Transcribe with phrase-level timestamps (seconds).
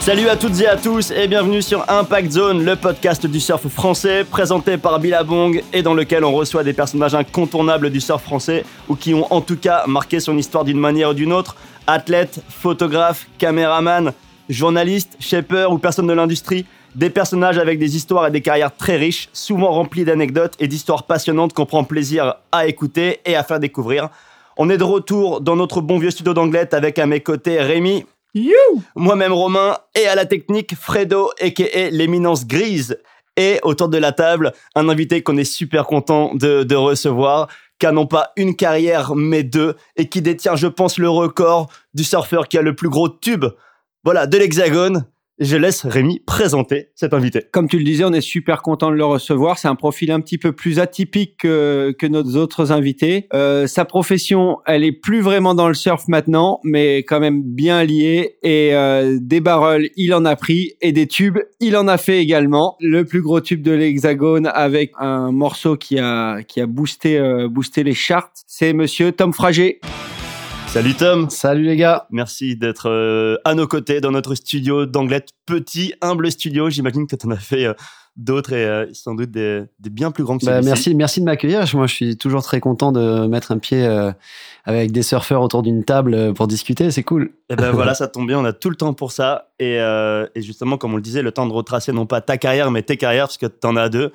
[0.00, 3.68] Salut à toutes et à tous et bienvenue sur Impact Zone, le podcast du surf
[3.68, 8.64] français présenté par Billabong et dans lequel on reçoit des personnages incontournables du surf français
[8.88, 11.54] ou qui ont en tout cas marqué son histoire d'une manière ou d'une autre.
[11.86, 14.12] Athlètes, photographes, caméramans,
[14.48, 16.64] journalistes, shapers ou personnes de l'industrie.
[16.94, 21.02] Des personnages avec des histoires et des carrières très riches, souvent remplies d'anecdotes et d'histoires
[21.02, 24.08] passionnantes qu'on prend plaisir à écouter et à faire découvrir.
[24.56, 28.06] On est de retour dans notre bon vieux studio d'Anglette avec à mes côtés Rémi,
[28.94, 32.98] moi-même Romain et à la technique Fredo aka l'éminence grise.
[33.36, 37.48] Et autour de la table un invité qu'on est super content de, de recevoir
[37.78, 41.70] qui a non pas une carrière mais deux et qui détient je pense le record
[41.94, 43.46] du surfeur qui a le plus gros tube.
[44.04, 45.06] Voilà de l'hexagone
[45.40, 47.42] je laisse Rémi présenter cet invité.
[47.50, 49.58] Comme tu le disais, on est super content de le recevoir.
[49.58, 53.26] C'est un profil un petit peu plus atypique que, que nos autres invités.
[53.32, 57.82] Euh, sa profession, elle est plus vraiment dans le surf maintenant, mais quand même bien
[57.84, 58.36] liée.
[58.42, 62.18] Et euh, des barrels, il en a pris, et des tubes, il en a fait
[62.18, 62.76] également.
[62.80, 67.48] Le plus gros tube de l'Hexagone avec un morceau qui a qui a boosté euh,
[67.48, 69.80] boosté les charts, c'est Monsieur Tom Frager.
[70.72, 71.28] Salut Tom.
[71.30, 72.06] Salut les gars.
[72.10, 75.30] Merci d'être euh, à nos côtés dans notre studio d'Anglette.
[75.44, 76.70] Petit, humble studio.
[76.70, 77.74] J'imagine que tu en as fait euh,
[78.14, 80.62] d'autres et euh, sans doute des, des, bien plus grands que bah.
[80.62, 81.64] Merci, merci de m'accueillir.
[81.74, 83.84] Moi, je suis toujours très content de mettre un pied
[84.64, 86.92] avec des surfeurs autour d'une table pour discuter.
[86.92, 87.32] C'est cool.
[87.48, 88.38] Et ben voilà, ça tombe bien.
[88.38, 89.50] On a tout le temps pour ça.
[89.58, 92.70] Et, et, justement, comme on le disait, le temps de retracer non pas ta carrière,
[92.70, 94.12] mais tes carrières, parce que tu en as deux.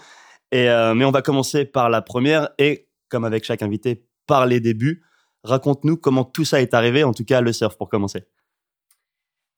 [0.54, 4.62] Et, mais on va commencer par la première et, comme avec chaque invité, par les
[4.62, 5.02] débuts.
[5.46, 8.26] Raconte-nous comment tout ça est arrivé, en tout cas le surf pour commencer.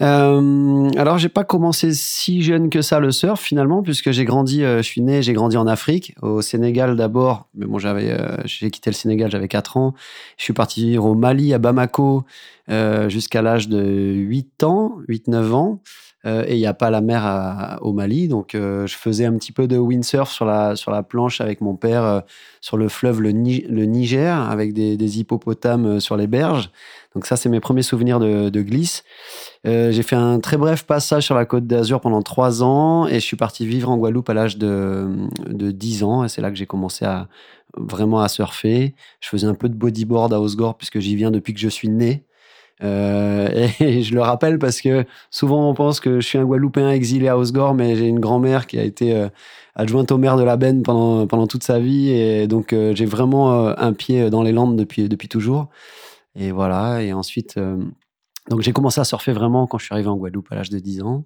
[0.03, 4.63] Euh, alors j'ai pas commencé si jeune que ça le surf finalement puisque j'ai grandi,
[4.63, 8.37] euh, je suis né, j'ai grandi en Afrique, au Sénégal d'abord, mais bon j'avais, euh,
[8.45, 9.95] j'ai quitté le Sénégal, j'avais 4 ans,
[10.37, 12.25] je suis parti au Mali à Bamako
[12.69, 15.81] euh, jusqu'à l'âge de 8 ans, 8-9 ans.
[16.27, 18.27] Euh, et il n'y a pas la mer au Mali.
[18.27, 21.61] Donc, euh, je faisais un petit peu de windsurf sur la, sur la planche avec
[21.61, 22.19] mon père euh,
[22.59, 26.69] sur le fleuve, le, le Niger, avec des, hippopotames sur les berges.
[27.15, 29.03] Donc, ça, c'est mes premiers souvenirs de, de glisse.
[29.63, 33.25] J'ai fait un très bref passage sur la côte d'Azur pendant trois ans et je
[33.25, 35.07] suis parti vivre en Guadeloupe à l'âge de,
[35.47, 36.23] de 10 ans.
[36.23, 37.27] Et c'est là que j'ai commencé à
[37.75, 38.95] vraiment à surfer.
[39.19, 41.89] Je faisais un peu de bodyboard à Osgore puisque j'y viens depuis que je suis
[41.89, 42.23] né.
[42.83, 46.91] Euh, et je le rappelle parce que souvent on pense que je suis un Guadeloupéen
[46.91, 49.29] exilé à Osgore, mais j'ai une grand-mère qui a été euh,
[49.75, 52.09] adjointe au maire de la Benne pendant, toute sa vie.
[52.09, 55.69] Et donc euh, j'ai vraiment un pied dans les Landes depuis, toujours.
[56.35, 57.01] Et voilà.
[57.03, 57.59] Et ensuite,
[58.49, 60.79] donc j'ai commencé à surfer vraiment quand je suis arrivé en Guadeloupe à l'âge de
[60.79, 61.25] 10 ans.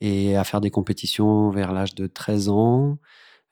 [0.00, 2.98] et à faire des compétitions vers l'âge de 13 ans.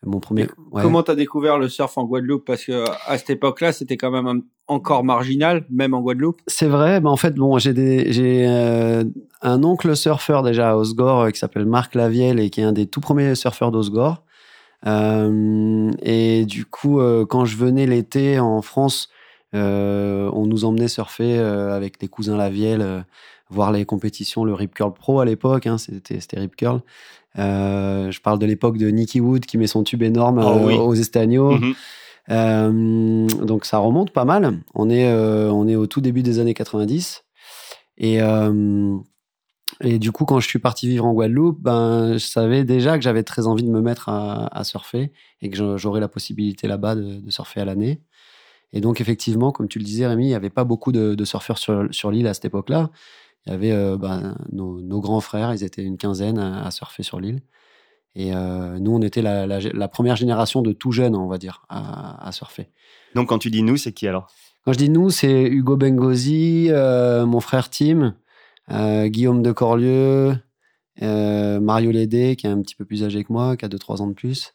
[0.05, 0.49] Mon premier.
[0.73, 0.83] Ouais.
[0.83, 2.45] Comment tu as découvert le surf en Guadeloupe?
[2.45, 6.41] Parce que à cette époque-là, c'était quand même un, encore marginal, même en Guadeloupe.
[6.47, 7.01] C'est vrai.
[7.01, 9.05] Ben en fait, bon, j'ai j'ai euh,
[9.43, 12.73] un oncle surfeur déjà à Osgore euh, qui s'appelle Marc Lavielle et qui est un
[12.73, 14.25] des tout premiers surfeurs d'Osgore.
[14.87, 19.09] Euh, et du coup, quand je venais l'été en France,
[19.53, 23.05] on nous emmenait surfer avec les cousins Lavielle,
[23.51, 25.69] voir les compétitions, le Rip Curl Pro à l'époque.
[25.69, 26.81] Hein, c'était Rip Curl.
[27.39, 30.67] Euh, je parle de l'époque de Nicky Wood qui met son tube énorme oh, euh,
[30.67, 30.75] oui.
[30.75, 31.59] aux Estagnos.
[31.59, 31.75] Mhm.
[32.31, 34.61] Euh, donc ça remonte pas mal.
[34.75, 37.25] On est, on est au tout début des années 90.
[37.99, 38.19] Et,
[39.81, 43.05] et du coup, quand je suis parti vivre en Guadeloupe, ben, je savais déjà que
[43.05, 46.95] j'avais très envie de me mettre à, à surfer et que j'aurais la possibilité là-bas
[46.95, 48.01] de, de, surfer à l'année.
[48.73, 51.25] Et donc, effectivement, comme tu le disais, Rémi, il n'y avait pas beaucoup de, de
[51.25, 52.91] surfeurs sur, sur l'île à cette époque-là
[53.47, 56.71] il y avait euh, ben, nos, nos, grands frères, ils étaient une quinzaine à, à
[56.71, 57.41] surfer sur l'île.
[58.15, 61.39] Et euh, nous, on était la, la, la, première génération de tout jeunes, on va
[61.39, 62.69] dire, à, à, surfer.
[63.15, 64.29] Donc, quand tu dis nous, c'est qui alors?
[64.65, 68.15] Quand je dis nous, c'est Hugo Bengozi, euh, mon frère Tim,
[68.69, 70.37] Guillaume de Corlieu,
[71.01, 74.07] Mario Lédé, qui est un petit peu plus âgé que moi, qui a 2-3 ans
[74.07, 74.55] de plus,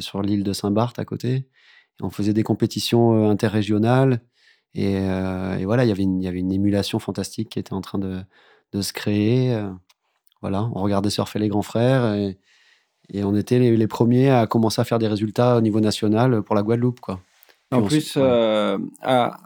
[0.00, 1.34] sur l'île de Saint-Barth à côté.
[1.36, 4.20] Et on faisait des compétitions interrégionales.
[4.74, 7.98] Et, euh, et, voilà, y il y avait une émulation fantastique qui était en train
[7.98, 8.20] de,
[8.72, 9.52] de se créer.
[9.52, 9.70] Euh,
[10.40, 12.38] voilà, on regardait surfer les grands frères et,
[13.12, 16.42] et on était les, les, premiers à commencer à faire des résultats au niveau national
[16.42, 17.00] pour la Guadeloupe.
[17.00, 17.20] Quoi.
[17.72, 19.38] En plus, euh, à,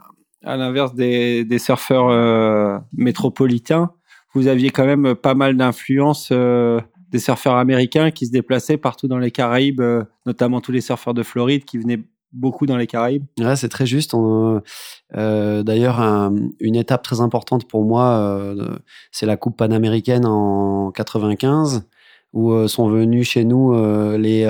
[0.43, 3.91] à l'inverse des, des, surfeurs euh, métropolitains,
[4.33, 6.79] vous aviez quand même pas mal d'influence euh,
[7.09, 9.81] des surfeurs américains qui se déplaçaient partout dans les Caraïbes,
[10.25, 12.03] notamment tous les surfeurs de Floride qui venaient
[12.35, 13.23] beaucoup dans les Caraïbes.
[13.39, 14.13] Ouais, c'est très juste.
[14.13, 18.77] Euh, D'ailleurs, un, une étape très importante pour moi, euh,
[19.11, 21.87] c'est la Coupe panaméricaine en 95,
[22.33, 23.73] où euh, sont venus chez nous
[24.17, 24.45] les,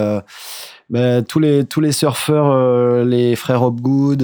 [0.90, 4.20] ben, tous les tous les surfeurs, les frères Hopgood,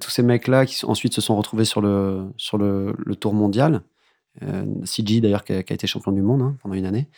[0.00, 3.82] tous ces mecs-là qui ensuite se sont retrouvés sur le sur le tour mondial.
[4.84, 7.08] CG d'ailleurs qui, a été champion du monde hein, pendant une année.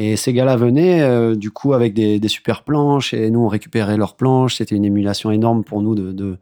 [0.00, 4.14] Et ces gars-là venaient du coup avec des, super planches et nous on récupérait leurs
[4.14, 4.54] planches.
[4.54, 6.38] C'était une émulation énorme pour nous de, de,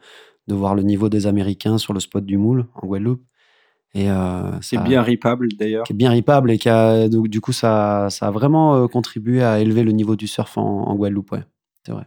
[0.46, 3.22] de voir le niveau des Américains sur le spot du moule en Guadeloupe.
[3.94, 5.84] Et euh, c'est bien ripable d'ailleurs.
[5.84, 8.88] Qui est bien ripable et qui a, donc, du coup, ça, ça a vraiment euh,
[8.88, 11.32] contribué à élever le niveau du surf en, Guadeloupe.
[11.32, 11.44] Ouais,
[11.84, 12.04] c'est vrai.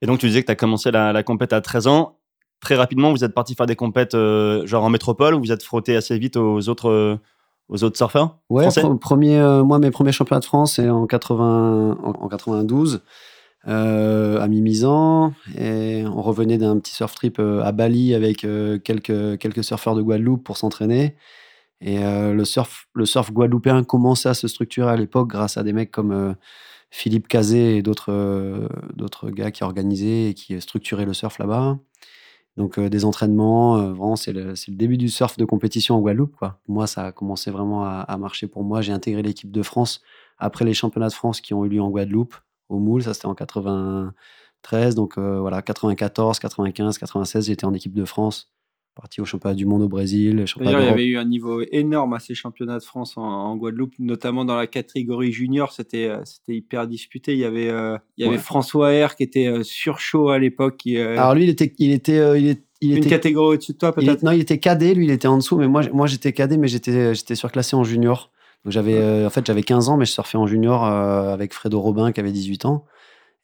[0.00, 2.18] Et donc, tu disais que tu as commencé la, la compète à 13 ans.
[2.60, 5.62] Très rapidement, vous êtes parti faire des compètes euh, genre en métropole ou vous êtes
[5.62, 7.18] frotté assez vite aux autres,
[7.68, 8.68] aux autres surfeurs Ouais,
[9.00, 13.02] premier, moi, mes premiers championnats de France, c'est en, 80, en 92
[13.68, 18.78] euh, à Mimizan et on revenait d'un petit surf trip euh, à Bali avec euh,
[18.78, 21.14] quelques, quelques surfeurs de Guadeloupe pour s'entraîner.
[21.80, 25.64] Et euh, le, surf, le surf guadeloupéen commençait à se structurer à l'époque grâce à
[25.64, 26.36] des mecs comme
[26.90, 31.78] Philippe Cazé et d'autres d'autres gars qui organisaient et qui structuraient le surf là-bas.
[32.56, 36.36] Donc des entraînements, vraiment c'est le, début du surf de compétition en Guadeloupe.
[36.68, 38.82] Moi, ça a commencé vraiment à, à marcher pour moi.
[38.82, 40.02] J'ai intégré l'équipe de France
[40.38, 42.34] après les championnats de France qui ont eu lieu en Guadeloupe
[42.68, 43.02] au moule.
[43.02, 44.94] Ça, c'était en 93.
[44.94, 48.52] Donc euh, voilà, 94, 95, 96, j'étais en équipe de France.
[48.94, 50.44] Parti au championnat du monde au Brésil.
[50.58, 53.94] D'ailleurs, il y avait eu un niveau énorme à ces championnats de France en, Guadeloupe,
[53.98, 55.72] notamment dans la catégorie junior.
[55.72, 57.32] C'était euh, c'était hyper disputé.
[57.32, 60.82] Il y avait, euh, il y avait François R qui était sur chaud à l'époque.
[60.86, 64.22] Alors lui, il était, il était, il, Une était, catégorie au-dessus de toi, peut-être?
[64.22, 66.68] Non, il était cadet, lui, il était en dessous, mais moi, moi j'étais cadet, mais
[66.68, 68.30] j'étais surclassé en junior.
[68.64, 71.52] Donc j'avais, euh, en fait, j'avais 15 ans, mais je surfais en junior euh, avec
[71.52, 72.84] Fredo Robin qui avait 18 ans.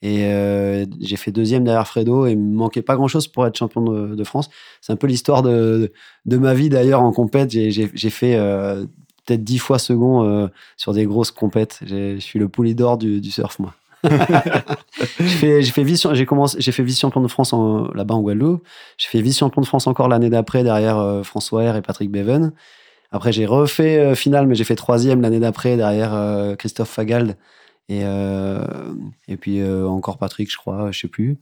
[0.02, 3.46] Et euh, j'ai fait deuxième derrière Fredo et il me manquait pas grand chose pour
[3.46, 4.48] être champion de, France.
[4.80, 5.92] C'est un peu l'histoire de,
[6.24, 7.50] de, ma vie d'ailleurs en compète.
[7.50, 8.36] J'ai fait
[9.26, 11.80] peut-être 10 fois second sur des grosses compètes.
[11.84, 13.74] Je suis le pouli d'or du, du, surf, moi.
[15.18, 17.52] j'ai fait, fait vice, j'ai commencé, j'ai fait vice champion de France
[17.94, 18.62] là-bas en Guadeloupe.
[18.98, 22.52] J'ai fait vice champion de France encore l'année d'après derrière François R et Patrick Beven.
[23.10, 27.36] Après, j'ai refait euh, finale, mais j'ai fait troisième l'année d'après derrière euh, Christophe Fagald.
[27.88, 28.61] Et, euh,
[29.29, 31.38] et puis encore Patrick, je crois, je sais plus.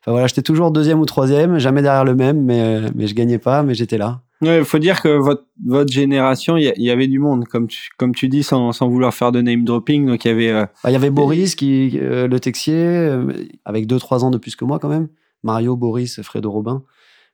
[0.00, 3.38] Enfin voilà, j'étais toujours deuxième ou troisième, jamais derrière le même, mais, mais je gagnais
[3.38, 4.22] pas, mais j'étais là.
[4.42, 8.14] Il faut dire que votre, votre génération, il y, avait du monde, comme tu, comme
[8.14, 10.06] tu dis, sans, sans vouloir faire de name dropping.
[10.06, 10.52] Donc il y avait.
[10.52, 13.18] Bah, il y avait Boris, qui, le Texier,
[13.64, 15.08] avec deux trois ans de plus que moi quand même.
[15.42, 16.84] Mario, Boris, Fredo Robin.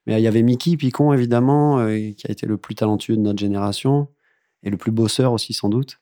[0.05, 3.21] Mais il y avait Mickey Picon, évidemment, euh, qui a été le plus talentueux de
[3.21, 4.07] notre génération
[4.63, 5.99] et le plus bosseur aussi, sans doute.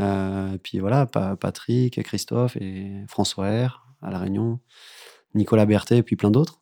[0.00, 4.60] Euh, et puis voilà, Patrick, Christophe et François R à La Réunion,
[5.34, 6.60] Nicolas Berthet et puis plein d'autres.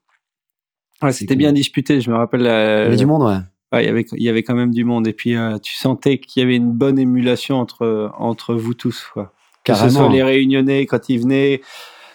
[1.03, 2.43] Ouais, c'était bien disputé, je me rappelle.
[2.43, 3.83] il y avait du monde, ouais.
[3.83, 5.07] il, y avait, il y avait quand même du monde.
[5.07, 9.09] Et puis, euh, tu sentais qu'il y avait une bonne émulation entre, entre vous tous.
[9.13, 9.33] Quoi.
[9.65, 11.61] Que ce soit les Réunionnais quand ils venaient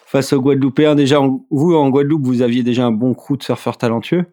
[0.06, 0.95] face aux Guadeloupéens.
[0.95, 1.19] Déjà,
[1.51, 4.25] vous, en Guadeloupe, vous aviez déjà un bon crew de surfeurs talentueux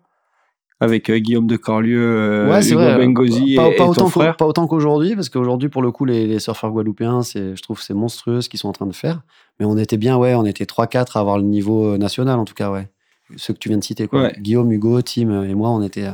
[0.81, 4.37] avec euh, Guillaume de Corlieu, euh, ouais, Hugo Bengozi pas, et, pas, autant frère.
[4.37, 7.95] pas autant qu'aujourd'hui, parce qu'aujourd'hui, pour le coup, les, surfeurs guadeloupéens, c'est, je trouve c'est
[7.95, 9.23] monstrueux ce qu'ils sont en train de faire.
[9.59, 12.45] Mais on était bien, ouais, on était 3-4 à avoir le niveau euh, national, en
[12.45, 12.91] tout cas, ouais.
[13.37, 14.31] Ceux que tu viens de citer, quoi.
[14.33, 16.07] Guillaume, Hugo, Tim et moi, on était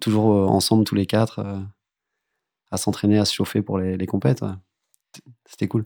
[0.00, 1.44] toujours ensemble, tous les quatre,
[2.70, 4.42] à s'entraîner, à se chauffer pour les, les compètes.
[5.44, 5.84] C'était cool.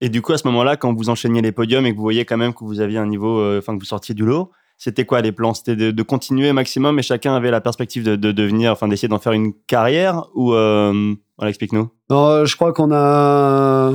[0.00, 2.24] Et du coup, à ce moment-là, quand vous enchaîniez les podiums et que vous voyez
[2.24, 5.20] quand même que vous aviez un niveau, enfin, que vous sortiez du lot, c'était quoi
[5.20, 5.54] les plans?
[5.54, 9.32] C'était de, continuer maximum et chacun avait la perspective de, devenir, enfin d'essayer d'en faire
[9.32, 11.90] une carrière ou euh, voilà, explique-nous.
[12.10, 13.94] je crois qu'on a.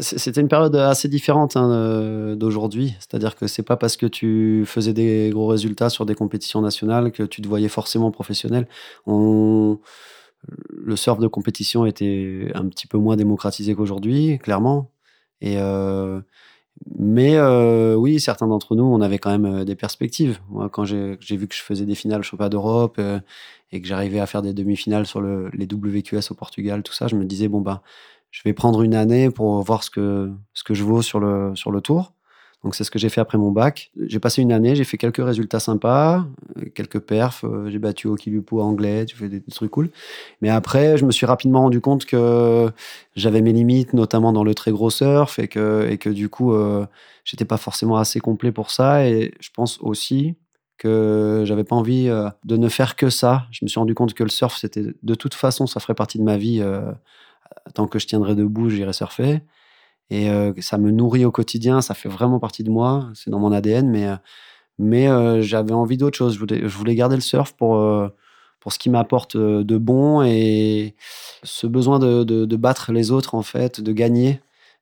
[0.00, 2.94] C'était une période assez différente hein, d'aujourd'hui.
[2.98, 7.12] C'est-à-dire que c'est pas parce que tu faisais des gros résultats sur des compétitions nationales
[7.12, 8.66] que tu te voyais forcément professionnel.
[9.06, 9.78] On...
[10.70, 14.90] Le surf de compétition était un petit peu moins démocratisé qu'aujourd'hui, clairement.
[15.42, 16.20] Et, euh,
[16.98, 20.40] mais euh, oui, certains d'entre nous, on avait quand même euh, des perspectives.
[20.72, 23.20] Quand j'ai vu que je faisais des finales championnat d'Europe euh,
[23.72, 27.06] et que j'arrivais à faire des demi-finales sur le, les WQS au Portugal, tout ça,
[27.06, 27.82] je me disais bon bah,
[28.30, 31.54] je vais prendre une année pour voir ce que ce que je vaux sur le
[31.54, 32.12] sur le tour.
[32.62, 33.90] Donc c'est ce que j'ai fait après mon bac.
[34.06, 36.26] J'ai passé une année, j'ai fait quelques résultats sympas,
[36.58, 39.90] euh, quelques perfs, euh, j'ai battu au Kilupo anglais, tu fais des, trucs cool.
[40.42, 42.70] Mais après, je me suis rapidement rendu compte que
[43.16, 46.52] j'avais mes limites, notamment dans le très gros surf, et que, et que du coup,
[46.52, 46.86] euh,
[47.24, 49.06] j'étais pas forcément assez complet pour ça.
[49.06, 50.34] Et je pense aussi
[50.76, 53.46] que j'avais pas envie euh, de ne faire que ça.
[53.52, 56.18] Je me suis rendu compte que le surf, c'était de toute façon, ça ferait partie
[56.18, 56.62] de ma vie.
[57.74, 59.40] tant que je tiendrais debout, j'irais surfer
[60.10, 63.38] et euh, ça me nourrit au quotidien, ça fait vraiment partie de moi, c'est dans
[63.38, 64.16] mon ADN, mais, euh,
[64.78, 66.34] mais euh, j'avais envie d'autre chose.
[66.34, 67.80] Je voulais, je voulais, garder le surf pour,
[68.58, 70.96] pour ce qui m'apporte de bon et
[71.44, 74.40] ce besoin de, de, battre les autres, en fait, de gagner,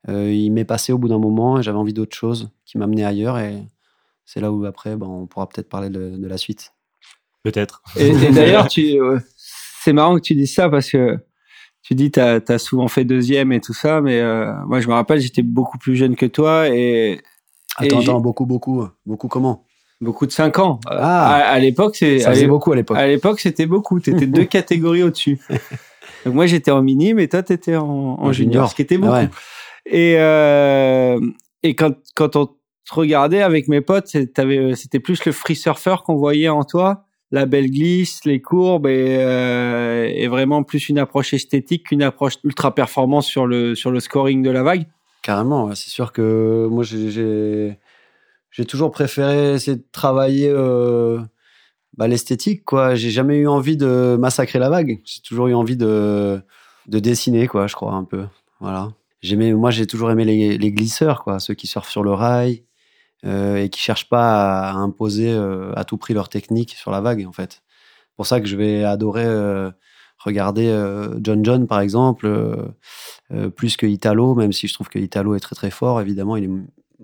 [0.09, 3.39] il m'est passé au bout d'un moment et j'avais envie d'autre chose qui m'amenait ailleurs
[3.39, 3.67] et
[4.25, 6.75] c'est là où après, ben, on pourra peut-être parler de, de, la suite.
[7.43, 7.83] Peut-être.
[7.97, 11.19] Et, d'ailleurs, c'est marrant que tu dises ça parce que
[11.89, 14.93] tu dis, tu as, souvent fait deuxième et tout ça, mais euh, moi, je me
[14.93, 16.69] rappelle, j'étais beaucoup plus jeune que toi.
[16.69, 17.23] Et,
[17.77, 18.87] attends, attends, beaucoup, beaucoup.
[19.07, 19.65] Beaucoup comment?
[20.03, 20.81] Beaucoup de 5 ans.
[20.87, 22.19] Ah, à, l'époque, c'est.
[22.19, 22.99] Ça faisait beaucoup à l'époque.
[22.99, 24.01] À l'époque, c'était beaucoup.
[24.01, 25.39] Tu étais deux catégories au-dessus.
[26.27, 29.33] Donc, moi, j'étais en mini, mais toi, tu étais en, junior, ce qui était beaucoup.
[29.87, 31.19] Et, euh,
[31.63, 36.17] et quand, quand on te regardait avec mes potes, c'était plus le free surfer qu'on
[36.17, 41.35] voyait en toi la belle glisse, les courbes et, euh, et vraiment plus une approche
[41.35, 44.87] esthétique qu'une approche ultra performance sur le, sur le scoring de la vague
[45.23, 47.77] Carrément, c'est sûr que moi j'ai
[48.67, 51.21] toujours préféré essayer de travailler euh,
[51.99, 52.65] bah, l'esthétique.
[52.65, 52.95] quoi.
[52.95, 55.01] J'ai jamais eu envie de massacrer la vague.
[55.05, 56.41] J'ai toujours eu envie de,
[56.87, 58.25] de dessiner, quoi, je crois, un peu.
[58.61, 58.93] Voilà.
[59.35, 62.63] Moi j'ai toujours aimé les, les glisseurs, quoi, ceux qui surfent sur le rail,
[63.25, 67.27] et qui cherchent pas à, imposer euh, à tout prix leur technique sur la vague
[67.27, 67.63] en fait.
[68.17, 69.71] Pour ça que je vais adorer euh,
[70.19, 70.67] regarder
[71.21, 72.29] John John par exemple
[73.57, 76.01] plus que Italo, même si je trouve que Italo est très très fort.
[76.01, 76.51] Évidemment, il est,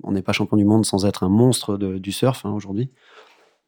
[0.03, 2.91] on n'est pas champion du monde sans être un monstre de, du surf hein, aujourd'hui.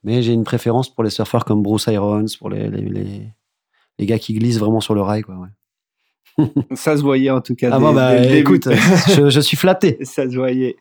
[0.03, 3.33] Mais j'ai une préférence pour les surfeurs comme Bruce Irons, pour les, les,
[3.99, 5.23] les, gars qui glissent vraiment sur le rail.
[5.23, 6.55] Quoi, ouais.
[6.77, 7.71] Ça se voyait en tout cas.
[7.73, 8.69] Ah bon, bah, écoute,
[9.09, 9.99] je, je, suis flatté.
[10.03, 10.77] Ça se voyait.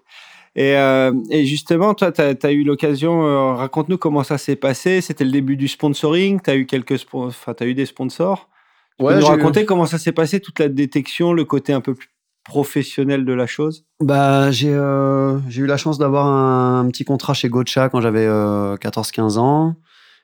[0.55, 5.01] Et, euh, et justement, toi, tu as, eu l'occasion, euh, raconte-nous comment ça s'est passé.
[5.01, 8.49] C'était le début du sponsoring, tu as eu quelques enfin, as eu des sponsors.
[8.97, 11.93] Tu peux nous raconter comment ça s'est passé, toute la détection, le côté un peu
[11.93, 12.07] plus
[12.45, 13.85] professionnel de la chose?
[13.99, 19.37] Bah, J'ai euh, eu la chance d'avoir un, petit contrat chez Gocha quand j'avais 14-15
[19.37, 19.75] ans.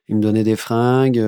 [0.07, 1.21] Ils me donnaient des fringues.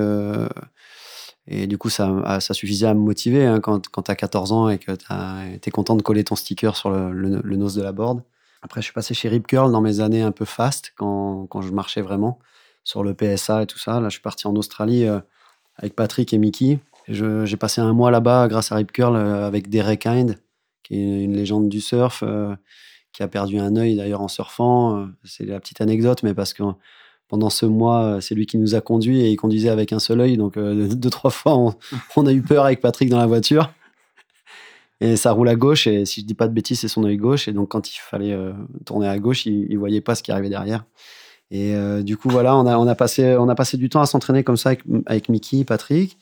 [1.46, 4.52] et du coup, ça, ça suffisait à me motiver hein, quand, quand tu as 14
[4.52, 7.74] ans et que tu es content de coller ton sticker sur le, le, le nose
[7.74, 8.22] de la board.
[8.64, 11.60] Après, je suis passé chez Rip Curl dans mes années un peu fast, quand, quand
[11.60, 12.38] je marchais vraiment
[12.82, 14.00] sur le PSA et tout ça.
[14.00, 15.20] Là, je suis parti en Australie euh,
[15.76, 16.78] avec Patrick et Mickey.
[17.08, 20.38] J'ai passé un mois là-bas grâce à Rip Curl euh, avec Derek Hind,
[20.82, 22.56] qui est une légende du surf, euh,
[23.12, 25.08] qui a perdu un œil d'ailleurs en surfant.
[25.24, 26.62] C'est la petite anecdote, mais parce que
[27.28, 30.22] pendant ce mois, c'est lui qui nous a conduits et il conduisait avec un seul
[30.22, 30.38] œil.
[30.38, 31.74] Donc, deux, trois fois, on,
[32.16, 33.70] on, a eu peur avec Patrick dans la voiture.
[35.04, 37.18] Et ça roule à gauche, et si je dis pas de bêtises, c'est son œil
[37.18, 37.46] gauche.
[37.46, 38.54] Et donc, quand il fallait euh,
[38.86, 40.86] tourner à gauche, il, ne voyait pas ce qui arrivait derrière.
[41.50, 44.00] Et euh, du coup, voilà, on a, on a, passé, on a passé du temps
[44.00, 46.16] à s'entraîner comme ça avec, avec Mickey, Patrick.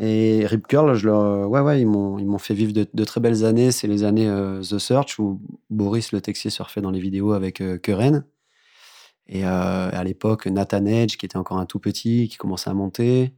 [0.00, 3.72] Et Rip Curl, ouais, ouais, ils m'ont fait vivre de, très belles années.
[3.72, 5.38] C'est les années euh, The Search où
[5.68, 8.24] Boris le Texier surfait dans les vidéos avec Keren.
[9.28, 13.34] Et à l'époque, Nathan Edge, qui était encore un tout petit, qui commençait à monter,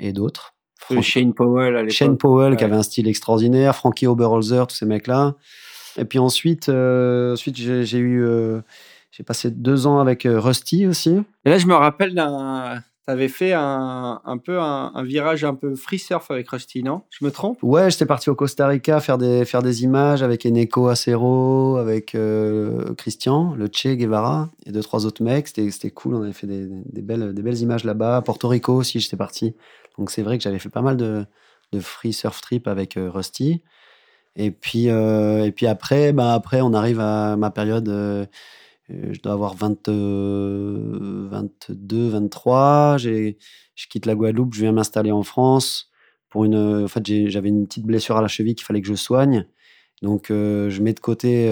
[0.00, 0.53] et d'autres.
[1.00, 1.96] Shane Powell à l'époque.
[1.96, 5.34] Shane Powell qui avait un style extraordinaire, Frankie Oberholzer, tous ces mecs-là.
[5.96, 8.60] Et puis ensuite, euh, ensuite j'ai eu, euh,
[9.10, 11.22] j'ai passé deux ans avec euh, Rusty aussi.
[11.44, 15.98] Et là, je me rappelle d'un, avais fait un, peu un, virage un peu free
[15.98, 17.02] surf avec Rusty, non?
[17.10, 17.58] Je me trompe?
[17.62, 22.16] Ouais, j'étais parti au Costa Rica faire des, images avec Eneko Acero, avec
[22.96, 25.48] Christian, le Che Guevara et deux, trois autres mecs.
[25.48, 28.22] C'était cool, on avait fait des, des, belles, des belles images là-bas.
[28.22, 29.54] Porto Rico aussi, j'étais parti.
[29.98, 31.26] Donc c'est vrai que j'avais fait pas mal de,
[31.80, 33.62] free surf trip avec euh, Rusty.
[34.36, 37.88] Et puis, euh, et puis après, bah après, on arrive à ma période.
[38.90, 42.98] Euh, je dois avoir 20, 22, 23.
[42.98, 43.34] Je
[43.88, 45.90] quitte la Guadeloupe, je viens m'installer en France.
[46.28, 48.94] Pour une, en fait, j'avais une petite blessure à la cheville qu'il fallait que je
[48.94, 49.46] soigne.
[50.02, 51.48] Donc, je mets de côté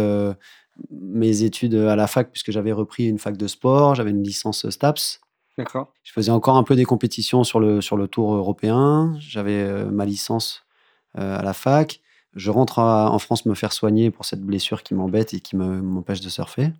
[0.91, 3.95] mes études à la fac, puisque j'avais repris une fac de sport.
[3.95, 5.21] J'avais une licence STAPS.
[5.59, 5.93] D'accord.
[6.03, 9.15] Je faisais encore un peu des compétitions sur le, sur le tour européen.
[9.19, 10.65] J'avais euh, ma licence
[11.19, 12.01] euh, à la fac.
[12.35, 16.23] Je rentre en France me faire soigner pour cette blessure qui m'embête et qui m'empêche
[16.23, 16.71] de surfer.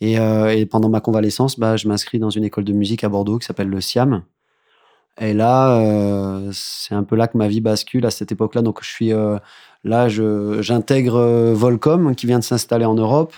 [0.00, 3.08] Et, euh, et, pendant ma convalescence, bah, je m'inscris dans une école de musique à
[3.08, 4.22] Bordeaux qui s'appelle le SIAM.
[5.20, 8.62] Et là, c'est un peu là que ma vie bascule à cette époque-là.
[8.62, 9.12] Donc, je suis
[9.84, 11.20] là, j'intègre
[11.52, 13.34] Volcom qui vient de s'installer en Europe.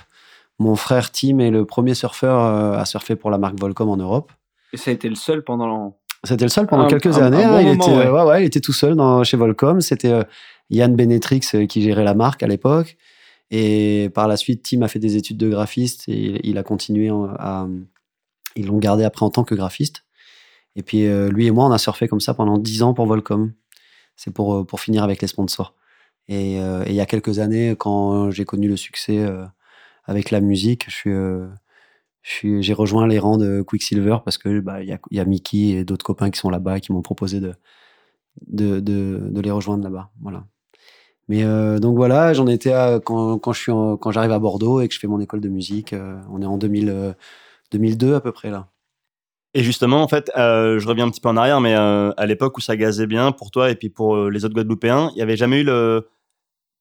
[0.60, 4.30] Mon frère Tim est le premier surfeur à surfer pour la marque Volcom en Europe.
[4.72, 5.96] Et ça a été le seul pendant.
[6.24, 7.44] C'était le seul pendant quelques années.
[7.44, 7.60] Hein.
[7.60, 8.22] il, était, ouais.
[8.22, 9.80] Ouais, il était tout seul dans, chez Volcom.
[9.80, 10.22] C'était euh,
[10.70, 12.96] Yann Benetrix euh, qui gérait la marque à l'époque.
[13.52, 17.10] Et par la suite, Tim a fait des études de graphiste et il, a continué
[17.10, 17.68] à.
[18.56, 20.04] Ils l'ont gardé après en tant que graphiste.
[20.74, 23.06] Et puis euh, lui et moi, on a surfé comme ça pendant 10 ans pour
[23.06, 23.52] Volcom.
[24.16, 25.74] C'est pour, pour finir avec les sponsors.
[26.28, 29.26] Et, et il y a quelques années, quand j'ai connu le succès
[30.04, 31.52] avec la musique, je suis
[32.22, 35.84] j'ai rejoint les rangs de Quicksilver parce que bah, y, a, y a Mickey et
[35.84, 37.54] d'autres copains qui sont là-bas qui m'ont proposé de,
[38.46, 40.10] de, de, les rejoindre là-bas.
[40.20, 40.46] Voilà.
[41.28, 44.80] Mais euh, donc voilà, j'en étais à, quand, quand je suis quand j'arrive à Bordeaux
[44.80, 45.92] et que je fais mon école de musique.
[45.92, 47.14] Euh, on est en 2000,
[47.72, 48.68] 2002 euh, à peu près là.
[49.54, 52.26] Et justement, en fait, euh, je reviens un petit peu en arrière, mais euh, à
[52.26, 55.16] l'époque où ça gazait bien pour toi et puis pour euh, les autres Guadeloupéens, il
[55.16, 56.08] n'y avait jamais eu le,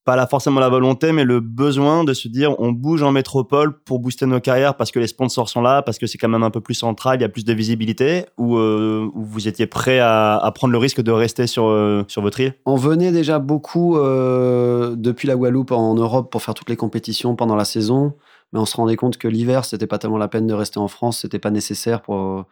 [0.03, 3.79] pas là forcément la volonté, mais le besoin de se dire on bouge en métropole
[3.84, 6.43] pour booster nos carrières parce que les sponsors sont là, parce que c'est quand même
[6.43, 9.67] un peu plus central, il y a plus de visibilité, ou euh, ou vous étiez
[9.67, 12.55] prêt à, à, prendre le risque de rester sur, euh, sur votre île?
[12.65, 17.36] On venait déjà beaucoup euh, depuis la Guadeloupe en Europe pour faire toutes les compétitions
[17.36, 18.13] pendant la saison,
[18.53, 20.88] mais on se rendait compte que l'hiver, c'était pas tellement la peine de rester en
[20.88, 22.46] France, c'était pas nécessaire pour.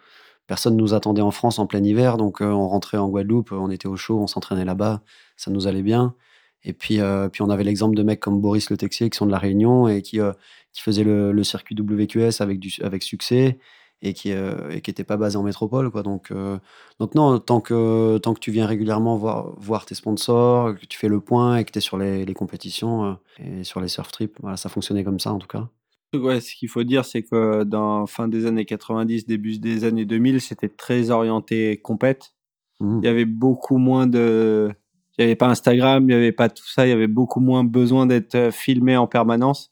[0.45, 3.87] Personne nous attendait en France en plein hiver, donc on rentrait en Guadeloupe, on était
[3.87, 5.01] au chaud, on s'entraînait là-bas,
[5.37, 6.15] ça nous allait bien.
[6.63, 9.25] Et puis, euh, puis on avait l'exemple de mecs comme Boris Le Texier qui sont
[9.25, 10.33] de la Réunion et qui, euh,
[10.73, 13.57] qui faisaient le, le, circuit WQS avec, du, avec succès
[14.01, 15.89] et qui euh, et qui n'étaient pas basés en métropole.
[15.91, 16.03] Quoi.
[16.03, 16.57] Donc, euh,
[16.99, 20.97] donc non, tant que, tant que tu viens régulièrement voir, voir tes sponsors, que tu
[20.97, 23.13] fais le point et que tu es sur les, les compétitions euh,
[23.43, 25.67] et sur les surf trips, voilà, ça fonctionnait comme ça en tout cas.
[26.15, 30.05] Ouais, ce qu'il faut dire, c'est que dans fin des années 90, début des années
[30.05, 32.33] 2000, c'était très orienté compète.
[32.79, 32.99] Mmh.
[33.03, 34.71] Il y avait beaucoup moins de
[35.19, 37.39] il n'y avait pas Instagram, il n'y avait pas tout ça, il y avait beaucoup
[37.39, 39.71] moins besoin d'être euh, filmé en permanence.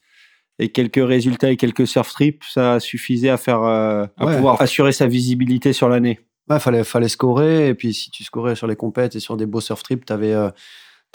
[0.60, 4.36] Et quelques résultats et quelques surf trips, ça suffisait à faire, euh, à ouais.
[4.36, 6.20] pouvoir assurer sa visibilité sur l'année.
[6.50, 7.68] Ouais, fallait, fallait scorer.
[7.68, 10.14] Et puis, si tu scorais sur les compètes et sur des beaux surf trips, tu
[10.14, 10.50] avais, euh,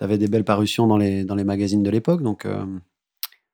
[0.00, 2.22] avais, des belles parutions dans les, dans les magazines de l'époque.
[2.22, 2.64] Donc, euh,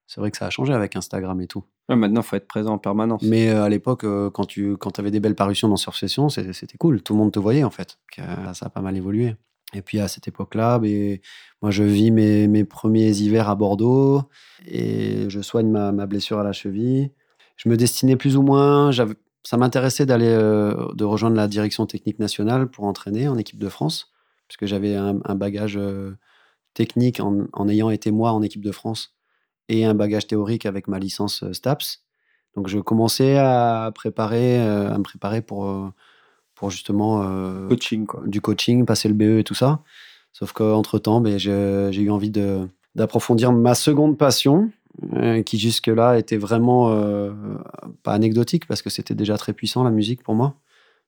[0.06, 1.64] c'est vrai que ça a changé avec Instagram et tout.
[1.88, 3.22] Ouais, maintenant, il faut être présent en permanence.
[3.22, 7.02] Mais à l'époque, quand tu quand avais des belles parutions dans Surf Session, c'était cool.
[7.02, 7.98] Tout le monde te voyait, en fait.
[8.52, 9.36] Ça a pas mal évolué.
[9.74, 11.18] Et puis à cette époque-là, ben,
[11.60, 14.22] moi je vis mes, mes, premiers hivers à Bordeaux
[14.66, 17.12] et je soigne ma, ma, blessure à la cheville.
[17.56, 18.92] Je me destinais plus ou moins,
[19.48, 23.68] ça m'intéressait d'aller euh, de rejoindre la direction technique nationale pour entraîner en équipe de
[23.68, 24.12] France,
[24.46, 26.18] puisque j'avais un, bagage euh,
[26.74, 29.16] technique en, en, ayant été moi en équipe de France
[29.68, 32.04] et un bagage théorique avec ma licence euh, STAPS.
[32.56, 35.92] Donc je commençais à préparer, à me préparer pour
[36.58, 38.20] pour justement euh, coaching, quoi.
[38.26, 39.80] du coaching, passer le BE et tout ça.
[40.32, 42.32] Sauf qu'entre-temps, ben, j'ai eu envie
[42.94, 44.70] d'approfondir ma seconde passion,
[45.14, 47.32] euh, qui jusque-là était vraiment euh,
[48.02, 50.56] pas anecdotique, parce que c'était déjà très puissant la musique pour moi.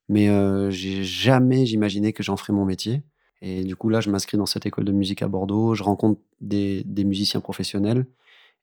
[0.08, 0.28] Mais
[0.72, 3.02] j'ai jamais j'imaginais que j'en ferais mon métier.
[3.42, 6.20] Et du coup, là, je m'inscris dans cette école de musique à Bordeaux, je rencontre
[6.40, 8.06] des, des musiciens professionnels.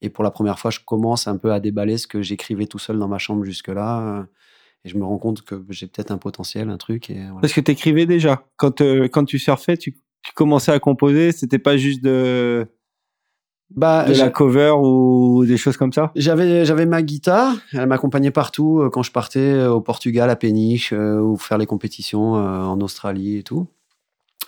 [0.01, 2.79] Et pour la première fois, je commence un peu à déballer ce que j'écrivais tout
[2.79, 4.27] seul dans ma chambre jusque-là
[4.85, 7.09] et je me rends compte que j'ai peut-être un potentiel, un truc.
[7.09, 7.41] Et voilà.
[7.41, 8.45] Parce que tu écrivais déjà.
[8.57, 12.67] Quand, euh, quand tu surfais, tu, tu, commençais à composer, c'était pas juste de,
[13.69, 16.11] bah, de la cover ou des choses comme ça?
[16.15, 20.35] J'avais j'avais ma guitare, elle m'accompagnait partout euh, quand je partais euh, au Portugal, à
[20.35, 23.67] Péniche, euh, ou faire les compétitions euh, en Australie et tout.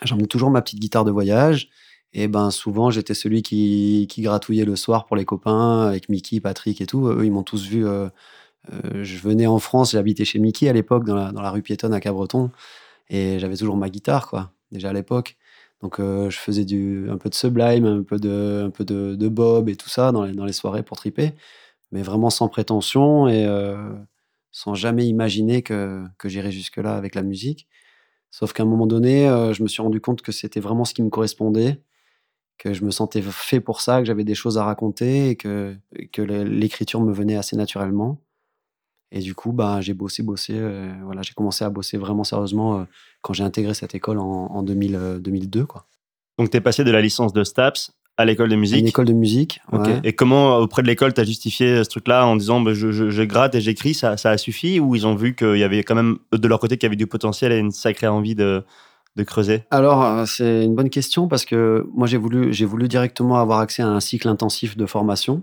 [0.03, 1.69] J'emmenais toujours ma petite guitare de voyage.
[2.11, 6.39] Et ben souvent j'étais celui qui, qui gratouillait le soir pour les copains avec Mickey,
[6.39, 7.07] Patrick et tout.
[7.07, 8.09] Eux ils m'ont tous vu euh,
[8.93, 12.51] je venais en France, j'habitais chez Mickey à l'époque, dans la, rue piétonne à Cabreton,
[13.09, 15.37] et j'avais toujours ma guitare, quoi, déjà à l'époque.
[15.81, 16.65] Donc euh, je faisais
[17.09, 20.97] un peu de Sublime, un peu de, Bob et tout ça dans les, soirées pour
[20.97, 21.33] triper,
[21.91, 23.77] mais vraiment sans prétention et euh,
[24.51, 27.67] sans jamais imaginer que, j'irais jusque-là avec la musique.
[28.31, 30.93] Sauf qu'à un moment donné, euh, je me suis rendu compte que c'était vraiment ce
[30.93, 31.81] qui me correspondait,
[32.57, 35.77] que je me sentais fait pour ça, que j'avais des choses à raconter et que
[36.21, 38.21] l'écriture me venait assez naturellement.
[39.11, 40.53] Et du coup, bah, j'ai bossé, bossé.
[40.55, 42.83] Euh, voilà, j'ai commencé à bosser vraiment sérieusement euh,
[43.21, 45.65] quand j'ai intégré cette école en, en 2000, euh, 2002.
[45.65, 45.85] Quoi.
[46.37, 48.87] Donc, tu es passé de la licence de STAPS à l'école de musique à Une
[48.87, 49.61] école de musique.
[49.71, 49.91] Okay.
[49.91, 49.99] Ouais.
[50.03, 53.09] Et comment, auprès de l'école, tu as justifié ce truc-là en disant bah, je, je,
[53.09, 55.83] je, gratte et j'écris, ça, ça a suffi Ou ils ont vu qu'il y avait
[55.83, 58.63] quand même, de leur côté, qu'il y avait du potentiel et une sacrée envie de,
[59.15, 59.63] de creuser?
[59.71, 63.81] Alors, c'est une bonne question parce que moi, j'ai voulu, j'ai voulu directement avoir accès
[63.81, 65.41] à un cycle intensif de formation.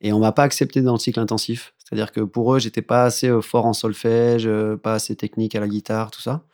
[0.00, 1.74] Et on m'a pas accepté dans le cycle intensif.
[1.86, 4.48] C'est-à-dire que pour eux, j'étais pas assez fort en solfège,
[4.82, 6.44] pas assez technique à la guitare, tout ça.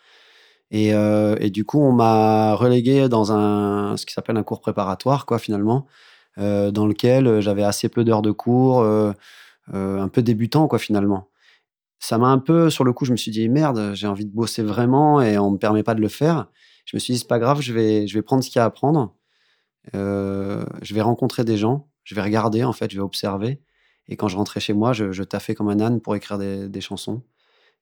[0.72, 4.60] Et, euh, et du coup, on m'a relégué dans un ce qui s'appelle un cours
[4.60, 5.86] préparatoire, quoi, finalement,
[6.38, 9.12] euh, dans lequel j'avais assez peu d'heures de cours, euh,
[9.72, 11.28] un peu débutant, quoi, finalement.
[12.00, 14.32] Ça m'a un peu, sur le coup, je me suis dit merde, j'ai envie de
[14.32, 16.48] bosser vraiment et on me permet pas de le faire.
[16.86, 18.60] Je me suis dit c'est pas grave, je vais je vais prendre ce qu'il y
[18.60, 19.14] a à apprendre.
[19.94, 23.60] je vais rencontrer des gens, je vais regarder en fait, je vais observer.
[24.12, 26.68] Et quand je rentrais chez moi, je, je taffais comme un âne pour écrire des,
[26.68, 27.22] des chansons.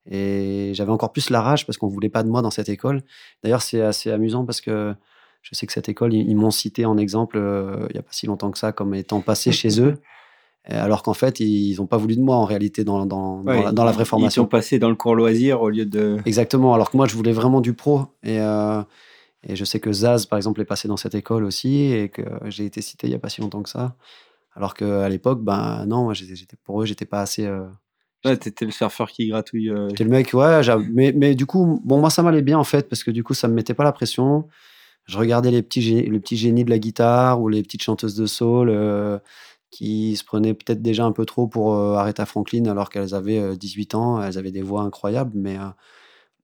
[0.08, 3.02] Et j'avais encore plus la rage parce qu'on voulait pas de moi dans cette école.
[3.42, 4.94] D'ailleurs, c'est assez amusant parce que
[5.42, 8.02] je sais que cette école, ils, ils m'ont cité en exemple euh, il y a
[8.02, 9.94] pas si longtemps que ça comme étant passé chez eux.
[10.66, 13.62] Alors qu'en fait, ils n'ont pas voulu de moi en réalité dans, dans, ouais, dans,
[13.64, 14.42] la, dans, la, vraie formation.
[14.42, 16.18] Ils sont passés dans le cours loisir au lieu de.
[16.26, 16.74] Exactement.
[16.74, 18.02] Alors que moi, je voulais vraiment du pro.
[18.22, 18.80] Et, euh,
[19.42, 22.22] et je sais que Zaz, par exemple, est passé dans cette école aussi et que
[22.44, 23.96] j'ai été cité il y a pas si longtemps que ça.
[24.54, 27.66] Alors qu'à l'époque, ben non, j'étais pour eux, j'étais pas assez, euh,
[28.24, 29.70] Ouais, t'étais le surfeur qui gratouille.
[29.70, 30.60] euh, J'étais le mec, ouais,
[30.92, 33.32] mais, mais du coup, bon, moi, ça m'allait bien, en fait, parce que du coup,
[33.32, 34.46] ça me mettait pas la pression.
[35.06, 38.16] Je regardais les petits, gé- les petits génies de la guitare ou les petites chanteuses
[38.16, 39.18] de soul euh,
[39.70, 43.38] qui se prenaient peut-être déjà un peu trop pour euh, Aretha Franklin alors qu'elles avaient
[43.40, 44.22] euh, 18 ans.
[44.22, 45.64] Elles avaient des voix incroyables, mais euh,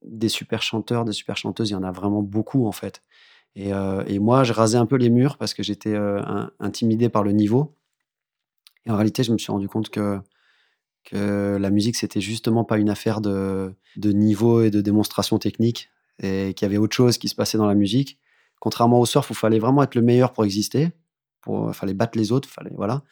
[0.04, 3.02] des super chanteurs, des super chanteuses, il y en a vraiment beaucoup, en fait.
[3.56, 6.50] Et, euh, et moi, je rasais un peu les murs parce que j'étais euh, in-
[6.60, 7.74] intimidé par le niveau.
[8.86, 10.20] Et en réalité, je me suis rendu compte que
[11.12, 15.90] la musique, c'était justement pas une affaire de, niveau et de démonstration technique,
[16.22, 18.18] et qu'il y avait autre chose qui se passait dans la musique.
[18.58, 20.90] Contrairement au surf, où il fallait vraiment être le meilleur pour exister,
[21.42, 23.02] pour, fallait battre les autres, fallait, voilà.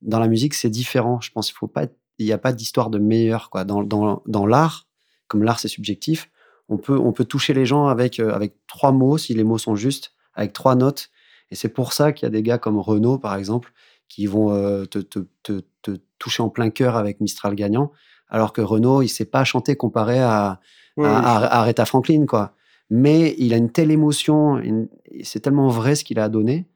[0.00, 1.20] Dans la musique, c'est différent.
[1.20, 1.86] Je pense qu'il faut pas
[2.18, 3.64] il n'y a pas d'histoire de meilleur, quoi.
[3.64, 4.88] Dans, l'art,
[5.28, 6.30] comme l'art c'est subjectif,
[6.68, 9.58] on peut, on peut toucher les gens avec, euh, avec trois mots, si les mots
[9.58, 11.10] sont justes, avec trois notes.
[11.50, 13.72] Et c'est pour ça qu'il y a des gars comme Renaud, par exemple,
[14.08, 17.92] qui vont euh, te, te, te, te toucher en plein cœur avec Mistral gagnant,
[18.28, 20.60] alors que Renaud, il sait pas chanter comparé à,
[20.96, 22.54] ouais, à, à- à Aretha Franklin, quoi.
[22.90, 24.88] Mais il a une telle émotion, une-
[25.22, 26.66] c'est tellement vrai ce qu'il a donné.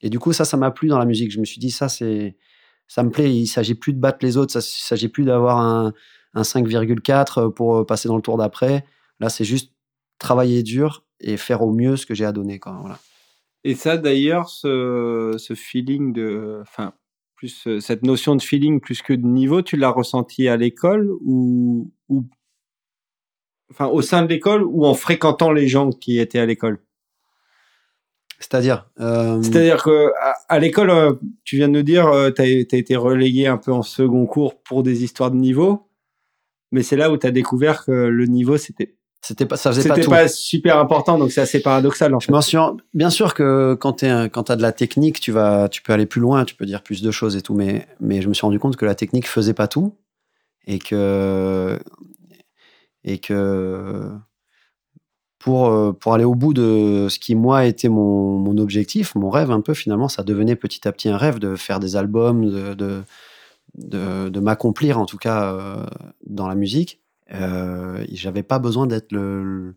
[0.00, 1.30] Et du coup, ça, ça m'a plu dans la musique.
[1.32, 2.36] Je me suis dit, ça, c'est,
[2.86, 3.34] ça me plaît.
[3.34, 4.52] Il s'agit plus de battre les autres.
[4.52, 5.92] Ça, il s'agit plus d'avoir un,
[6.34, 8.84] un 5,4 pour passer dans le tour d'après.
[9.20, 9.72] Là, c'est juste
[10.18, 12.76] travailler dur et faire au mieux ce que j'ai à donner, quoi.
[12.80, 12.98] Voilà.
[13.66, 16.60] Et ça, d'ailleurs, ce, ce feeling de.
[16.62, 16.92] Enfin,
[17.34, 21.10] plus euh, cette notion de feeling plus que de niveau, tu l'as ressenti à l'école
[21.20, 22.24] ou, ou.
[23.72, 26.78] Enfin, au sein de l'école ou en fréquentant les gens qui étaient à l'école?
[28.38, 32.46] C'est-à-dire, euh, C'est-à-dire que à, à l'école, euh, tu viens de nous dire, tu as,
[32.46, 35.88] été relégué un peu en second cours pour des histoires de niveau,
[36.70, 39.88] mais c'est là où tu as découvert que le niveau, c'était c'était pas, ça faisait
[39.88, 40.10] pas c'était tout.
[40.10, 42.32] pas, super important, donc c'est assez paradoxal en Je fait.
[42.32, 45.82] m'en suis en- bien sûr que quand tu as de la technique, tu vas, tu
[45.82, 48.28] peux aller plus loin, tu peux dire plus de choses et tout, mais, mais je
[48.28, 49.94] me suis rendu compte que la technique faisait pas tout
[50.66, 51.78] et que,
[53.04, 54.10] et que
[55.38, 59.30] pour, euh, pour aller au bout de ce qui, moi, était mon, mon objectif, mon
[59.30, 62.46] rêve un peu, finalement, ça devenait petit à petit un rêve de faire des albums,
[62.50, 63.02] de, de,
[63.74, 65.86] de, de m'accomplir, en tout cas, euh,
[66.26, 67.00] dans la musique.
[67.32, 69.76] Euh, J'avais pas besoin d'être le,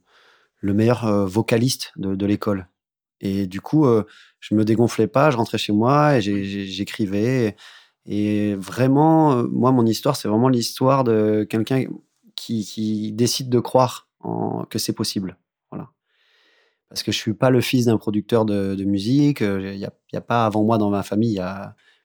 [0.62, 2.68] le meilleur euh, vocaliste de, l'école.
[3.22, 4.04] Et du coup, euh,
[4.40, 7.56] je me dégonflais pas, je rentrais chez moi et j'écrivais.
[8.06, 11.86] Et, vraiment, euh, moi, mon histoire, c'est vraiment l'histoire de quelqu'un
[12.36, 14.08] qui, décide de croire
[14.70, 15.38] que c'est possible.
[15.72, 15.92] Voilà.
[16.90, 19.42] Parce que je suis pas le fils d'un producteur de, musique.
[19.42, 21.42] Il n'y a, pas avant moi dans ma famille,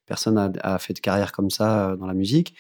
[0.07, 2.55] personne a, a fait de carrière comme ça dans la musique.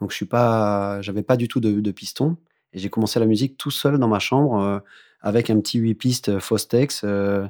[0.00, 2.36] Donc, je suis pas, j'avais pas du tout de, de piston.
[2.72, 4.78] Et j'ai commencé la musique tout seul dans ma chambre euh,
[5.20, 7.46] avec un petit 8 pistes Fostex euh,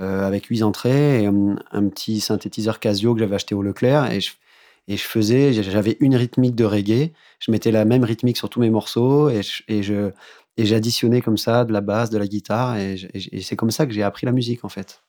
[0.00, 4.10] euh, avec 8 entrées et un, petit synthétiseur Casio que j'avais acheté au Leclerc.
[4.10, 7.12] Et je, faisais, j'avais une rythmique de reggae.
[7.40, 10.10] Je mettais la même rythmique sur tous mes morceaux et je,
[10.56, 12.78] et j'additionnais comme ça de la basse, de la guitare.
[12.78, 12.96] Et,
[13.42, 15.02] c'est comme ça que j'ai appris la musique en fait.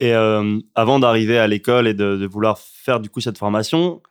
[0.00, 4.02] Et euh, avant d'arriver à l'école et de vouloir faire du coup cette formation,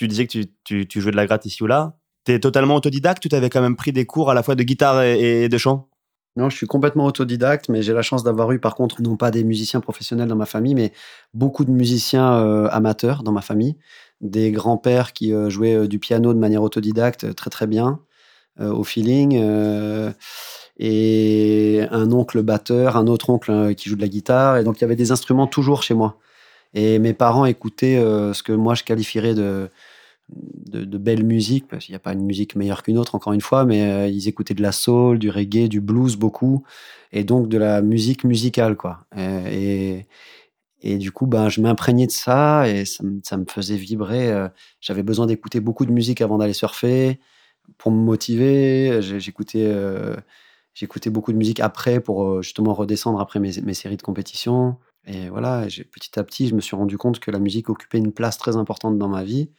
[0.00, 1.98] tu disais que tu, tu, tu jouais de la gratte ici ou là.
[2.24, 5.02] T'es totalement autodidacte ou t'avais quand même pris des cours à la fois de guitare
[5.02, 5.90] et, de chant?
[6.36, 9.30] Non, je suis complètement autodidacte, mais j'ai la chance d'avoir eu, par contre, non pas
[9.30, 10.92] des musiciens professionnels dans ma famille, mais
[11.34, 13.76] beaucoup de musiciens euh, amateurs dans ma famille.
[14.22, 18.00] Des grands-pères qui euh, jouaient euh, du piano de manière autodidacte très très bien,
[18.58, 19.34] au feeling.
[20.78, 24.56] et un oncle batteur, un autre oncle qui joue de la guitare.
[24.56, 26.16] Et donc, il y avait des instruments toujours chez moi.
[26.72, 29.70] Et mes parents écoutaient ce que moi je qualifierais de,
[30.66, 33.32] de, de belle musique, parce qu'il n'y a pas une musique meilleure qu'une autre, encore
[33.32, 36.64] une fois, mais euh, ils écoutaient de la soul, du reggae, du blues beaucoup,
[37.12, 39.06] et donc de la musique musicale, quoi.
[39.16, 40.06] Euh, et,
[40.82, 44.30] et du coup, ben, je m'imprégnais de ça, et ça, me- faisait vibrer.
[44.32, 44.48] euh,
[44.80, 47.20] J'avais besoin d'écouter beaucoup de musique avant d'aller surfer,
[47.78, 49.00] pour me motiver.
[49.02, 49.72] J'écoutais
[50.74, 54.76] j'écoutais beaucoup de musique après, pour justement redescendre après mes, mes séries de compétition.
[55.06, 58.12] Et voilà, petit à petit, je me suis rendu compte que la musique occupait une
[58.12, 59.50] place très importante dans ma vie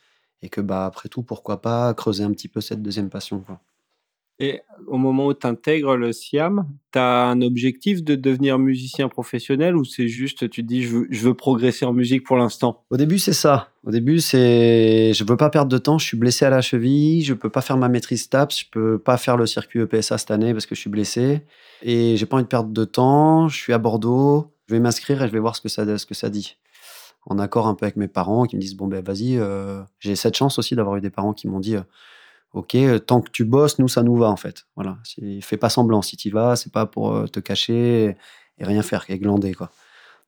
[0.42, 3.60] et que bah après tout pourquoi pas creuser un petit peu cette deuxième passion quoi.
[4.42, 9.08] Et au moment où tu intègres le SIAM, tu as un objectif de devenir musicien
[9.08, 12.38] professionnel ou c'est juste, tu te dis, je veux, je veux progresser en musique pour
[12.38, 12.84] l'instant?
[12.90, 13.70] Au début c'est ça.
[13.84, 17.24] Au début c'est je veux pas perdre de temps, je suis blessé à la cheville,
[17.24, 20.32] je peux pas faire ma maîtrise TAPS, je peux pas faire le circuit EPSA cette
[20.32, 21.42] année parce que je suis blessé
[21.84, 25.22] et j'ai pas envie de perdre de temps, je suis à Bordeaux, je vais m'inscrire
[25.22, 26.58] et je vais voir ce que ça ce que ça dit.
[27.26, 30.16] En accord un peu avec mes parents qui me disent bon ben vas-y, euh, j'ai
[30.16, 31.82] cette chance aussi d'avoir eu des parents qui m'ont dit euh,
[32.54, 34.66] Ok, euh, tant que tu bosses, nous, ça nous va, en fait.
[34.76, 34.98] Voilà.
[35.42, 36.02] Fais pas semblant.
[36.02, 38.18] Si tu vas, c'est pas pour te cacher
[38.58, 39.72] et, rien faire, et glander, quoi.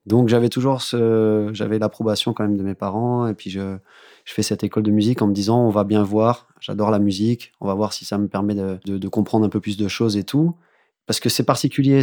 [0.05, 3.27] Donc, j'avais toujours ce, j'avais l'approbation quand même de mes parents.
[3.27, 3.77] Et puis, je,
[4.25, 6.47] je fais cette école de musique en me disant, on va bien voir.
[6.59, 7.51] j'adore la musique.
[7.59, 10.23] On va voir si ça me permet de, comprendre un peu plus de choses et
[10.23, 10.55] tout.
[11.05, 12.01] Parce que c'est particulier.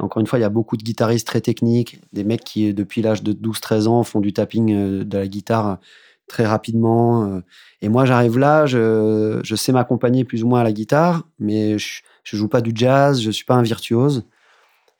[0.00, 3.02] Encore une fois, il y a beaucoup de guitaristes très techniques, des mecs qui, depuis
[3.02, 5.78] l'âge de 12-13 ans, font du tapping euh, de la guitare
[6.26, 7.24] très rapidement.
[7.24, 7.40] Euh.
[7.82, 12.02] Et moi, j'arrive là, je, sais m'accompagner plus ou moins à la guitare, mais je,
[12.24, 14.24] je joue pas du jazz, je suis pas un virtuose.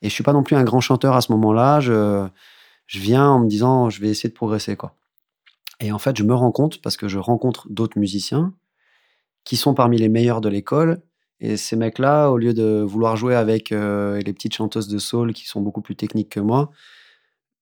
[0.01, 1.79] Et je suis pas non plus un grand chanteur à ce moment-là.
[1.79, 2.27] Je,
[2.87, 4.77] viens en me disant, je vais essayer de progresser.
[5.79, 8.53] Et en fait, je me rends compte, parce que je rencontre d'autres musiciens
[9.43, 11.01] qui sont parmi les meilleurs de l'école.
[11.41, 15.33] Et ces mecs-là, au lieu de vouloir jouer avec euh, les petites chanteuses de soul
[15.33, 16.69] qui sont beaucoup plus techniques que moi,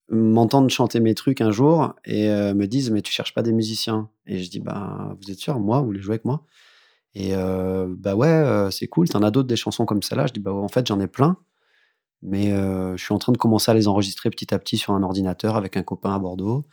[0.09, 3.53] m'entendent chanter mes trucs un jour et euh, me disent mais tu cherches pas des
[3.53, 4.09] musiciens.
[4.25, 6.43] Et je dis bah vous êtes sûr moi vous voulez jouer avec moi?
[7.15, 10.27] Et euh, bah ouais c'est cool t'en as d'autres des chansons comme celle-là.
[10.27, 11.37] Je dis bah en fait j'en ai plein.
[12.21, 15.03] Mais je suis en train de commencer à les enregistrer petit à petit sur un
[15.03, 16.65] ordinateur avec un copain à Bordeaux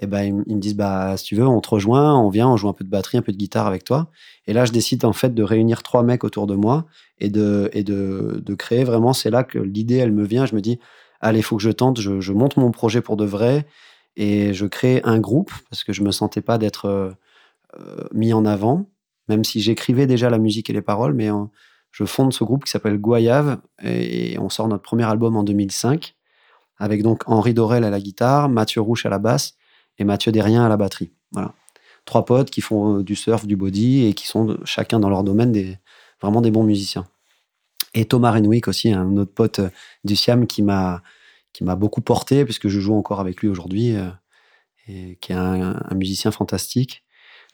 [0.00, 2.56] et ben ils, me disent bah si tu veux on te rejoint on vient on
[2.56, 4.10] joue un peu de batterie un peu de guitare avec toi.
[4.46, 6.86] Et là je décide en fait de réunir trois mecs autour de moi
[7.18, 8.82] et de et de, de créer.
[8.82, 10.46] Vraiment c'est là que l'idée elle me vient.
[10.46, 10.78] Je me dis
[11.20, 12.00] allez faut que je tente.
[12.00, 13.66] Je, je, monte mon projet pour de vrai
[14.16, 17.10] et je crée un groupe parce que je me sentais pas d'être euh,
[17.78, 18.86] euh, mis en avant
[19.28, 21.28] même si j'écrivais déjà la musique et les paroles mais
[21.92, 25.44] je fonde ce groupe qui s'appelle Goyave et, et on sort notre premier album en
[25.44, 26.16] 2005
[26.78, 29.54] avec donc Henri Dorel à la guitare Mathieu Rouche à la basse
[29.98, 31.12] et Mathieu Derrien à la batterie.
[31.32, 31.54] Voilà.
[32.04, 35.22] Trois potes qui font euh, du surf, du body et qui sont chacun dans leur
[35.22, 35.78] domaine des,
[36.20, 37.06] vraiment des bons musiciens.
[37.94, 39.70] Et Thomas Renwick aussi, un autre pote euh,
[40.04, 41.02] du Siam qui m'a
[41.52, 44.08] qui m'a beaucoup porté puisque je joue encore avec lui aujourd'hui euh,
[44.86, 47.02] et qui est un, musicien fantastique.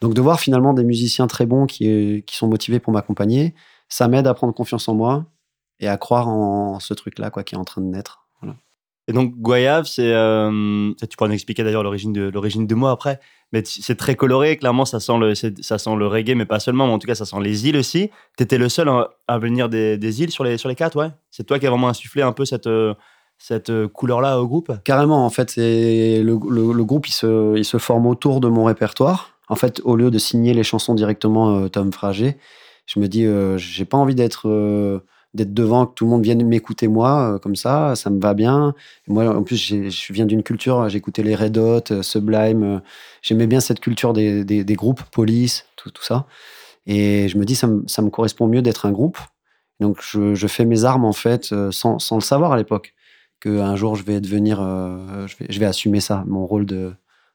[0.03, 3.55] Donc de voir finalement des musiciens très bons qui, qui sont motivés pour m'accompagner,
[3.89, 5.25] ça m'aide à prendre confiance en moi
[5.81, 8.26] et à croire en ce truc-là quoi qui est en train de naître.
[9.09, 12.91] Et donc Goyave, c'est, euh, tu pourras nous expliquer d'ailleurs l'origine de l'origine de moi
[12.91, 13.21] après,
[13.53, 14.57] mais c'est très coloré.
[14.57, 16.87] Clairement, ça sent le, ça sent le reggae, mais pas seulement.
[16.87, 18.11] Mais en tout cas, ça sent les îles aussi.
[18.37, 18.91] T'étais le seul
[19.29, 21.11] à venir des, îles sur les sur les quatre, ouais.
[21.31, 22.69] C'est toi qui as vraiment insufflé un peu cette
[23.39, 24.73] cette couleur-là au groupe?
[24.85, 28.65] Carrément, en fait, c'est le, le, groupe, il se il se forme autour de mon
[28.65, 29.37] répertoire.
[29.49, 32.37] En fait, au lieu de signer les chansons directement euh, Tom Frager,
[32.87, 34.49] je me dis, euh, j'ai pas envie d'être
[35.37, 38.35] d'être devant, que tout le monde vienne m'écouter moi, euh, comme ça, ça me va
[38.35, 38.75] bien.
[39.07, 42.79] moi, en plus, je viens d'une culture, j'écoutais les Red Hot, euh, Sublime, euh,
[43.23, 46.27] j'aimais bien cette culture des, des, groupes, Police, tout, tout, ça.
[46.87, 49.19] Et je me dis, ça me, ça me correspond mieux d'être un groupe.
[49.79, 52.95] Donc, je, je, fais mes armes, en fait, sans, sans le savoir à l'époque,
[53.41, 56.67] qu'un jour, je vais devenir, je, vais, je vais assumer ça, mon rôle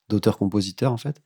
[0.09, 1.21] d'auteur-compositeur, en fait.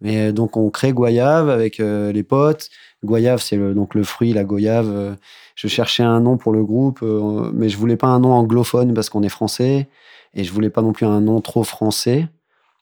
[0.00, 2.70] Mais donc, on crée Goyave avec les potes.
[3.06, 5.16] Goyave, c'est donc le fruit, la goyave
[5.56, 8.94] je cherchais un nom pour le groupe, euh, mais je voulais pas un nom anglophone
[8.94, 9.88] parce qu'on est français,
[10.34, 12.28] et je voulais pas non plus un nom trop français.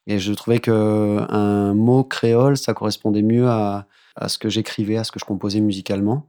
[0.06, 4.98] Et je trouvais que un mot créole, ça correspondait mieux à, à ce que j'écrivais,
[4.98, 6.28] à ce que je composais musicalement.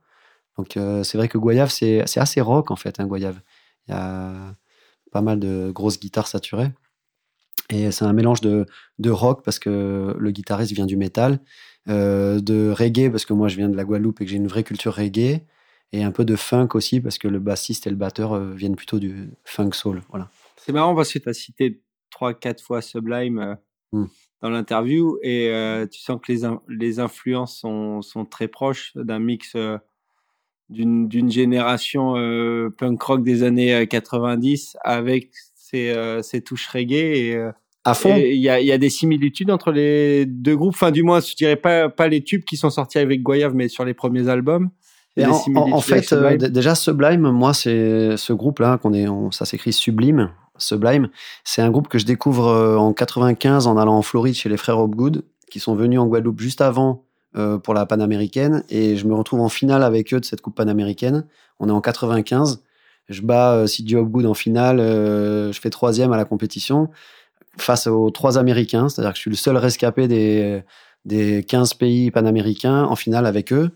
[0.57, 3.41] Donc euh, c'est vrai que Goyave, c'est assez rock en fait, un hein, Goyave.
[3.87, 4.33] Il y a
[5.11, 6.71] pas mal de grosses guitares saturées.
[7.69, 8.67] Et c'est un mélange de,
[8.99, 11.39] de, rock parce que le guitariste vient du métal,
[11.87, 14.47] euh, de reggae parce que moi je viens de la Guadeloupe et que j'ai une
[14.47, 15.41] vraie culture reggae,
[15.91, 18.75] et un peu de funk aussi parce que le bassiste et le batteur euh, viennent
[18.75, 20.01] plutôt du funk soul.
[20.09, 20.29] Voilà.
[20.57, 23.55] C'est marrant parce que tu as cité trois, quatre fois Sublime euh,
[23.93, 24.05] mmh.
[24.41, 29.19] dans l'interview et euh, tu sens que les, les influences sont, sont, très proches d'un
[29.19, 29.55] mix
[30.69, 32.15] d'une génération
[32.75, 35.93] punk rock des années 90 avec ses,
[36.23, 37.49] ses touches reggae et
[37.85, 38.15] à fond.
[38.15, 40.73] Il y a, y a, des similitudes entre les deux groupes.
[40.73, 43.69] Enfin, du moins, je dirais pas, pas les tubes qui sont sortis avec Goyave, mais
[43.69, 44.69] sur les premiers albums
[45.23, 50.31] en, fait, euh, déjà Sublime, moi, c'est ce groupe-là qu'on est, ça s'écrit Sublime.
[50.57, 51.09] Sublime,
[51.43, 54.57] c'est un groupe que je découvre euh, en 95 en allant en Floride chez les
[54.57, 59.05] frères Hopgood, qui sont venus en Guadeloupe juste avant euh, pour la panaméricaine, et je
[59.05, 61.25] me retrouve en finale avec eux de cette coupe panaméricaine.
[61.59, 62.63] On est en 95,
[63.09, 66.89] je bats euh, Hopgood en finale, je fais troisième à la compétition
[67.57, 70.63] face aux trois Américains, c'est-à-dire que je suis le seul rescapé des
[71.05, 73.71] des 15 pays panaméricains en finale avec eux.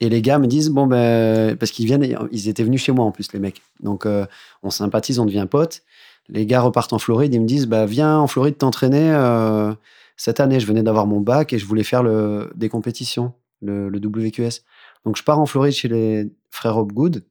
[0.00, 3.04] Et les gars me disent, bon, ben, parce qu'ils viennent, ils étaient venus chez moi
[3.04, 3.62] en plus, les mecs.
[3.80, 4.26] Donc, euh,
[4.62, 5.82] on sympathise, on devient potes.
[6.28, 9.10] Les gars repartent en Floride, ils me disent, bah, viens en Floride t'entraîner.
[9.12, 9.72] Euh,
[10.16, 13.88] cette année, je venais d'avoir mon bac et je voulais faire le, des compétitions, le,
[13.88, 14.62] le, WQS.
[15.04, 17.24] Donc, je pars en Floride chez les frères Hopgood,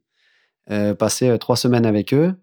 [0.71, 2.33] euh, passer euh, trois semaines avec eux.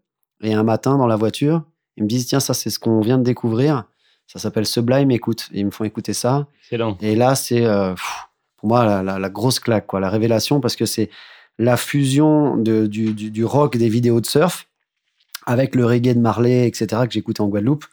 [0.43, 1.65] Et un matin, dans la voiture,
[1.97, 3.85] ils me disent, tiens, ça, c'est ce qu'on vient de découvrir.
[4.27, 5.49] Ça s'appelle Sublime, écoute.
[5.53, 6.47] Et ils me font écouter ça.
[6.63, 6.97] Excellent.
[7.01, 7.65] Et là, c'est
[8.65, 11.11] moi la, grosse claque, quoi, la révélation, parce que c'est
[11.59, 14.67] la fusion de, du, rock des vidéos de surf
[15.47, 17.85] avec le reggae de Marley, etc., que j'écoutais en Guadeloupe.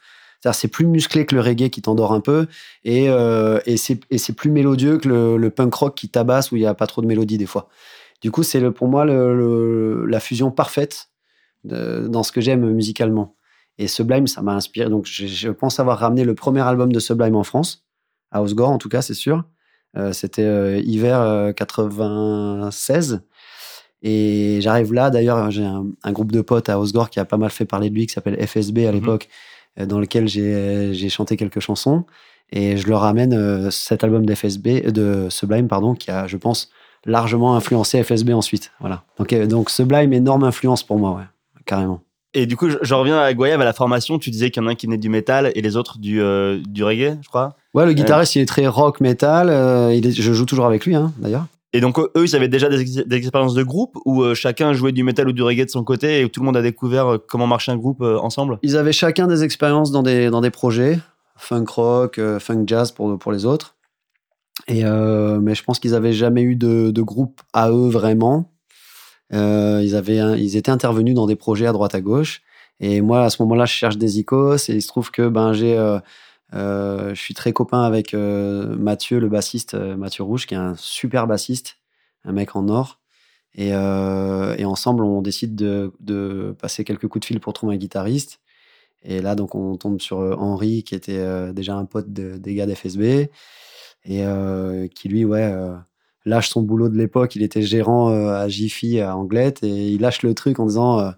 [0.52, 2.48] C'est plus musclé que le reggae qui t'endort un peu,
[2.84, 6.66] et, euh, et c'est plus mélodieux que le, punk rock qui tabasse où il n'y
[6.66, 7.68] a pas trop de mélodie des fois.
[8.22, 11.10] Du coup, c'est pour moi le, la fusion parfaite
[11.64, 13.36] dans ce que j'aime musicalement.
[13.78, 14.88] Et Sublime, ça m'a inspiré.
[14.90, 17.84] Donc, je, pense avoir ramené le premier album de Sublime en France,
[18.30, 19.44] à Osgore en tout cas, c'est sûr.
[19.96, 23.22] Euh, c'était euh, hiver 96.
[24.02, 27.50] Et j'arrive là, d'ailleurs, j'ai un, groupe de potes à Osgore qui a pas mal
[27.50, 28.94] fait parler de lui, qui s'appelle FSB à mhm.
[28.94, 29.28] l'époque,
[29.78, 32.04] euh, dans lequel j'ai chanté quelques chansons.
[32.50, 36.70] Et je leur ramène euh, cet album d'FSB, de Sublime, pardon, qui a, je pense,
[37.06, 38.72] largement influencé FSB ensuite.
[38.80, 39.04] Voilà.
[39.18, 42.02] Donc, euh, donc Sublime, énorme influence pour moi, ouais, carrément.
[42.34, 44.18] Et du coup, je, reviens à Goyave à la formation.
[44.18, 46.22] Tu disais qu'il y en a un qui venait du métal et les autres du,
[46.66, 47.56] du reggae, je crois.
[47.74, 49.48] Ouais, le guitariste, il est très rock, métal.
[49.48, 51.46] je joue toujours avec lui, hein, d'ailleurs.
[51.72, 55.04] Et donc eux, ils avaient déjà des, expériences de groupe où euh, chacun jouait du
[55.04, 57.18] métal ou du reggae de son côté et où tout le monde a découvert euh,
[57.26, 58.58] comment marchait un groupe euh, ensemble?
[58.62, 60.98] Ils avaient chacun des expériences dans des, dans des projets,
[61.36, 63.74] funk rock, funk jazz pour, pour les autres.
[64.68, 68.50] Et, mais je pense qu'ils n'avaient jamais eu de, de, groupe à eux vraiment.
[69.32, 72.42] Ils, avaient ils étaient intervenus dans des projets à droite à gauche.
[72.80, 75.52] Et moi, à ce moment-là, je cherche des icos et il se trouve que ben,
[75.52, 75.76] j'ai
[76.54, 80.58] euh, je suis très copain avec euh, Mathieu, le bassiste, euh, Mathieu Rouge, qui est
[80.58, 81.78] un super bassiste,
[82.24, 82.98] un mec en or.
[83.54, 87.78] Et, et ensemble, on décide de, de, passer quelques coups de fil pour trouver un
[87.78, 88.40] guitariste.
[89.02, 93.28] Et là, donc, on tombe sur Henri, qui était déjà un pote des gars d'FSB,
[94.06, 94.24] et
[94.94, 95.52] qui, lui, ouais,
[96.24, 97.36] lâche son boulot de l'époque.
[97.36, 101.12] Il était gérant à Jiffy, à Anglette, et il lâche le truc en disant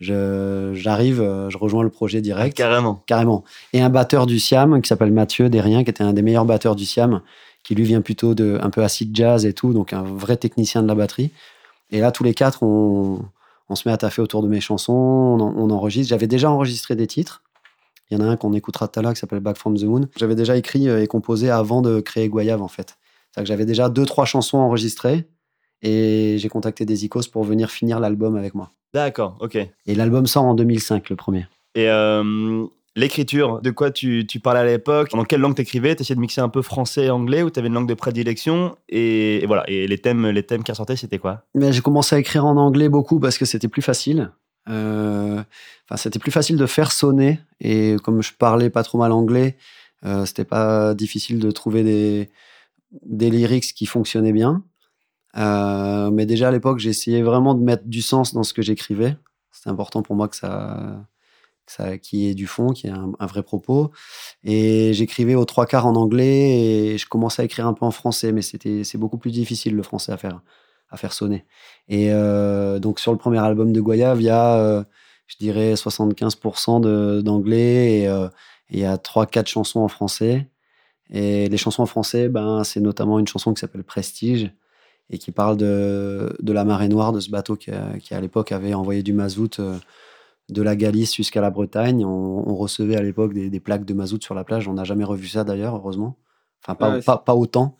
[0.00, 2.56] j'arrive, euh, je, rejoins le projet direct.
[2.56, 3.02] Carrément.
[3.06, 3.44] Carrément.
[3.72, 6.76] Et un batteur du Siam qui s'appelle Mathieu Derrien, qui était un des meilleurs batteurs
[6.76, 7.22] du Siam,
[7.62, 10.82] qui lui vient plutôt de un peu acid jazz et tout, donc un vrai technicien
[10.82, 11.30] de la batterie.
[11.90, 13.24] Et là, tous les quatre, on,
[13.74, 16.10] se met à taffer autour de mes chansons, on, enregistre.
[16.10, 17.42] J'avais déjà enregistré des titres.
[18.10, 19.84] Il y en a un qu'on écoutera tout à l'heure qui s'appelle Back from the
[19.84, 20.08] Moon.
[20.16, 22.98] J'avais déjà écrit euh, et composé avant de créer Goyave, en fait.
[23.36, 25.26] Que j'avais déjà deux, trois chansons enregistrées
[25.82, 28.70] et j'ai contacté des icos pour venir finir l'album avec moi.
[28.94, 29.56] D'accord, ok.
[29.86, 31.46] Et l'album sort en 2005, le premier.
[31.74, 32.64] Et euh,
[32.96, 35.10] l'écriture, de quoi tu, tu parlais à l'époque?
[35.10, 35.94] Dans quelle langue t'écrivais?
[35.94, 38.76] T'essayais de mixer un peu français et anglais ou t'avais une langue de prédilection?
[38.88, 39.64] Et, voilà.
[39.68, 41.42] Et les thèmes, les thèmes qui ressortaient, c'était quoi?
[41.54, 44.30] J'ai commencé à écrire en anglais beaucoup parce que c'était plus facile.
[44.68, 45.42] Euh,
[45.88, 49.58] enfin, c'était plus facile de faire sonner et comme je parlais pas trop mal anglais,
[50.06, 52.30] euh, c'était pas difficile de trouver des
[53.02, 54.64] des lyrics qui fonctionnaient bien.
[55.36, 59.16] Euh, mais déjà à l'époque, j'essayais vraiment de mettre du sens dans ce que j'écrivais.
[59.50, 61.04] C'était important pour moi que ça,
[61.66, 63.90] ça qu'il y ait du fond, qu'il y ait un, vrai propos.
[64.44, 67.90] Et j'écrivais aux trois quarts en anglais et je commençais à écrire un peu en
[67.90, 70.40] français, mais c'était c'est beaucoup plus difficile le français à faire
[70.90, 71.44] à faire sonner.
[71.88, 74.84] Et euh, donc sur le premier album de Goyave, il y a, euh,
[75.26, 78.28] je dirais, 75% d'anglais et
[78.70, 80.48] il y a trois quatre chansons en français.
[81.10, 84.50] Et les chansons en français, ben c'est notamment une chanson qui s'appelle Prestige
[85.10, 88.52] et qui parle de, de, la marée noire, de ce bateau qui, qui à l'époque
[88.52, 89.78] avait envoyé du mazout euh,
[90.48, 92.04] de la Galice jusqu'à la Bretagne.
[92.04, 94.66] On, recevait à l'époque des, des, plaques de mazout sur la plage.
[94.66, 96.16] On n'a jamais revu ça d'ailleurs, heureusement.
[96.62, 97.76] Enfin, pas, pas, pas, autant.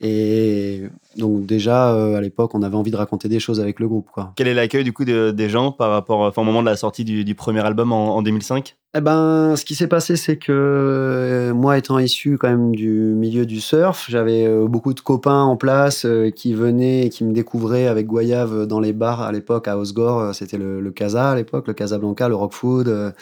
[0.00, 0.82] Et
[1.16, 4.08] donc déjà, euh, à l'époque, on avait envie de raconter des choses avec le groupe.
[4.12, 4.32] Quoi.
[4.34, 7.34] Quel est l'accueil du coup des gens par rapport au moment de la sortie du,
[7.34, 11.98] premier album en, 2005 eh ben, ce qui s'est passé, c'est que euh, moi, étant
[11.98, 16.52] issu quand même du milieu du surf, j'avais euh, beaucoup de copains en place qui
[16.52, 20.34] venaient et qui me découvraient avec Goyave dans les bars à l'époque à Osgore.
[20.34, 23.14] C'était le, le Casa à l'époque, le Casablanca, le Rock Food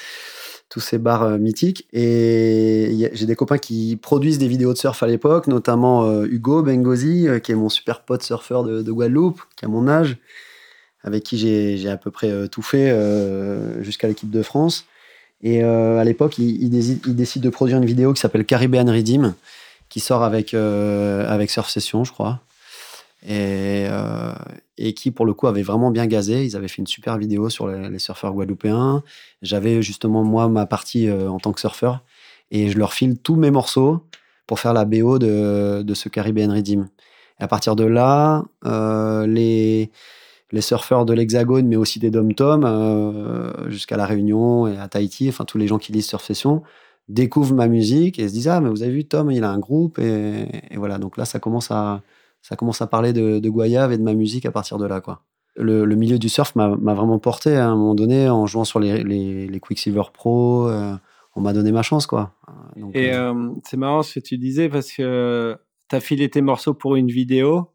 [0.70, 1.86] tous ces bars euh, mythiques.
[1.92, 6.62] Et j'ai des copains qui produisent des vidéos de surf à l'époque, notamment euh, Hugo
[6.62, 10.16] Bengozi, euh, qui est mon super pote surfeur de, Guadeloupe, qui a mon âge,
[11.02, 12.94] avec qui j'ai à peu près tout fait
[13.80, 14.86] jusqu'à l'équipe de France.
[15.42, 19.34] Et à l'époque, il, décide de produire une vidéo qui s'appelle Caribbean Redeem,
[19.88, 22.42] qui sort avec, avec Surf Session, je crois
[23.22, 24.32] et, euh,
[24.78, 26.44] et qui pour le coup avait vraiment bien gazé.
[26.44, 29.02] Ils avaient fait une super vidéo sur les, surfeurs guadeloupéens.
[29.42, 32.02] J'avais justement moi ma partie euh, en tant que surfeur
[32.50, 34.04] et je leur file tous mes morceaux
[34.46, 36.88] pour faire la BO de, ce Caribbean Redeem.
[37.38, 39.90] Et à partir de là, euh, les,
[40.50, 45.44] les surfeurs de l'Hexagone, mais aussi des dom-tom, jusqu'à La Réunion et à Tahiti, enfin
[45.44, 46.62] tous les gens qui lisent Surf Session,
[47.08, 49.58] découvrent ma musique et se disent Ah, mais vous avez vu, Tom, il a un
[49.60, 50.00] groupe.
[50.00, 52.02] Et voilà, donc là, ça commence à,
[52.42, 55.00] ça commence à parler de, de Goyave et de ma musique à partir de là,
[55.00, 55.22] quoi.
[55.56, 59.02] Le, milieu du surf m'a vraiment porté à un moment donné en jouant sur les,
[59.02, 60.68] les, Quicksilver Pro.
[60.68, 60.94] Euh,
[61.36, 62.34] on m'a donné ma chance, quoi.
[62.94, 65.58] et euh, euh, c'est marrant ce que tu disais parce que
[65.90, 67.72] tu as filé tes morceaux pour une vidéo.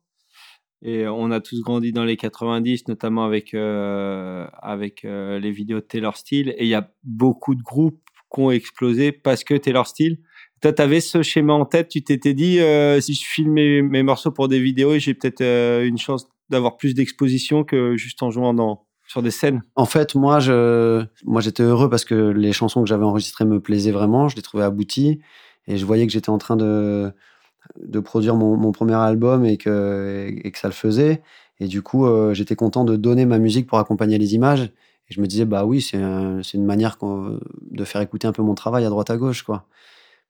[0.82, 6.16] Et on a tous grandi dans les 90, notamment avec, avec les vidéos de Taylor
[6.16, 6.56] Steele.
[6.58, 8.00] Et il y a beaucoup de groupes
[8.42, 9.88] ont explosé parce que t'es leur
[10.62, 14.32] Toi, t'avais ce schéma en tête, tu t'étais dit, euh, si je filme mes, morceaux
[14.32, 18.54] pour des vidéos, j'ai peut-être euh, une chance d'avoir plus d'exposition que juste en jouant
[18.54, 20.40] dans, sur des scènes En fait, moi,
[21.26, 24.42] moi, j'étais heureux parce que les chansons que j'avais enregistrées me plaisaient vraiment, je les
[24.42, 25.20] trouvais abouties,
[25.68, 27.12] et je voyais que j'étais en train de,
[27.82, 31.22] de produire mon, mon, premier album et que, et que ça le faisait.
[31.60, 34.62] Et du coup, euh, j'étais content de donner ma musique pour accompagner les images.
[35.10, 38.42] Et je me disais, bah oui, c'est un, une manière de faire écouter un peu
[38.42, 39.68] mon travail à droite à gauche, quoi.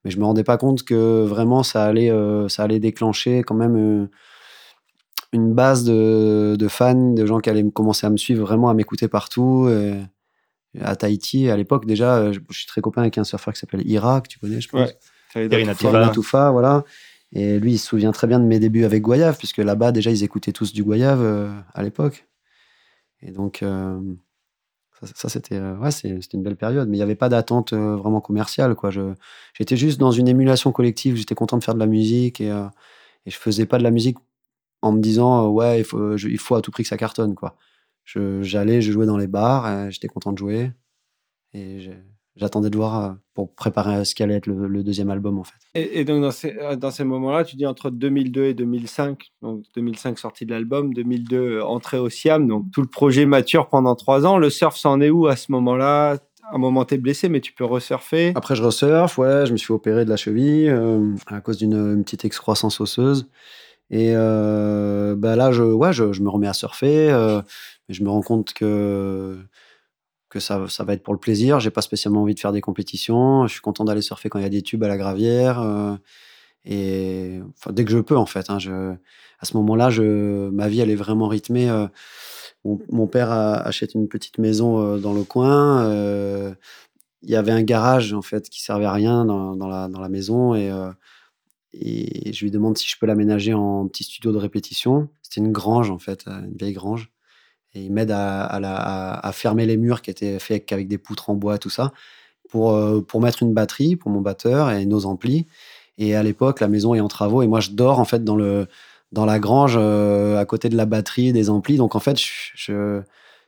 [0.05, 3.55] Mais je me rendais pas compte que vraiment ça allait, euh, ça allait déclencher quand
[3.55, 4.07] même euh,
[5.33, 8.73] une base de, de, fans, de gens qui allaient commencer à me suivre, vraiment à
[8.73, 9.67] m'écouter partout.
[9.69, 13.85] Et à Tahiti, à l'époque, déjà, je, suis très copain avec un surfeur qui s'appelle
[13.85, 14.89] Irak, tu connais, je pense.
[14.89, 14.95] Ouais.
[16.13, 16.85] Toufa, voilà.
[17.35, 20.09] Et lui, il se souvient très bien de mes débuts avec Goyave, puisque là-bas, déjà,
[20.09, 22.27] ils écoutaient tous du Goyave euh, à l'époque.
[23.21, 23.99] Et donc, euh,
[25.03, 25.89] ça, c'était euh, ouais,
[26.33, 26.87] une belle période.
[26.89, 28.75] Mais il n'y avait pas d'attente vraiment commerciale.
[28.75, 28.89] Quoi.
[29.53, 31.15] j'étais juste dans une émulation collective.
[31.15, 32.49] J'étais content de faire de la musique et,
[33.25, 34.17] et je faisais pas de la musique
[34.81, 37.35] en me disant, ouais, il faut, il faut à tout prix que ça cartonne.
[37.35, 37.55] Quoi.
[38.05, 40.71] j'allais, je jouais dans les bars, j'étais content de jouer.
[41.53, 41.89] Et
[42.36, 45.55] j'attendais de voir euh, pour préparer ce qu'allait être le, deuxième album en fait.
[45.73, 49.63] Et, donc dans ces, euh, dans ces moments-là, tu dis entre 2002 et 2005, donc
[49.75, 53.95] 2005 sortie de l'album, 2002 euh, entrée au Siam, donc tout le projet mature pendant
[53.95, 54.38] trois ans.
[54.38, 56.17] Le surf, c'en est où à ce moment-là?
[56.51, 58.31] À un moment, t'es blessé, mais tu peux resurfer.
[58.36, 59.47] Après, je resurfe, ouais.
[59.47, 60.69] Je me suis opéré de la cheville
[61.25, 63.27] à cause d'une petite excroissance osseuse.
[63.89, 67.07] Et bah là, je, ouais, je, je, me remets à surfer.
[67.89, 69.39] mais je me rends compte que
[70.30, 71.59] que ça, ça va être pour le plaisir.
[71.59, 73.47] J'ai pas spécialement envie de faire des compétitions.
[73.47, 75.59] Je suis content d'aller surfer quand il y a des tubes à la gravière.
[75.61, 75.95] Euh,
[76.65, 78.49] et enfin, dès que je peux, en fait.
[78.49, 78.57] Hein,
[79.39, 79.89] à ce moment-là,
[80.51, 81.69] ma vie, elle est vraiment rythmée.
[81.69, 81.88] Euh,
[82.63, 85.88] mon, père a, achète une petite maison euh, dans le coin.
[87.21, 90.55] il y avait un garage, en fait, qui servait à rien dans, la, maison.
[90.55, 90.71] Et
[92.34, 95.09] je lui demande si je peux l'aménager en petit studio de répétition.
[95.21, 97.11] C'était une grange, en fait, une vieille grange.
[97.76, 101.57] Et il m'aide à, fermer les murs qui étaient faits avec des poutres en bois,
[101.57, 101.91] tout ça,
[102.49, 105.45] pour, euh, pour mettre une batterie pour mon batteur et nos amplis.
[105.97, 108.38] Et à l'époque, la maison est en travaux et moi, je dors en fait dans,
[108.38, 108.67] le,
[109.11, 111.76] dans la grange euh, à côté de la batterie, des amplis.
[111.76, 112.17] Donc en fait,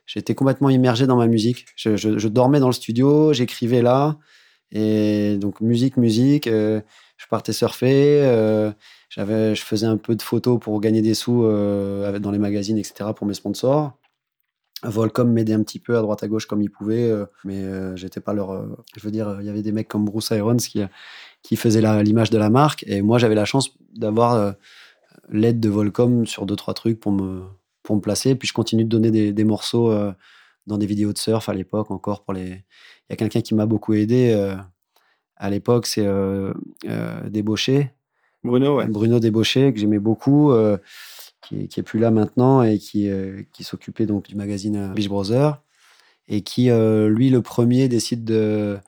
[0.06, 1.64] j'étais complètement immergé dans ma musique.
[1.76, 4.16] Je, dormais dans le studio, j'écrivais là.
[4.72, 6.46] Et donc musique, musique.
[6.48, 6.82] Euh,
[7.16, 8.22] je partais surfer.
[9.08, 13.10] je faisais un peu de photos pour gagner des sous dans les magazines, etc.
[13.16, 13.94] pour mes sponsors.
[14.82, 17.96] Volcom m'aidait un petit peu à droite à gauche comme il pouvait, euh, mais euh,
[17.96, 18.52] j'étais pas leur.
[18.52, 18.66] Euh,
[18.96, 20.82] je veux dire, il y avait des mecs comme Bruce Irons qui,
[21.42, 24.54] qui faisaient l'image de la marque, et moi j'avais la chance d'avoir
[25.30, 27.42] l'aide de Volcom sur deux trois trucs pour me
[27.82, 28.34] pour me placer.
[28.34, 29.92] Puis je continue de donner des, des morceaux
[30.66, 32.46] dans des vidéos de surf à l'époque encore pour les.
[32.46, 34.54] Il y a quelqu'un qui m'a beaucoup aidé
[35.36, 36.06] à l'époque, c'est
[37.26, 37.90] Débauché.
[38.44, 38.86] Bruno, ouais.
[38.86, 40.52] Bruno Débauché que j'aimais beaucoup
[41.48, 45.08] qui est, plus là maintenant et qui, euh, qui s'occupait donc du magazine euh, Beach
[45.08, 45.62] Brother
[46.28, 48.78] et qui, euh, lui, le premier, décide de,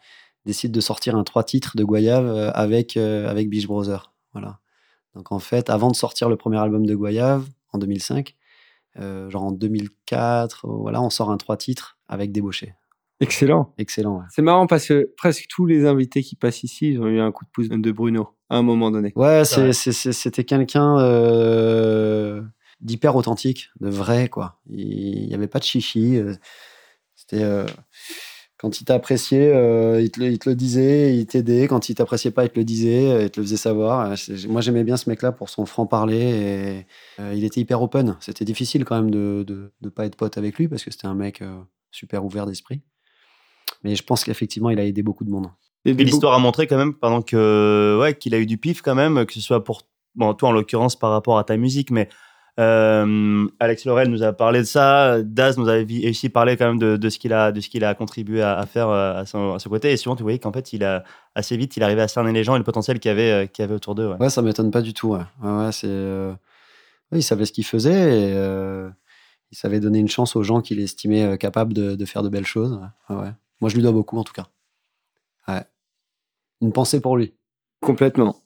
[0.44, 4.12] décide de sortir un trois titres de Goyave avec, avec Beach Brother.
[4.32, 4.58] Voilà.
[5.14, 8.36] Donc en fait, avant de sortir le premier album de Goyave en 2005,
[8.96, 12.74] genre en 2004, voilà, on sort un trois titres avec Débauché.
[13.20, 13.74] Excellent.
[13.76, 14.22] Excellent.
[14.30, 17.30] C'est marrant parce que presque tous les invités qui passent ici, ils ont eu un
[17.32, 19.12] coup de pouce de Bruno à un moment donné.
[19.14, 22.42] Ouais, c'était quelqu'un euh,
[22.80, 24.60] d'hyper authentique, de vrai, quoi.
[24.70, 26.16] Il n'y avait pas de chichi.
[26.16, 26.34] Euh,
[27.14, 27.42] c'était.
[27.42, 27.66] Euh,
[28.56, 29.54] quand il t'appréciait,
[30.02, 31.66] il, il, te le disait, il t'aidait.
[31.66, 34.14] Quand il t'appréciait pas, il te le disait, il te le faisait savoir.
[34.48, 36.84] Moi, j'aimais bien ce mec-là pour son franc-parler.
[37.18, 38.18] Et il était hyper open.
[38.20, 41.14] C'était difficile quand même de ne pas être pote avec lui parce que c'était un
[41.14, 41.42] mec
[41.90, 42.82] super ouvert d'esprit.
[43.82, 45.48] Mais je pense qu'effectivement, il a aidé beaucoup de monde.
[45.84, 48.94] Et l'histoire a montré quand même, pendant que ouais, qu'il a eu du pif quand
[48.94, 49.82] même, que ce soit pour
[50.14, 52.08] bon, toi en l'occurrence par rapport à ta musique, mais
[52.58, 56.78] euh, Alex Laurel nous a parlé de ça, Daz nous avait aussi parlé quand même
[56.78, 59.54] de, de ce qu'il a, de ce qu'il a contribué à, faire euh, à son,
[59.54, 59.92] à ce côté.
[59.92, 61.04] Et souvent, tu voyais qu'en fait, il a
[61.34, 63.46] assez vite, il arrivait à cerner les gens et le potentiel qu'il y avait, euh,
[63.46, 64.08] qu'il y avait autour d'eux.
[64.08, 64.16] Ouais.
[64.18, 65.14] ouais, ça m'étonne pas du tout.
[65.14, 65.22] Ouais.
[65.42, 65.88] Ouais, c'est,
[67.12, 68.90] il savait ce qu'il faisait et
[69.52, 72.46] il savait donner une chance aux gens qu'il estimait capables de, de, faire de belles
[72.46, 72.78] choses.
[73.08, 73.30] Ouais.
[73.60, 74.48] Moi, je lui dois beaucoup, en tout cas.
[75.48, 75.64] Ouais.
[76.60, 77.34] Une pensée pour lui.
[77.80, 78.36] Complètement.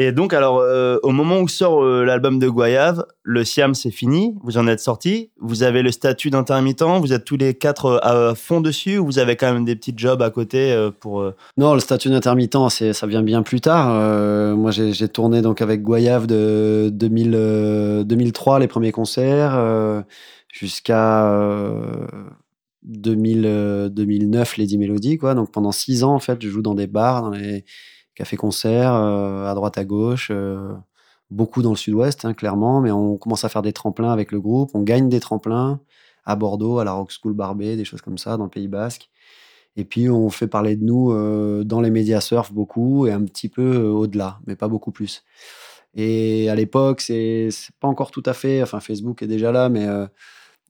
[0.00, 3.92] Et donc, alors, euh, au moment où sort euh, l'album de Goyave, le Siam, c'est
[3.92, 7.86] fini, vous en êtes sorti, vous avez le statut d'intermittent, vous êtes tous les quatre
[7.86, 11.24] euh, à fond dessus, ou vous avez quand même des petits jobs à côté pour...
[11.56, 14.56] Non, le statut d'intermittent, ça vient bien plus tard.
[14.56, 20.04] moi, j'ai tourné donc avec Goyave de 2000, 2003, les premiers concerts,
[20.52, 21.30] jusqu'à
[22.84, 25.34] 2000, 2009 Lady Melody, quoi.
[25.34, 27.64] Donc pendant six ans, en fait, je joue dans des bars, dans les
[28.14, 30.30] cafés-concerts, à droite, à gauche
[31.30, 34.40] beaucoup dans le sud-ouest, hein, clairement, mais on commence à faire des tremplins avec le
[34.40, 34.70] groupe.
[34.74, 35.80] On gagne des tremplins
[36.24, 39.10] à Bordeaux, à la Rock School Barbet, des choses comme ça, dans le Pays Basque.
[39.76, 43.24] Et puis, on fait parler de nous euh, dans les médias surf beaucoup et un
[43.24, 45.24] petit peu euh, au-delà, mais pas beaucoup plus.
[45.94, 47.48] Et à l'époque, c'est
[47.80, 48.62] pas encore tout à fait.
[48.62, 50.06] Enfin, Facebook est déjà là, mais euh,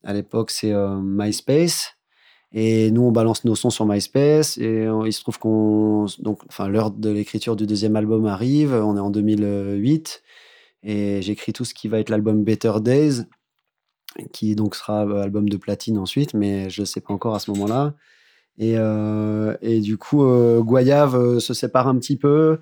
[0.03, 1.97] à l'époque, c'est MySpace.
[2.55, 4.57] Et nous, on balance nos sons sur MySpace.
[4.59, 6.07] Et il se trouve qu'on.
[6.21, 8.73] Donc, enfin, l'heure de l'écriture du deuxième album arrive.
[8.73, 10.23] On est en 2008.
[10.85, 13.23] Et j'écris tout ce qui va être l'album Better Days,
[14.33, 17.39] qui donc sera euh, album de platine ensuite, mais je ne sais pas encore à
[17.39, 17.95] ce moment-là.
[18.59, 22.59] Et, euh, du coup, euh, Goyave se sépare un petit peu,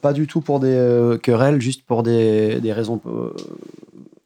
[0.00, 3.00] pas du tout pour des querelles, juste pour des raisons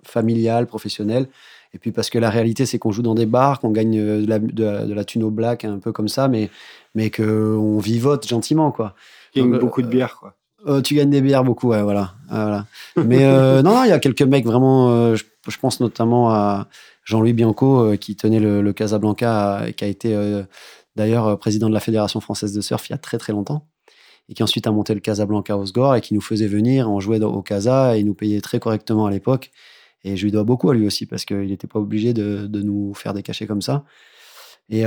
[0.03, 1.29] familiales, professionnelles.
[1.75, 4.27] Et puis parce que la réalité, c'est qu'on joue dans des bars, qu'on gagne de
[4.27, 6.51] la, de, la thune au black, un peu comme ça, mais,
[6.95, 8.95] mais qu'on vivote gentiment, quoi.
[9.35, 10.35] Il y a beaucoup de bière, quoi.
[10.67, 12.15] Euh, tu gagnes des bières beaucoup, ouais, voilà.
[12.29, 12.67] voilà.
[12.97, 14.91] Mais euh, non, il y a quelques mecs vraiment.
[14.91, 16.67] Euh, je, pense notamment à
[17.05, 20.15] Jean-Louis Bianco qui tenait le, Casablanca, qui a été
[20.97, 23.67] d'ailleurs président de la Fédération française de surf il y a très très longtemps,
[24.29, 27.23] et qui ensuite a monté le Casablanca Osgore et qui nous faisait venir, on jouait
[27.23, 29.53] au Casa et il nous payait très correctement à l'époque.
[30.05, 32.63] Et je lui dois beaucoup à lui aussi parce qu'il n'était pas obligé de, de,
[32.63, 33.85] nous faire des cachets comme ça.
[34.71, 34.83] Et,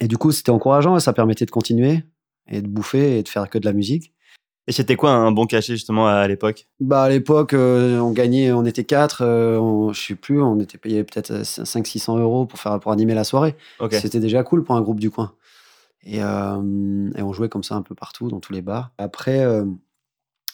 [0.00, 2.02] et du coup, c'était encourageant et ça permettait de continuer
[2.48, 4.12] et de bouffer et de faire que de la musique.
[4.66, 6.68] Et c'était quoi un bon cachet justement à l'époque?
[6.78, 10.76] Bah à l'époque, euh, on gagnait, on était quatre, euh, je sais plus, on était
[10.76, 13.56] payé peut-être 500-600 euros pour faire pour animer la soirée.
[13.90, 15.32] C'était déjà cool pour un groupe du coin.
[16.04, 18.92] Et, euh, et, on jouait comme ça un peu partout dans tous les bars.
[18.98, 19.42] Après,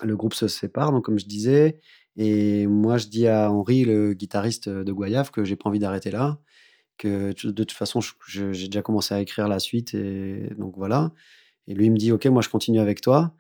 [0.01, 1.81] le groupe se sépare, donc comme je disais,
[2.17, 6.11] et moi je dis à Henri, le guitariste de Goyave, que j'ai pas envie d'arrêter
[6.11, 6.39] là,
[6.99, 11.13] que de toute façon j'ai déjà commencé à écrire la suite et donc voilà.
[11.67, 13.33] Et lui, il me dit, OK, moi, je continue avec toi.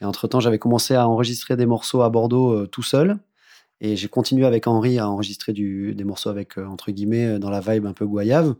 [0.00, 3.18] Et entre-temps, j'avais commencé à enregistrer des morceaux à Bordeaux euh, tout seul.
[3.80, 7.50] Et j'ai continué avec Henri à enregistrer des morceaux avec, euh, entre guillemets, euh, dans
[7.50, 8.54] la vibe un peu goyave.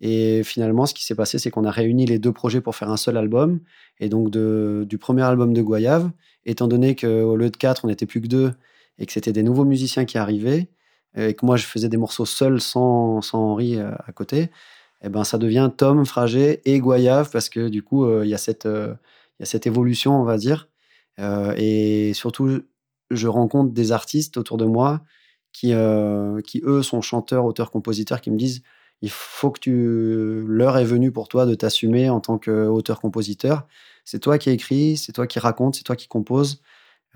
[0.00, 2.90] Et finalement, ce qui s'est passé, c'est qu'on a réuni les deux projets pour faire
[2.90, 3.60] un seul album.
[3.98, 6.10] Et donc, du premier album de Goyave,
[6.44, 8.52] étant donné qu'au lieu de quatre, on n'était plus que deux
[8.98, 10.68] et que c'était des nouveaux musiciens qui arrivaient,
[11.16, 14.50] et que moi, je faisais des morceaux seul sans, sans Henri à côté,
[15.02, 18.34] eh ben, ça devient Tom, Fragé et Goyave parce que du coup, euh, il y,
[18.34, 18.94] a cette, euh,
[19.40, 20.68] y a cette évolution, on va dire.
[21.18, 22.62] Euh, et surtout,
[23.10, 25.02] je rencontre des artistes autour de moi
[25.52, 25.72] qui,
[26.46, 28.62] qui eux, sont chanteurs, auteurs, compositeurs, qui me disent
[29.02, 30.44] il faut que tu.
[30.46, 33.66] L'heure est venue pour toi de t'assumer en tant qu'auteur-compositeur.
[34.04, 36.08] C'est toi qui écris, c'est toi qui raconte, c'est toi qui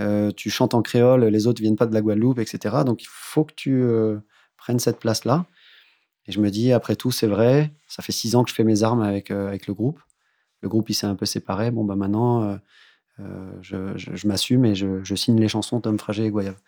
[0.01, 0.35] compose.
[0.35, 2.79] tu chantes en créole, les autres viennent pas de la Guadeloupe, etc.
[2.85, 3.85] Donc il faut que tu
[4.57, 5.47] prennes cette place-là.
[6.27, 8.65] Et je me dis, après tout, c'est vrai, ça fait six ans que je fais
[8.65, 10.01] mes armes avec, euh, avec le groupe.
[10.61, 11.71] Le groupe, il s'est un peu séparé.
[11.71, 12.57] Bon, bah maintenant, euh,
[13.21, 16.61] euh, je, m'assume et je, signe les chansons Tom Fragé et Goyave.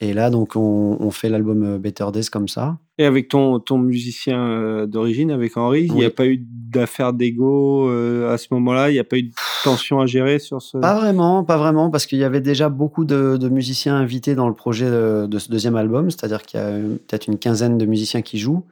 [0.00, 2.78] Et là, donc, on, on fait l'album Better Days comme ça.
[2.98, 7.88] Et avec ton, ton musicien d'origine, avec Henri, il n'y a pas eu d'affaire d'ego
[7.88, 8.90] à ce moment-là?
[8.90, 9.32] Il n'y a pas eu de
[9.62, 10.76] tension à gérer sur ce...
[10.78, 14.48] Pas vraiment, pas vraiment, parce qu'il y avait déjà beaucoup de, de, musiciens invités dans
[14.48, 17.86] le projet de, de ce deuxième album, c'est-à-dire qu'il y a peut-être une quinzaine de
[17.86, 18.64] musiciens qui jouent.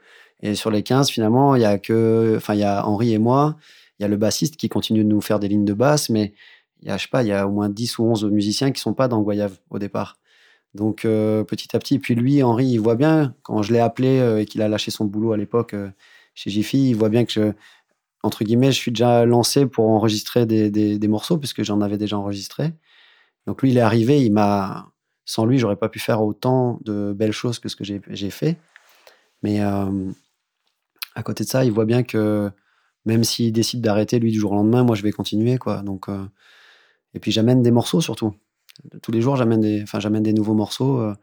[0.43, 3.19] Et sur les 15, finalement, il y a que, enfin, il y a Henri et
[3.19, 3.57] moi,
[3.99, 6.33] il y a le bassiste qui continue de nous faire des lignes de basse, mais
[6.83, 8.71] il y a, je sais pas, il y a au moins 10 ou 11 musiciens
[8.73, 10.17] qui sont pas dans Goyave au départ.
[10.75, 14.21] Donc, euh, petit à petit, puis lui, Henri, il voit bien, quand je l'ai appelé
[14.21, 15.91] euh, et qu'il a lâché son boulot à l'époque euh,
[16.35, 17.53] chez Jiffy, il voit bien que je,
[18.23, 22.17] entre guillemets, je suis déjà lancé pour enregistrer des, des, morceaux, puisque j'en avais déjà
[22.19, 22.73] enregistré.
[23.47, 24.93] Donc, lui, il est arrivé, il m'a,
[25.25, 28.57] sans lui, j'aurais pas pu faire autant de belles choses que ce que j'ai fait.
[29.43, 32.51] Mais à côté de ça, il voit bien que
[33.07, 35.83] même s'il décide d'arrêter lui du jour au lendemain, moi je vais continuer quoi.
[35.83, 36.09] Donc
[37.15, 38.35] et puis j'amène des morceaux surtout.
[39.03, 41.15] Tous les jours j'amène des, enfin j'amène des nouveaux morceaux euh,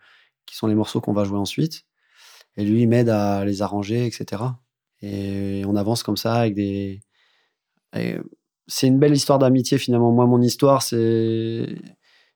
[0.45, 1.83] qui sont les morceaux qu'on va jouer ensuite.
[2.57, 4.43] Et lui il m'aide à les arranger, etc.
[5.01, 7.01] Et on avance comme ça avec des.
[8.67, 10.11] C'est une belle histoire d'amitié finalement.
[10.11, 11.67] Moi mon histoire c'est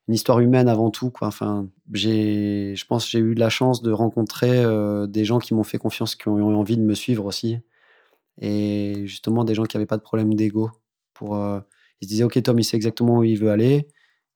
[0.08, 1.10] une histoire humaine avant tout.
[1.10, 1.28] Quoi.
[1.28, 5.64] Enfin, j'ai, je pense j'ai eu la chance de rencontrer euh, des gens qui m'ont
[5.64, 7.60] fait confiance, qui ont eu envie de me suivre aussi.
[8.42, 10.72] Et justement, des gens qui n'avaient pas de problème d'ego.
[11.14, 11.60] Pour, euh,
[12.02, 13.88] ils se disaient, OK, Tom, il sait exactement où il veut aller.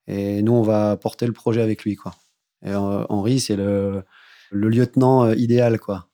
[0.07, 1.95] Et nous, on va porter le projet avec lui.
[1.95, 2.15] Quoi.
[2.63, 4.03] Et euh, Henri, c'est le,
[4.51, 5.79] le, lieutenant idéal.
[5.79, 6.09] Quoi.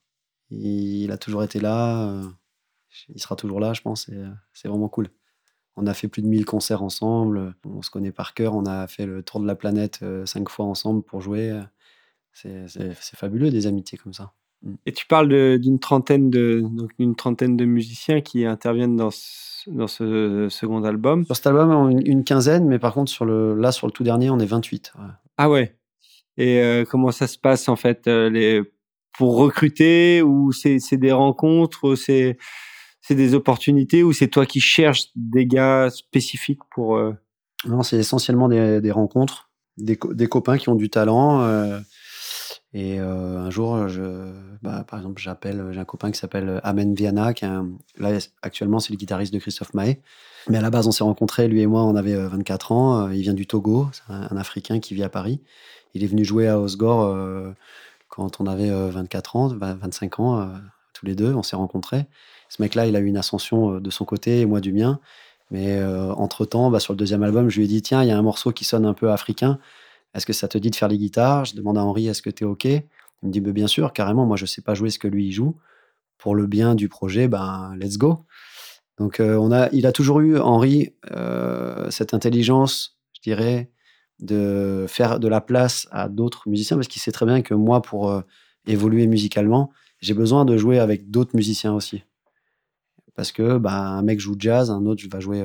[0.49, 2.21] Il, a toujours été là.
[3.09, 4.09] il sera toujours là, je pense.
[4.53, 5.09] C'est vraiment cool.
[5.75, 7.55] On a fait plus de 1000 concerts ensemble.
[7.65, 8.55] On se connaît par cœur.
[8.55, 11.61] On a fait le tour de la planète euh, cinq fois ensemble pour jouer.
[12.33, 14.33] C'est fabuleux des amitiés comme ça.
[14.85, 19.69] Et tu parles d'une trentaine de donc une trentaine de musiciens qui interviennent dans ce,
[19.69, 21.25] dans ce second album.
[21.25, 23.91] Sur cet album, on- une, une quinzaine, mais par contre, sur le, là, sur le
[23.91, 24.93] tout dernier, on est 28.
[24.99, 25.05] ouais.
[25.37, 25.75] Ah ouais.
[26.37, 28.61] Et euh, comment ça se passe en fait euh, les
[29.17, 32.37] pour recruter ou c'est des rencontres c'est
[33.01, 37.11] c'est des opportunités ou c'est toi qui cherches des gars spécifiques pour euh,
[37.67, 41.41] Non, c'est essentiellement des, des rencontres, des, co- des copains qui ont du talent.
[42.75, 43.77] Euh, et euh, un jour,
[44.61, 48.79] bah, par exemple, j'appelle, j'ai un copain qui s'appelle Amen Viana, qui un- là, actuellement,
[48.79, 50.01] c'est le guitariste de Christophe Maé.
[50.49, 53.07] Mais à la base, on s'est rencontrés, lui et moi, on avait euh, 24 ans.
[53.07, 55.41] euh, Il vient du Togo, c'est un, Africain qui vit à Paris.
[55.93, 57.51] Il est venu jouer à Osgore euh,
[58.07, 60.45] quand on avait euh, 24 ans, vingt- 25 ans, euh,
[60.93, 62.05] tous les deux, on s'est rencontrés.
[62.49, 64.99] Ce mec-là, il a eu une ascension euh, de son côté et moi du mien.
[65.51, 68.11] Mais euh, entre-temps, bah, sur le deuxième album, je lui ai dit, tiens, il y
[68.11, 69.59] a un morceau qui sonne un peu africain.
[70.13, 71.45] Est-ce que ça te dit de faire les guitares?
[71.45, 72.65] Je demande à Henri, est-ce que tu es OK?
[72.65, 75.27] Il me dit, bah, bien sûr, carrément, moi, je sais pas jouer ce que lui,
[75.27, 75.57] il joue.
[76.17, 78.25] Pour le bien du projet, ben, let's go.
[78.97, 83.71] Donc, euh, on a, il a toujours eu, Henri, euh, cette intelligence, je dirais,
[84.19, 87.81] de faire de la place à d'autres musiciens, parce qu'il sait très bien que moi,
[87.81, 88.21] pour euh,
[88.67, 92.03] évoluer musicalement, j'ai besoin de jouer avec d'autres musiciens aussi.
[93.15, 95.43] Parce que bah, un mec joue jazz, un autre va jouer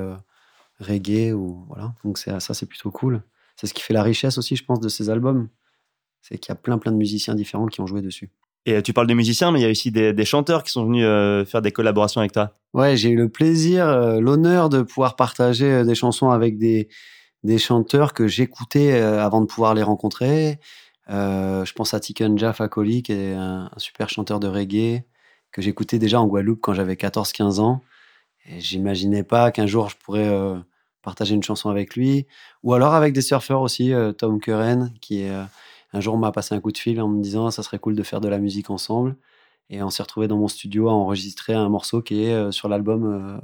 [0.81, 1.95] reggae, ou voilà.
[2.05, 3.23] Donc ça, c'est plutôt cool.
[3.57, 5.49] C'est ce qui fait la richesse aussi, je pense, de ces albums.
[6.21, 8.31] C'est qu'il y a plein, plein de musiciens différents qui ont joué dessus.
[8.67, 10.73] Et euh, tu parles de musiciens, mais il y a aussi des, des chanteurs qui
[10.73, 12.53] sont venus euh, faire des collaborations avec toi.
[12.75, 16.89] Ouais, j'ai eu le plaisir, euh, l'honneur de pouvoir partager euh, des chansons avec des,
[17.45, 20.59] des chanteurs que j'écoutais avant de pouvoir les rencontrer.
[21.09, 25.05] Je pense à Tiken Jah Fakoly, qui est un, un super chanteur de reggae
[25.53, 27.83] que j'écoutais déjà en Guadeloupe quand j'avais 14-15 ans.
[28.47, 30.29] Et j'imaginais pas qu'un jour je pourrais
[31.07, 32.27] partager une chanson avec lui.
[32.63, 35.45] Ou alors avec des surfeurs aussi, euh, Tom Curran, qui est, euh,
[35.93, 38.03] un jour m'a passé un coup de fil en me disant ça serait cool de
[38.03, 39.17] faire de la musique ensemble.
[39.71, 42.69] Et on s'est retrouvé dans mon studio à enregistrer un morceau qui est euh, sur
[42.69, 43.41] l'album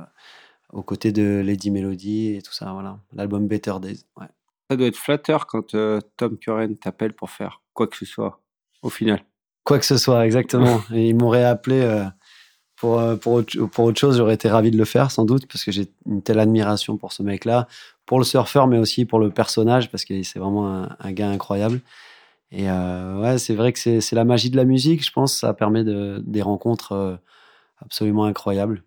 [0.73, 2.73] aux côtés de Lady Melody et tout ça.
[2.73, 4.05] Voilà, l'album Better Days.
[4.19, 4.27] Ouais.
[4.69, 8.41] ça doit être flatteur quand euh, Tom Curran t'appelle pour faire quoi que ce soit
[8.83, 9.25] au final.
[9.65, 10.83] Quoi que ce soit, exactement.
[10.93, 12.05] Et ils m'auraient appelé euh,
[12.83, 14.17] pour, euh, pour, autre, chose.
[14.17, 17.13] J'aurais été ravi de le faire, sans doute, parce que j'ai une telle admiration pour
[17.13, 17.69] ce mec-là,
[18.07, 21.31] pour le surfeur, mais aussi pour le personnage, parce que c'est vraiment un, un gars
[21.31, 21.81] incroyable.
[22.51, 25.39] Et euh, ouais, c'est vrai que c'est la magie de la musique, je pense.
[25.39, 27.15] Ça permet de, des rencontres euh,
[27.81, 28.83] absolument incroyables.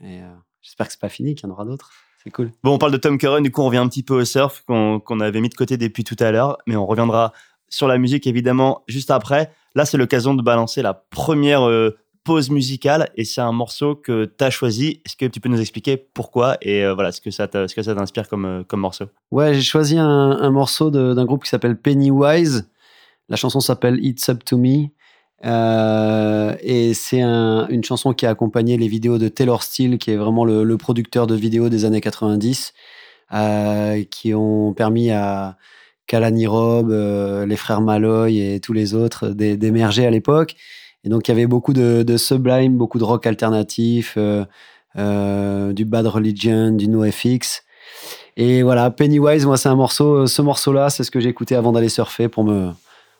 [0.00, 0.30] Et euh,
[0.62, 1.90] j'espère que c'est pas fini, qu'il y en aura d'autres.
[2.22, 2.52] C'est cool.
[2.62, 4.62] Bon, on parle de Tom Curran, du coup, on revient un petit peu au surf
[4.64, 7.32] qu'on avait mis de côté depuis tout à l'heure, mais on reviendra
[7.68, 9.50] sur la musique évidemment juste après.
[9.74, 11.62] Là, c'est l'occasion de balancer la première
[12.24, 15.00] pause musicale et c'est un morceau que tu as choisi.
[15.06, 17.82] Est-ce que tu peux nous expliquer pourquoi et euh, voilà ce que ça ce que
[17.82, 19.06] ça t'inspire comme, euh, comme morceau?
[19.30, 22.68] Ouais, j'ai choisi un, un morceau d'un groupe qui s'appelle Pennywise.
[23.28, 24.88] La chanson s'appelle It's Up to Me.
[25.46, 30.10] Euh, et c'est un- une chanson qui a accompagné les vidéos de Taylor Steele, qui
[30.10, 32.72] est vraiment le, producteur de vidéos des années 90,
[33.32, 35.56] euh, qui ont permis à
[36.06, 36.90] Kalani Rob,
[37.46, 40.56] les frères Malloy et tous les autres d'é- d'émerger à l'époque.
[41.04, 44.44] Et donc il y avait beaucoup de, de sublime, beaucoup de rock alternatif, euh,
[44.98, 47.62] euh, du Bad Religion, du NoFX.
[48.36, 51.88] Et voilà, Pennywise, moi, c'est un morceau, ce morceau-là, c'est ce que j'écoutais avant d'aller
[51.88, 52.70] surfer pour me,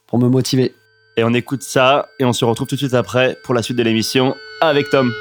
[0.06, 0.74] pour me motiver.
[1.16, 3.76] Et on écoute ça et on se retrouve tout de suite après pour la suite
[3.76, 5.12] de l'émission avec Tom.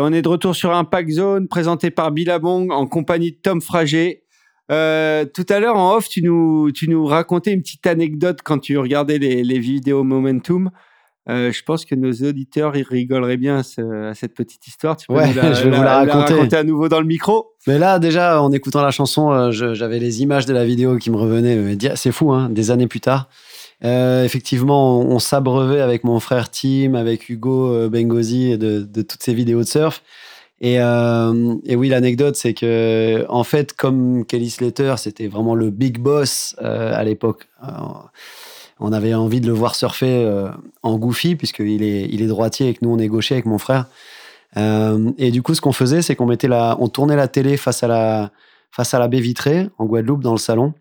[0.00, 3.60] Et on est de retour sur Impact Zone, présenté par Billabong en compagnie de Tom
[3.60, 4.22] Frager.
[4.72, 8.58] Euh, tout à l'heure, en off, tu nous, tu nous racontais une petite anecdote quand
[8.58, 10.70] tu regardais les, les vidéos Momentum.
[11.28, 14.96] Euh, je pense que nos auditeurs ils rigoleraient bien à, ce- à cette petite histoire.
[14.96, 16.56] Tu peux Ouais, nous la, je vais vous la raconter.
[16.56, 17.48] à nouveau dans le micro.
[17.66, 21.10] Mais là, déjà, en écoutant la chanson, euh, j'avais les images de la vidéo qui
[21.10, 21.76] me revenaient.
[21.94, 23.28] C'est fou, hein, des années plus tard.
[23.82, 29.02] Euh, effectivement, on, on s'abreuvait avec mon frère Tim, avec Hugo euh, Bengozi de, de
[29.02, 30.02] toutes ces vidéos de surf.
[30.60, 35.70] Et, euh, et oui, l'anecdote, c'est que, en fait, comme Kelly Slater, c'était vraiment le
[35.70, 37.48] big boss à l'époque.
[38.78, 40.30] On avait envie de le voir surfer
[40.82, 43.86] en goofy, puisqu'il est, est droitier et que nous, on est gaucher avec mon frère.
[44.54, 47.82] Et du coup, ce qu'on faisait, c'est qu'on mettait la, on tournait la télé face
[47.82, 48.30] à la,
[48.70, 50.74] face à la baie vitrée en Guadeloupe dans le salon,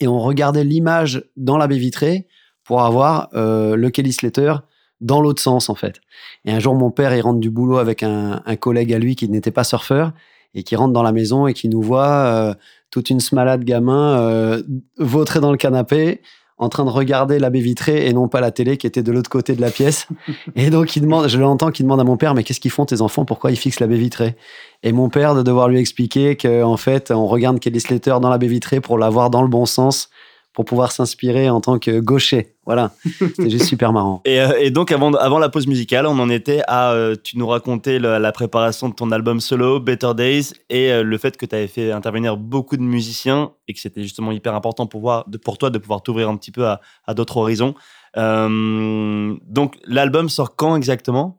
[0.00, 2.26] et on regardait l'image dans la baie vitrée
[2.64, 4.54] pour avoir euh, le Kelly Slater
[5.00, 6.00] dans l'autre sens en fait.
[6.44, 9.28] Et un jour, mon père, il rentre du boulot avec un, collègue à lui qui
[9.28, 10.12] n'était pas surfeur
[10.54, 12.54] et qui rentre dans la maison et qui nous voit euh,
[12.90, 14.62] toute une smalade gamin euh,
[14.98, 16.22] vautré dans le canapé
[16.58, 19.12] en train de regarder la baie vitrée et non pas la télé qui était de
[19.12, 20.06] l'autre côté de la pièce.
[20.56, 22.86] Et donc, il demande, je l'entends qui demande à mon père, mais qu'est-ce qu'ils font
[22.86, 23.24] tes enfants?
[23.24, 24.36] Pourquoi ils fixent la baie vitrée
[24.82, 28.38] Et mon père de devoir lui expliquer qu'en fait, on regarde Kelly Slater dans la
[28.38, 30.08] baie vitrée pour l'avoir dans le bon sens,
[30.56, 32.54] pour pouvoir s'inspirer en tant que gaucher.
[32.64, 32.92] Voilà,
[33.36, 34.22] c'est juste super marrant.
[34.24, 36.92] Et, euh, et donc, avant, avant la pause musicale, on en était à.
[36.92, 41.02] euh, tu nous racontais le- la préparation de ton album solo, Better Days, et euh,
[41.02, 44.54] le fait que tu avais fait intervenir beaucoup de musiciens et que c'était justement hyper
[44.54, 47.36] important pour, voir, de, pour toi de pouvoir t'ouvrir un petit peu à, à d'autres
[47.36, 47.74] horizons.
[48.16, 51.38] Euh, donc, l'album sort quand exactement?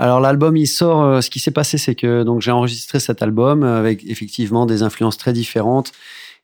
[0.00, 1.20] Alors l'album il sort.
[1.22, 5.16] ce qui s'est passé, c'est que donc j'ai enregistré cet album avec effectivement des influences
[5.18, 5.90] très différentes.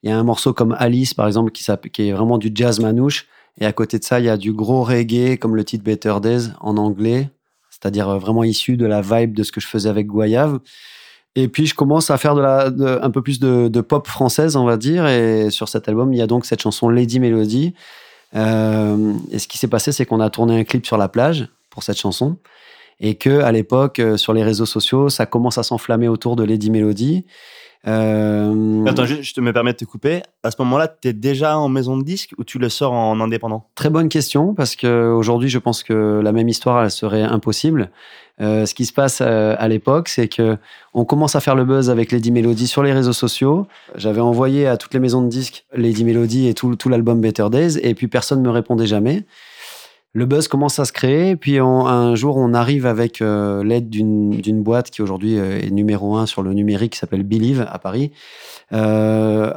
[0.05, 3.27] Il y a un morceau comme Alice par exemple qui, est vraiment du jazz manouche.
[3.59, 6.17] Et à côté de ça, il y a du gros reggae comme le titre Better
[6.21, 7.31] Days en anglais,
[7.71, 10.61] c'est-à-dire euh, vraiment issu de la vibe de ce que je faisais avec Goyave.
[11.37, 14.77] Et puis je commence à faire un peu plus de, de pop française, on va
[14.77, 15.07] dire.
[15.07, 17.75] Et sur cet album, il y a donc cette chanson Lady Melody.
[18.37, 21.49] Euh, et ce qui s'est passé, c'est qu'on a tourné un clip sur la plage
[21.71, 22.37] pour cette chanson
[23.01, 26.45] et que à l'époque euh, sur les réseaux sociaux ça commence à s'enflammer autour de
[26.45, 27.25] Lady Melody
[27.87, 30.23] Euh, Attends, je, je te me permets de te couper.
[30.43, 33.21] À ce moment-là, tu es déjà en maison de disque ou tu le sors en
[33.21, 33.69] indépendant?
[33.75, 37.91] Très bonne question parce que aujourd'hui je pense que la même histoire elle serait impossible.
[38.41, 40.57] Euh, ce qui se passe euh, à l'époque, c'est que
[40.93, 43.69] on commence à faire le buzz avec Lady Melody sur les réseaux sociaux.
[43.95, 47.47] J'avais envoyé à toutes les maisons de disques Lady Melody et tout, tout l'album Better
[47.51, 49.25] Days et puis personne ne me répondait jamais.
[50.17, 54.63] Le buzz commence à se créer, puis un jour on arrive avec euh, l'aide d'une
[54.63, 58.13] boîte qui aujourd'hui euh, est numéro un sur le numérique, qui s'appelle Believe à Paris,
[58.73, 59.53] euh,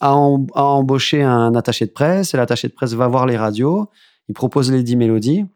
[0.00, 2.34] à, em- à embaucher un attaché de presse.
[2.34, 3.88] Et l'attaché de presse va voir les radios,
[4.28, 5.46] il propose Lady Melody,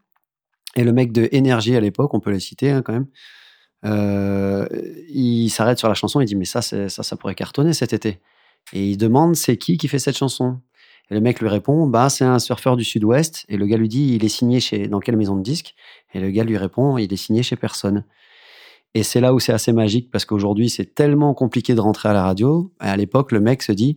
[0.74, 3.09] et le mec de Énergie à l'époque, on peut les citer hein, quand même,
[3.84, 4.66] euh,
[5.11, 8.20] il s'arrête sur la chanson, il dit mais ça, ça, ça pourrait cartonner cet été.
[8.72, 10.61] Et il demande c'est qui qui fait cette chanson?
[11.11, 13.44] Et le mec lui répond bah c'est un surfeur du Sud-Ouest.
[13.48, 15.74] Et le gars lui dit il est signé chez dans quelle maison de disques
[16.14, 18.04] Et le gars lui répond il est signé chez personne.
[18.94, 22.12] Et c'est là où c'est assez magique parce qu'aujourd'hui c'est tellement compliqué de rentrer à
[22.12, 22.72] la radio.
[22.82, 23.96] Et à l'époque le mec se dit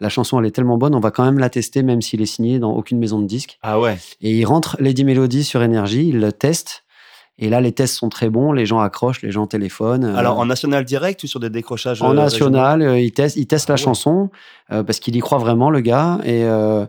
[0.00, 2.26] la chanson elle est tellement bonne on va quand même la tester même s'il est
[2.26, 3.58] signé dans aucune maison de disques.
[3.62, 3.96] Ah ouais.
[4.20, 6.84] Et il rentre Lady Melody sur Énergie, il le teste.
[7.42, 10.04] Et là, les tests sont très bons, les gens accrochent, les gens téléphonent.
[10.04, 13.36] Euh, Alors, en national direct ou sur des décrochages en euh, national, euh, il teste,
[13.36, 13.82] il teste Ah la ouais.
[13.84, 14.28] chanson
[14.70, 16.18] euh, parce qu'il y croit vraiment, le gars.
[16.24, 16.84] Et, euh,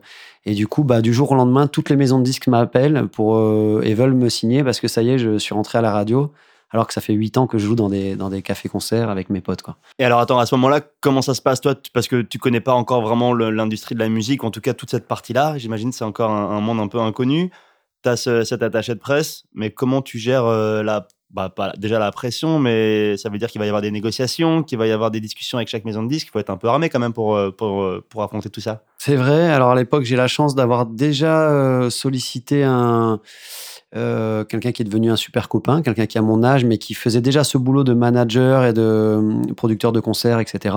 [0.46, 3.40] et du coup, bah, du jour au lendemain, toutes les maisons de disques m'appellent pour,
[3.82, 6.32] et veulent me signer parce que ça y est, je suis rentré à la radio
[6.74, 9.30] alors que ça fait huit ans que je joue dans des, dans des cafés-concerts avec
[9.30, 9.62] mes potes.
[9.62, 9.76] Quoi.
[10.00, 11.76] Et alors, attends, à ce moment-là, comment ça se passe, toi?
[11.94, 14.90] Parce que tu connais pas encore vraiment l'industrie de la musique, en tout cas toute
[14.90, 15.58] cette partie-là.
[15.58, 17.52] J'imagine c'est encore un, un monde un peu inconnu.
[18.04, 22.12] Tu as cet attaché de presse, mais comment tu gères euh, la, bah, déjà la
[22.12, 25.12] pression, mais ça veut dire qu'il va y avoir des négociations, qu'il va y avoir
[25.12, 26.28] des discussions avec chaque maison de disques.
[26.28, 28.84] Il faut être un peu armé quand même pour, euh, euh, affronter tout ça.
[28.98, 29.50] C'est vrai.
[29.52, 33.20] Alors à l'époque, j'ai la chance d'avoir déjà sollicité un
[33.94, 36.94] euh, quelqu'un qui est devenu un super copain, quelqu'un qui a mon âge, mais qui
[36.94, 40.76] faisait déjà ce boulot de manager et de euh, producteur de concerts, etc.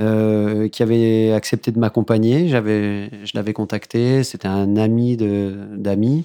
[0.00, 2.48] euh, qui avait accepté de m'accompagner.
[2.48, 4.24] J'avais, je l'avais contacté.
[4.24, 6.24] C'était un ami d'amis.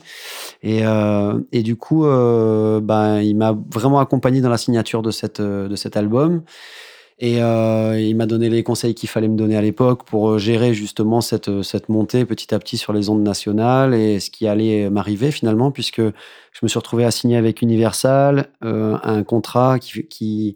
[0.64, 0.82] Et,
[1.64, 6.42] du coup, ben, il m'a vraiment accompagné dans la signature de cet album.
[7.20, 10.38] Et euh, il m'a donné les conseils qu'il fallait me donner à l'époque pour euh,
[10.38, 14.48] gérer justement cette, cette montée petit à petit sur les ondes nationales et ce qui
[14.48, 16.02] allait m'arriver finalement, puisque
[16.58, 20.56] je me suis retrouvé à signer avec Universal euh, un contrat qui, qui,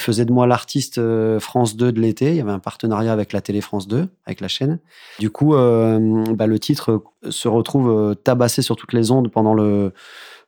[0.00, 2.30] faisait de moi l'artiste euh, France 2 de l'été.
[2.30, 4.80] Il y avait un partenariat avec la télé France 2, avec la chaîne.
[5.20, 9.54] Du coup, euh, bah, le titre se retrouve euh, tabassé sur toutes les ondes pendant
[9.54, 9.92] le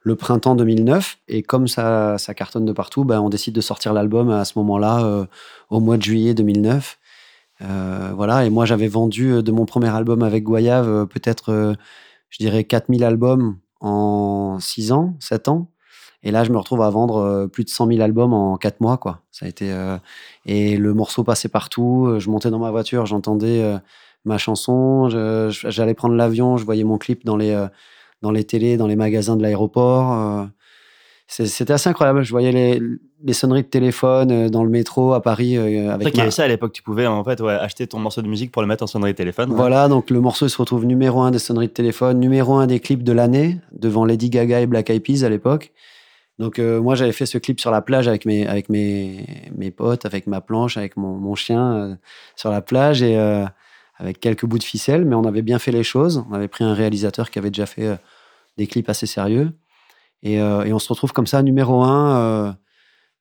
[0.01, 1.18] le printemps 2009.
[1.28, 4.59] Et comme ça, ça cartonne de partout, ben, on décide de sortir l'album à ce
[4.59, 5.26] moment-là, euh,
[5.70, 6.99] au mois de juillet 2009.
[7.61, 11.76] Euh, voilà, et moi j'avais vendu euh, de mon premier album avec Goyave peut-être,
[12.30, 15.70] je dirais, 4000 albums en 6 ans, 7 ans.
[16.24, 18.96] Et là, je me retrouve à vendre plus de 100 000 albums en 4 mois,
[18.96, 19.22] quoi.
[19.30, 19.72] Ça a été,
[20.46, 22.16] et le morceau passait partout.
[22.18, 23.78] Je montais dans ma voiture, j'entendais
[24.24, 25.09] ma chanson,
[25.49, 27.55] j'allais prendre l'avion, je voyais mon clip dans les,
[28.23, 30.12] dans les télés, dans les magasins de l'aéroport.
[30.12, 30.47] euh,
[31.27, 32.23] C'était assez incroyable.
[32.23, 32.81] Je voyais les,
[33.23, 36.31] les sonneries de téléphone euh, dans le métro à Paris euh, avec ma...
[36.31, 38.69] ça à l'époque, tu pouvais en fait ouais, acheter ton morceau de musique pour le
[38.69, 39.51] mettre en sonnerie de téléphone.
[39.51, 39.57] ouais.
[39.57, 42.81] Voilà, donc le morceau se retrouve numéro un des sonneries de téléphone, numéro un des
[42.81, 45.73] clips de l'année, devant Lady Gaga et Black Eyed Peas à l'époque.
[46.39, 49.71] Donc euh, moi j'avais fait ce clip sur la plage avec mes, avec mes, mes
[49.73, 51.95] potes, avec ma planche, avec mon, mon chien euh,
[52.37, 53.45] sur la plage et euh,
[53.99, 56.24] avec quelques bouts de ficelle, mais on avait bien fait les choses.
[56.30, 57.96] On avait pris un réalisateur qui avait déjà fait euh,
[58.57, 59.53] des clips assez sérieux.
[60.22, 62.57] Et, euh, et on se retrouve comme ça, numéro un,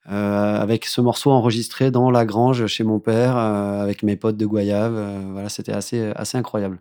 [0.09, 4.45] euh, avec ce morceau enregistré dans la grange chez mon père, avec mes potes de
[4.45, 4.95] Goyave.
[4.95, 6.79] euh, voilà, c'était assez, assez incroyable.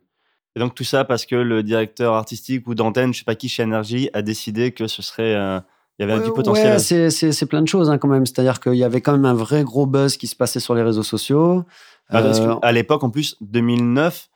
[0.54, 3.48] Et donc tout ça parce que le directeur artistique ou d'antenne, je sais pas qui
[3.48, 5.62] chez Energy, a décidé que ce serait, il
[6.00, 6.72] y avait du potentiel.
[6.72, 8.24] ouais, c'est- c'est c'est plein de choses hein, quand même.
[8.24, 10.82] C'est-à-dire qu'il y avait quand même un vrai gros buzz qui se passait sur les
[10.82, 11.64] réseaux sociaux.
[12.08, 14.28] Ah, parce Euh, à l'époque, en plus, 2009,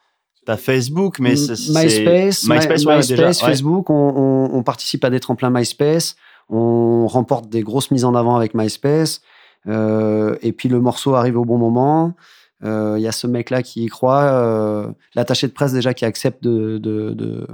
[0.45, 3.33] t'as Facebook, mais c'est MySpace, My- MySpace, ouais, MySpace, déjà, ouais.
[3.33, 6.15] Facebook, on, on- on participe à des tremplins MySpace,
[6.49, 9.21] on remporte des grosses mises en avant avec MySpace,
[9.67, 12.13] euh, et puis le morceau arrive au bon moment.
[12.63, 16.05] Euh, Il y a ce mec-là qui y croit, euh, l'attaché de presse déjà qui
[16.05, 17.47] accepte de, de- de-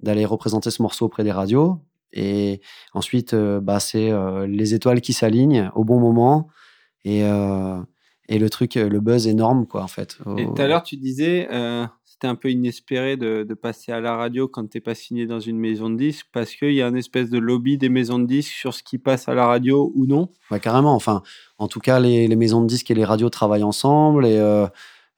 [0.00, 1.80] d'aller représenter ce morceau auprès des radios.
[2.12, 2.60] Et
[2.94, 6.48] ensuite, euh, bah, c'est euh, les étoiles qui s'alignent au bon moment.
[7.04, 7.78] Et, euh,
[8.28, 10.18] et le truc, euh, le buzz énorme, quoi, en fait.
[10.36, 14.00] Et tout à l'heure, tu disais, euh, c'était un peu inespéré de, de passer à
[14.00, 16.86] la radio quand t'es pas signé dans une maison de disques parce qu'il y a
[16.86, 19.92] un espèce de lobby des maisons de disques sur ce qui passe à la radio
[19.94, 20.30] ou non?
[20.50, 20.94] Ouais, carrément.
[20.94, 21.22] Enfin,
[21.58, 24.66] en tout cas, les, les maisons de disques et les radios travaillent ensemble et, euh,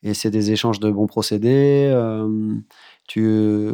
[0.03, 1.89] et c'est des échanges de bons procédés.
[1.93, 2.55] euh,
[3.07, 3.71] tu,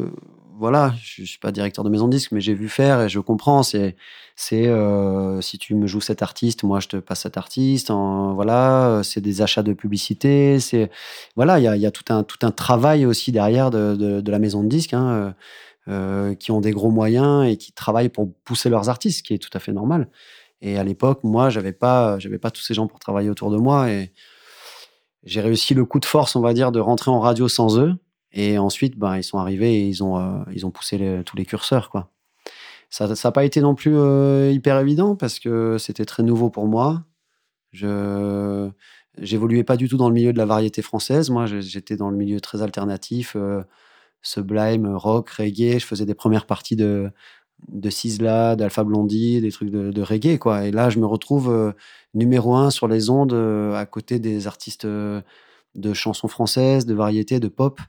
[0.56, 3.18] voilà, je suis pas directeur de maison de disques, mais j'ai vu faire et je
[3.20, 3.62] comprends.
[3.62, 3.96] C'est,
[4.36, 7.90] c'est euh, si tu me joues cet artiste, moi je te passe cet artiste.
[7.90, 10.60] en- voilà, c'est des achats de publicité.
[10.60, 10.90] C'est,
[11.36, 14.62] voilà, il y a, tout un tout un travail aussi derrière de, de, la maison
[14.62, 14.94] de disques.
[14.94, 15.32] Hein, euh,
[15.88, 19.34] euh, qui ont des gros moyens et qui travaillent pour pousser leurs artistes, ce qui
[19.34, 20.08] est tout à fait normal.
[20.62, 23.58] Et à l'époque, moi, j'avais pas, j'avais pas tous ces gens pour travailler autour de
[23.58, 24.10] moi et
[25.24, 27.94] j'ai réussi le coup de force, on va dire, de rentrer en radio sans eux.
[28.34, 31.46] Et ensuite, ben, ils sont arrivés et ils ont, euh, ils ont poussé tous les
[31.46, 32.10] curseurs, quoi.
[32.90, 36.66] Ça n'a pas été non plus euh, hyper évident parce que c'était très nouveau pour
[36.68, 37.04] moi.
[37.72, 38.70] Je
[39.18, 41.30] j'évoluais pas du tout dans le milieu de la variété française.
[41.30, 43.62] Moi, j'étais dans le milieu très alternatif, euh,
[44.22, 45.78] sublime, rock, reggae.
[45.78, 47.10] Je faisais des premières parties de
[47.68, 50.66] de Sizzla, d'Alpha Blondie, des trucs de, reggae, quoi.
[50.66, 51.74] Et là, je me retrouve
[52.14, 53.34] numéro un sur les ondes
[53.74, 57.80] à côté des artistes de chansons françaises, de variété, de pop.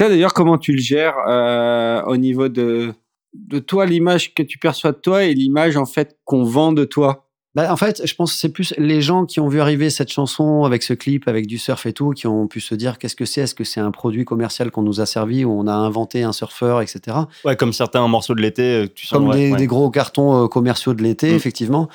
[0.00, 2.94] Toi, d'ailleurs, comment tu le gères euh, au niveau de,
[3.34, 6.86] de toi, l'image que tu perçois de toi et l'image en fait qu'on vend de
[6.86, 7.26] toi?
[7.54, 10.10] Bah, en fait, je pense que c'est plus les gens qui ont vu arriver cette
[10.10, 13.14] chanson avec ce clip, avec du surf et tout, qui ont pu se dire qu'est-ce
[13.14, 13.42] que c'est?
[13.42, 16.32] Est-ce que c'est un produit commercial qu'on nous a servi, où on a inventé un
[16.32, 17.18] surfeur, etc.
[17.44, 19.18] Ouais, comme certains morceaux de l'été, euh, tu sens.
[19.18, 19.58] Comme ouais, des, ouais.
[19.58, 21.36] des gros cartons euh, commerciaux de l'été, Mm.
[21.36, 21.88] effectivement.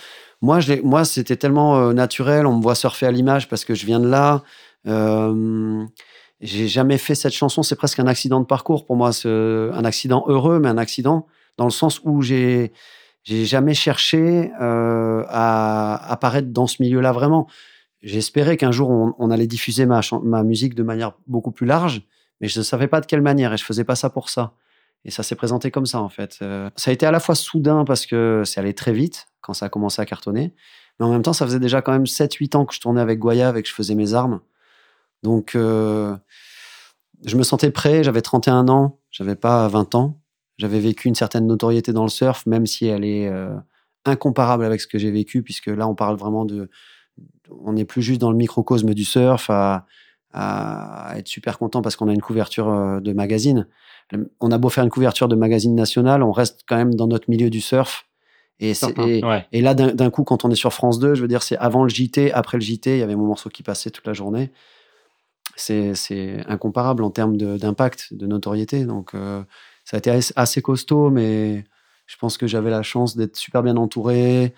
[0.43, 3.73] Moi, je moi c'était tellement euh, naturel, on me voit surfer à l'image parce que
[3.73, 4.43] je viens de là.
[4.85, 5.83] Euh,
[6.41, 10.25] j'ai jamais fait cette chanson, c'est presque un accident de parcours pour moi, un accident
[10.27, 11.25] heureux, mais un accident
[11.57, 12.73] dans le sens où j'ai
[13.25, 17.47] j'ai jamais cherché euh, à apparaître dans ce milieu-là vraiment.
[18.03, 22.03] J'espérais qu'un jour on, allait diffuser ma, ma musique de manière beaucoup plus large,
[22.39, 24.53] mais je ne savais pas de quelle manière et je faisais pas ça pour ça.
[25.05, 26.37] Et ça s'est présenté comme ça en fait.
[26.43, 29.53] Euh, ça a été à la fois soudain parce que c'est allé très vite quand
[29.53, 30.53] ça a commencé à cartonner,
[30.99, 33.17] mais en même temps ça faisait déjà quand même 7-8 ans que je tournais avec
[33.17, 34.39] Goya et que je faisais mes armes.
[35.23, 36.15] Donc euh,
[37.25, 40.19] je me sentais prêt, j'avais 31 ans, j'avais pas 20 ans.
[40.57, 43.55] J'avais vécu une certaine notoriété dans le surf, même si elle est euh,
[44.05, 46.69] incomparable avec ce que j'ai vécu, puisque là, on parle vraiment de.
[47.49, 49.85] On n'est plus juste dans le microcosme du surf à,
[50.31, 53.67] à être super content parce qu'on a une couverture euh, de magazine.
[54.39, 57.29] On a beau faire une couverture de magazine national, on reste quand même dans notre
[57.29, 58.05] milieu du surf.
[58.61, 58.73] Et,
[59.07, 59.45] et, Ouais.
[59.51, 61.57] et là, d'un d'un coup, quand on est sur France 2, je veux dire, c'est
[61.57, 64.13] avant le JT, après le JT, il y avait mon morceau qui passait toute la
[64.13, 64.51] journée.
[65.55, 68.85] C'est incomparable en termes d'impact, de, notoriété.
[68.85, 69.43] Donc, euh,
[69.85, 71.65] ça a été assez- costaud, mais
[72.07, 74.53] je pense que j'avais la chance d'être super bien entouré.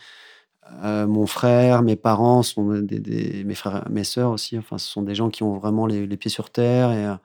[0.83, 4.57] Euh, mon frère, mes parents, sont des, mes frères, mes sœurs aussi.
[4.57, 6.91] Enfin, ce sont des gens qui ont vraiment les, pieds sur terre.
[6.91, 7.15] Et euh,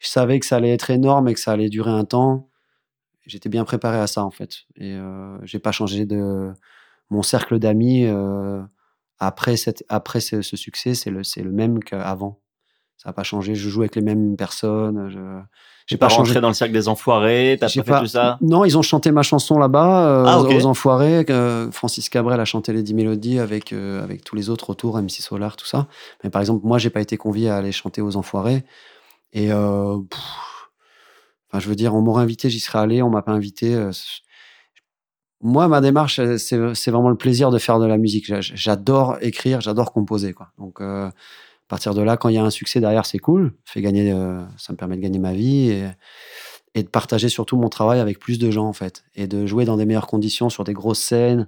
[0.00, 2.48] je savais que ça allait être énorme et que ça allait durer un temps.
[3.26, 4.64] J'étais bien préparé à ça en fait.
[4.76, 4.96] Et
[5.42, 6.50] j'ai pas changé de
[7.10, 8.06] mon cercle d'amis
[9.18, 9.56] après
[9.88, 12.40] après ce, succès, c'est le c'est le même qu'avant.
[12.98, 13.54] Ça n'a pas changé.
[13.54, 15.08] Je joue avec les mêmes personnes.
[15.08, 15.18] Je
[15.86, 18.38] J'ai pas rentré dans le cercle des enfoirés, t'as pas fait tout ça?
[18.42, 21.24] Non, ils ont chanté ma chanson là-bas, euh, Ah, aux, Enfoirés.
[21.30, 24.98] Euh, Francis Cabrel a chanté les 10 mélodies avec, euh, avec tous les autres autour,
[24.98, 25.86] MC Solar, tout ça.
[26.24, 28.64] Mais par exemple, moi, j'ai pas été convié à aller chanter aux Enfoirés.
[29.32, 30.20] Et pff,
[31.50, 33.78] enfin, je veux dire, on m'aurait invité, j'y serais allé, on m'a pas invité.
[35.40, 36.56] moi, ma démarche, c'est
[36.90, 38.26] vraiment le plaisir de faire de la musique.
[38.26, 40.32] J'a- J'adore écrire, j'adore composer.
[40.32, 40.48] Quoi.
[40.58, 40.80] Donc,
[41.68, 43.52] à partir de là, quand il y a un succès derrière, c'est cool.
[43.66, 45.86] Ça, fait gagner, euh, ça me permet de gagner ma vie et,
[46.74, 49.04] et de partager surtout mon travail avec plus de gens, en fait.
[49.14, 51.46] Et de jouer dans des meilleures conditions, sur des grosses scènes,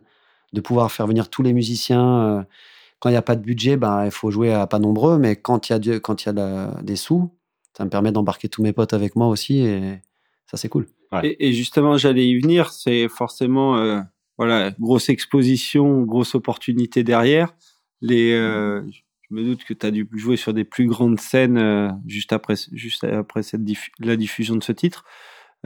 [0.52, 2.20] de pouvoir faire venir tous les musiciens.
[2.22, 2.42] euh,
[2.98, 5.36] Quand il n'y a pas de budget, ben, il faut jouer à pas nombreux, mais
[5.36, 7.30] quand il y a, du- quand il y a de des sous,
[7.74, 10.00] ça me permet d'embarquer tous mes potes avec moi aussi et
[10.50, 10.86] ça, c'est cool.
[11.22, 12.72] Et, et justement, j'allais y venir.
[12.72, 14.00] C'est forcément, euh,
[14.36, 17.54] voilà, grosse exposition, grosse opportunité derrière.
[18.02, 18.82] Les, euh,
[19.30, 22.32] je me doute que tu as dû jouer sur des plus grandes scènes euh, juste
[22.32, 25.04] après, juste après cette diffu- la diffusion de ce titre.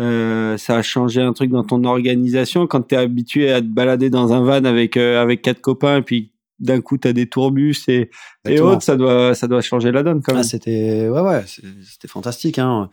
[0.01, 3.67] Euh, ça a changé un truc dans ton organisation quand tu es habitué à te
[3.67, 7.13] balader dans un van avec, euh, avec quatre copains et puis d'un coup tu as
[7.13, 8.11] des tourbus et,
[8.45, 10.41] et autres, ça doit, ça doit changer la donne quand même.
[10.41, 12.91] Ah, c'était ouais ouais, c'était fantastique hein.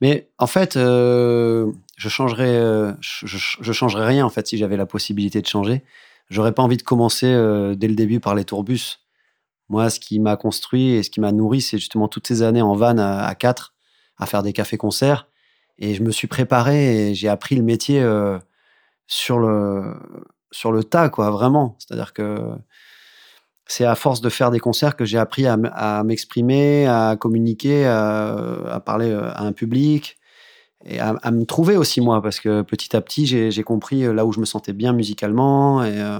[0.00, 4.76] Mais en fait, euh, je changerais je, je- je changerais rien en fait si j'avais
[4.76, 5.82] la possibilité de changer.
[6.28, 7.26] J'aurais pas envie de commencer
[7.76, 8.98] dès le début par les tourbus.
[9.68, 12.62] Moi, ce qui m'a construit et ce qui m'a nourri, c'est justement toutes ces années
[12.62, 13.74] en van à, à quatre,
[14.18, 15.28] à faire des cafés-concerts.
[15.78, 18.38] Et je me suis préparé et j'ai appris le métier euh,
[19.06, 19.94] sur le
[20.52, 21.76] sur le tas, quoi, vraiment.
[21.78, 22.38] C'est-à-dire que
[23.66, 28.36] c'est à force de faire des concerts que j'ai appris à, m'exprimer, à communiquer, à,
[28.70, 30.16] à parler euh, à un public
[30.84, 34.12] et à, à me trouver aussi moi, parce que petit à petit, j'ai compris euh,
[34.12, 35.82] là où je me sentais bien musicalement.
[35.82, 36.18] Et, euh,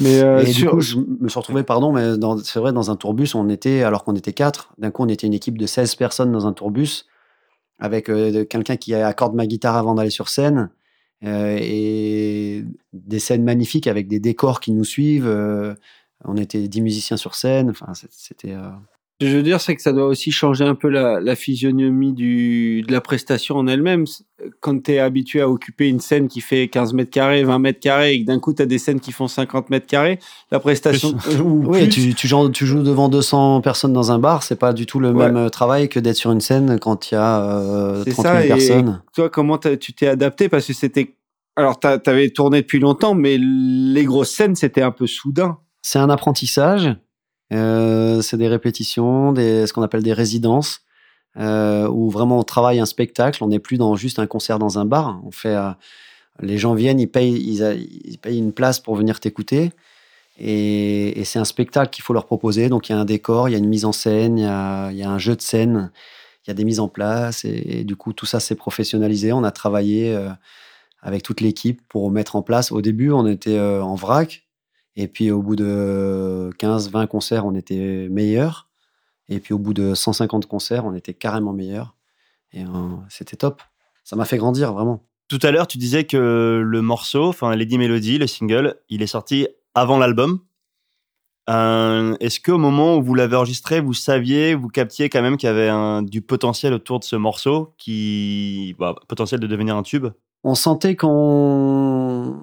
[0.00, 2.14] Mais euh, et du coup, je me suis retrouvé, pardon, mais
[2.44, 5.26] c'est vrai, dans un tourbus, on était, alors qu'on était quatre, d'un coup, on était
[5.26, 7.06] une équipe de 16 personnes dans un tourbus,
[7.78, 10.70] avec euh, quelqu'un qui accorde ma guitare avant d'aller sur scène,
[11.20, 15.28] et des scènes magnifiques avec des décors qui nous suivent.
[16.24, 18.54] on était 10 musiciens sur scène, enfin, c'était.
[19.20, 21.20] Euh, Ce que je veux dire, c'est que ça doit aussi changer un peu la,
[21.20, 24.04] la physionomie du, de la prestation en elle-même.
[24.60, 27.80] Quand tu es habitué à occuper une scène qui fait 15 mètres carrés, 20 mètres
[27.80, 30.18] carrés, et que d'un coup, tu as des scènes qui font 50 mètres carrés,
[30.52, 31.14] la prestation...
[31.42, 34.58] ou Oui, plus, tu, tu, joues, tu joues devant 200 personnes dans un bar, c'est
[34.58, 35.26] pas du tout le Ouais.
[35.26, 38.24] même euh, travail que d'être sur une scène quand il y a euh, C'est 30
[38.26, 39.02] ça, 000 et- personnes.
[39.14, 40.48] Toi, comment tu t'es adapté?
[40.48, 41.14] Parce que c'était...
[41.56, 45.58] Alors, tu avais tourné depuis longtemps, mais les grosses scènes, c'était un peu soudain.
[45.82, 46.92] C'est un apprentissage, euh,
[47.50, 50.82] c'est des répétitions, des, ce qu'on appelle des résidences,
[51.38, 54.78] euh, où vraiment on travaille un spectacle, on n'est plus dans juste un concert dans
[54.78, 55.20] un bar.
[55.24, 55.70] On fait, euh,
[56.40, 59.70] les gens viennent, ils payent, ils, payent une place pour venir t'écouter.
[60.40, 62.68] Et, c'est un spectacle qu'il faut leur proposer.
[62.68, 65.02] Donc il y a un décor, il y a une mise en scène, il y
[65.02, 65.92] a, un jeu de scène,
[66.44, 67.44] il y a des mises en place.
[67.44, 69.32] Et, du coup, tout ça s'est professionnalisé.
[69.32, 70.30] On a travaillé euh,
[71.02, 72.72] avec toute l'équipe pour mettre en place.
[72.72, 74.47] Au début, on était euh, en vrac.
[75.00, 78.68] Et puis au bout de 15-20 concerts, on était meilleur.
[79.28, 81.94] Et puis au bout de 150 concerts, on était carrément meilleur.
[82.52, 83.62] Et euh, c'était top.
[84.02, 85.04] Ça m'a fait grandir, vraiment.
[85.28, 89.06] Tout à l'heure, tu disais que le morceau, enfin Lady Melody, le single, il est
[89.06, 90.40] sorti avant l'album.
[91.48, 95.46] Euh, Est-ce qu'au moment où vous l'avez enregistré, vous saviez, vous captiez quand même qu'il
[95.46, 99.84] y avait un, du potentiel autour de ce morceau, qui, bah, potentiel de devenir un
[99.84, 100.08] tube?
[100.42, 102.36] On sentait qu'on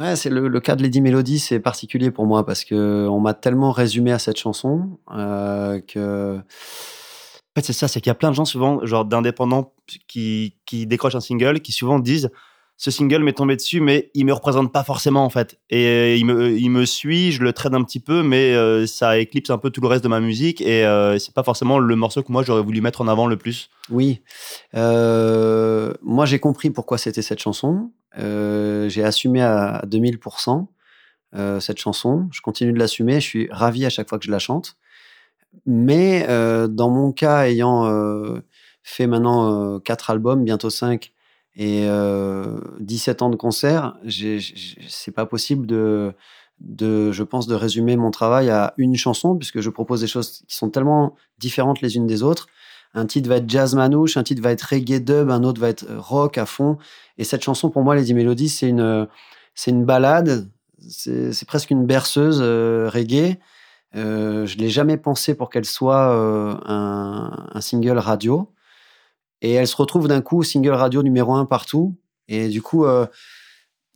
[0.00, 3.34] Ouais, c'est le, cas de Lady Melody, c'est particulier pour moi parce que on m'a
[3.34, 6.40] tellement résumé à cette chanson euh, que En
[7.54, 9.74] fait, c'est ça, c'est qu'il y a plein de gens souvent, genre d'indépendants,
[10.08, 12.30] qui décrochent un single, qui souvent disent
[12.82, 15.58] ce single m'est tombé dessus, mais il me représente pas forcément en fait.
[15.68, 18.86] Et euh, il me, il me suit, je le traîne un petit peu, mais euh,
[18.86, 21.78] ça éclipse un peu tout le reste de ma musique et euh, c'est pas forcément
[21.78, 23.68] le morceau que moi j'aurais voulu mettre en avant le plus.
[23.90, 24.22] Oui.
[24.74, 27.90] Euh, moi, j'ai compris pourquoi c'était cette chanson.
[28.18, 30.66] Euh, j'ai assumé à 2000%
[31.34, 32.28] euh, cette chanson.
[32.32, 33.16] Je continue de l'assumer.
[33.16, 34.78] Je suis ravi à chaque fois que je la chante.
[35.66, 38.40] Mais euh, dans mon cas, ayant euh,
[38.82, 41.12] fait maintenant euh, quatre albums, bientôt 5,
[41.60, 46.14] et euh, 17 ans de concert, c'est pas possible de,
[46.58, 50.56] je pense, de résumer mon travail à une chanson, puisque je propose des choses qui
[50.56, 52.46] sont tellement différentes les unes des autres.
[52.94, 55.68] Un titre va être jazz manouche, un titre va être reggae dub, un autre va
[55.68, 56.78] être rock à fond.
[57.18, 59.06] Et cette chanson, pour moi, Lady Melody, c'est une,
[59.54, 60.48] c'est une balade,
[60.88, 63.38] c'est presque une berceuse euh, reggae.
[63.96, 68.48] Euh, je l'ai jamais pensé pour qu'elle soit euh, un single radio.
[69.42, 71.96] Et elle se retrouve d'un coup single radio numéro un partout.
[72.28, 73.06] Et du coup, euh,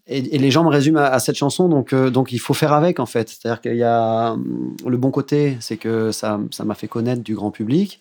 [0.06, 3.00] et, les gens me résument à, cette chanson, donc, euh, donc il faut faire avec
[3.00, 3.28] en fait.
[3.28, 7.22] C'est-à-dire qu'il y a hum, le bon côté, c'est que ça ça m'a fait connaître
[7.22, 8.00] du grand public.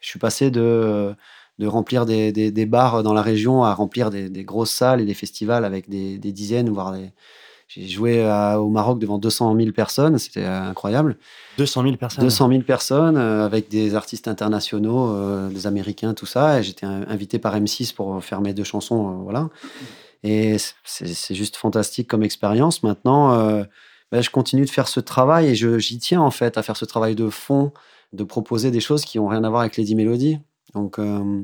[0.00, 1.14] Je suis passé de,
[1.58, 5.04] de remplir des, des, bars dans la région à remplir des, des grosses salles et
[5.04, 7.10] des festivals avec des dizaines, voire des.
[7.72, 11.16] J'ai joué à- au Maroc devant 200 000 personnes, c'était euh, incroyable.
[11.56, 12.24] 200 000 personnes.
[12.24, 16.58] 200 000 personnes euh, avec des artistes internationaux, euh, des Américains, tout ça.
[16.58, 19.48] Et j'étais in- invité par M6 pour faire mes deux chansons, euh, voilà.
[20.24, 22.82] Et c'est juste fantastique comme expérience.
[22.82, 23.34] Maintenant,
[24.12, 26.84] ben, je continue de faire ce travail et j'y tiens en fait à faire ce
[26.84, 27.72] travail de fond,
[28.12, 30.38] de proposer des choses qui ont rien à voir avec Lady Melody.
[30.74, 31.40] Donc, euh,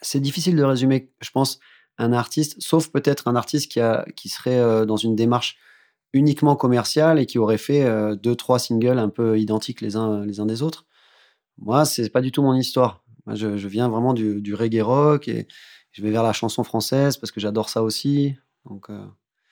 [0.00, 1.58] c'est difficile de résumer, je pense,
[1.98, 5.56] un artiste, sauf peut-être un artiste qui, a, qui serait euh, dans une démarche
[6.12, 10.24] uniquement commerciale et qui aurait fait euh, deux, trois singles un peu identiques les uns,
[10.24, 10.86] les uns des autres.
[11.58, 13.02] Moi, c'est pas du tout mon histoire.
[13.26, 15.48] Moi, je, je viens vraiment du, du reggae rock et
[15.92, 18.36] je vais vers la chanson française parce que j'adore ça aussi.
[18.64, 19.04] Donc, euh,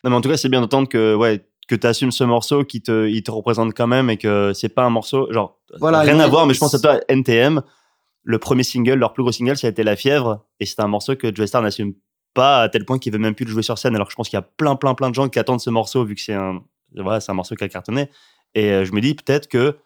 [0.05, 2.65] Non, mais en tout cas, c'est bien d'entendre que, ouais, que tu assumes ce morceau
[2.65, 6.01] qui te, il te représente quand même et que c'est pas un morceau, genre, Voilà,
[6.01, 7.61] rien à voir, mais je pense à toi, NTM,
[8.23, 10.89] le premier single, leur plus gros single, ça a été La Fièvre et c'est un
[10.89, 11.95] morceau que Joe Star n'assume
[12.37, 14.17] pas à tel point qu'il veut même plus le jouer sur scène alors que je
[14.17, 16.21] pense qu'il y a plein, plein, plein de gens qui attendent ce morceau vu que
[16.21, 16.61] c'est un,
[16.95, 18.11] voilà, c'est un morceau qui a cartonné.
[18.55, 19.77] Et euh, je me dis peut-être que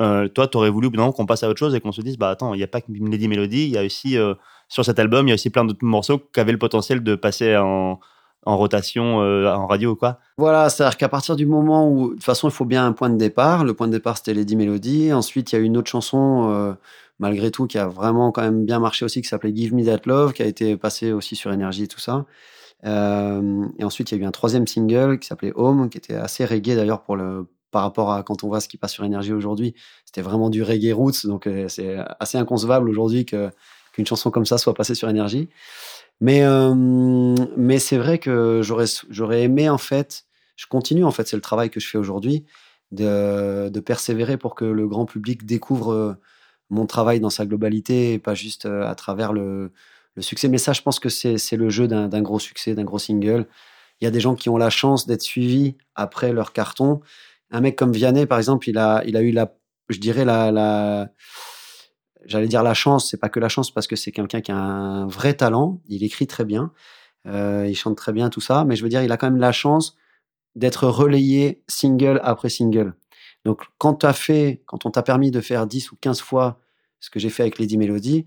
[0.00, 2.30] euh, toi, t'aurais voulu moment qu'on passe à autre chose et qu'on se dise, bah
[2.30, 4.34] attends, il n'y a pas que Lady Melody, il y a aussi, euh,
[4.68, 7.14] sur cet album, il y a aussi plein d'autres morceaux qui avaient le potentiel de
[7.14, 7.98] passer en,
[8.44, 10.18] en rotation, euh, en radio ou quoi.
[10.36, 13.08] Voilà, c'est-à-dire qu'à partir du moment où, de toute façon, il faut bien un point
[13.08, 13.64] de départ.
[13.64, 15.12] Le point de départ, c'était Lady Melody.
[15.12, 16.76] Ensuite, il y a une autre chanson,
[17.18, 20.02] malgré tout, qui a vraiment quand même bien marché aussi, qui s'appelait Give Me That
[20.06, 22.26] Love, qui a été passée aussi sur Énergie et tout ça.
[22.84, 26.14] Euh, et ensuite, il y a eu un troisième single qui s'appelait Home, qui était
[26.14, 29.04] assez reggae d'ailleurs pour le par rapport à quand on voit ce qui passe sur
[29.04, 29.74] Énergie aujourd'hui.
[30.04, 34.56] C'était vraiment du reggae roots, donc euh, c'est assez inconcevable aujourd'hui qu'une chanson comme ça
[34.56, 35.48] soit passée sur Énergie.
[36.20, 36.74] Mais, euh,
[37.56, 40.24] mais c'est vrai que j'aurais, j'aurais aimé, en fait,
[40.54, 42.46] je continue, en fait, c'est le travail que je fais aujourd'hui,
[42.92, 46.16] de, de persévérer pour que le grand public découvre
[46.70, 49.72] mon travail dans sa globalité et pas juste euh, à travers le,
[50.20, 50.48] succès.
[50.48, 53.46] Mais ça, je pense que c'est, le jeu d'un, gros succès, d'un gros single.
[54.00, 57.00] Il y a des gens qui ont la chance d'être suivis après leur carton.
[57.50, 59.54] Un mec comme Vianney, par exemple, il a, eu la,
[59.90, 61.10] je dirais, la, la,
[62.26, 64.56] j'allais dire la chance, c'est pas que la chance parce que c'est quelqu'un qui a
[64.56, 66.72] un vrai talent, il écrit très bien,
[67.26, 69.40] euh, il chante très bien, tout ça, mais je veux dire, il a quand même
[69.40, 69.96] la chance
[70.54, 72.94] d'être relayé single après single.
[73.46, 76.60] Donc, quand as fait, quand on t'a permis de faire 10 ou 15 fois
[77.00, 78.26] ce que j'ai fait avec Lady Melody,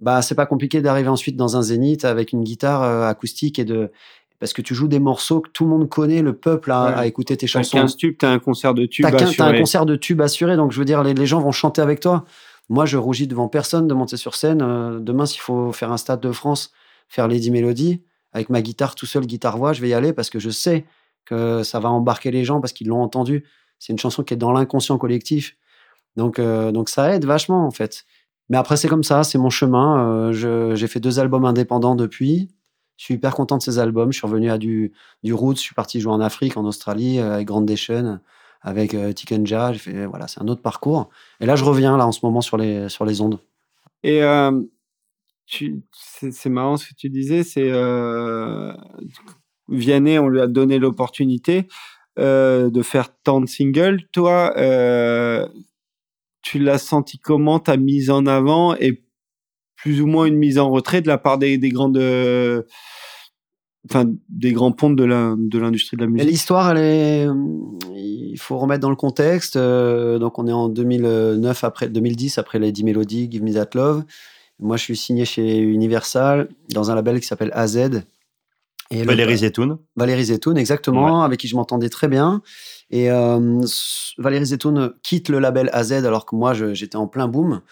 [0.00, 3.64] bah, c'est pas compliqué d'arriver ensuite dans un zénith avec une guitare euh, acoustique et
[3.64, 3.90] de,
[4.38, 6.92] parce que tu joues des morceaux que tout le monde connaît, le peuple a, Ouais.
[6.94, 7.78] a écouté tes T'as chansons.
[7.78, 9.58] 15 tubes, t'as un concert de tubes T'as qu'un- t'as un assuré.
[9.60, 12.24] concert de tubes assuré, donc je veux dire, les, les gens vont chanter avec toi.
[12.68, 14.62] Moi, je rougis devant personne de monter sur scène.
[14.62, 16.72] Euh, demain, s'il faut faire un stade de France,
[17.08, 18.02] faire Lady Melody,
[18.32, 20.84] avec ma guitare tout seul, guitare-voix, je vais y aller parce que je sais
[21.24, 23.44] que ça va embarquer les gens parce qu'ils l'ont entendu.
[23.82, 25.56] C'est une chanson qui est dans l'inconscient collectif.
[26.14, 28.04] Donc, euh, donc ça aide vachement, en fait.
[28.48, 30.30] Mais après, c'est comme ça, c'est mon chemin.
[30.30, 32.48] Euh, J'ai fait deux albums indépendants depuis.
[32.96, 34.12] Je suis hyper content de ces albums.
[34.12, 34.92] Je suis revenu à du,
[35.24, 35.56] du roots.
[35.56, 38.20] Je suis parti jouer en Afrique, en Australie, euh, avec Grandation,
[38.60, 39.72] avec euh, Tikenja.
[40.08, 41.10] Voilà, c'est un autre parcours.
[41.40, 43.40] Et là, je reviens, là, en ce moment, sur les, sur les ondes.
[44.04, 44.20] Et
[45.92, 47.68] c'est marrant ce que tu disais, c'est
[49.68, 51.66] Vianney, on lui a donné l'opportunité
[52.18, 54.02] euh, de faire tant de singles.
[54.12, 55.46] Toi, euh,
[56.42, 59.02] tu l'as senti comment ta mise en avant et
[59.76, 62.62] plus ou moins une mise en retrait de la part des, des grandes euh,
[64.28, 66.28] des grands pontes de l'industrie de la musique?
[66.28, 69.56] l'histoire, il faut remettre dans le contexte.
[69.56, 74.04] donc, on est en 2009 après 2010 après Lady Melody, Give Me That Love.
[74.60, 78.04] Moi, je suis signé chez Universal dans un label qui s'appelle AZ.
[78.92, 79.78] Et Valérie Zetoun.
[79.96, 82.42] Valérie Zetoun, exactement, avec qui je m'entendais très bien.
[82.90, 83.60] Et euh,
[84.18, 87.62] Valérie Zetoun quitte le label AZ alors que moi, j'étais en plein boom.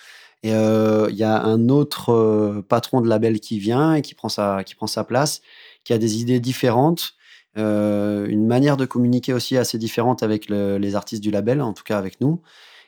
[0.42, 4.14] Et euh, il y a un autre euh, patron de label qui vient et qui
[4.14, 5.42] prend sa, qui prend sa place,
[5.84, 7.12] qui a des idées différentes,
[7.56, 11.82] une manière de communiquer aussi assez différente avec le- les artistes du label, en tout
[11.84, 12.40] cas avec nous.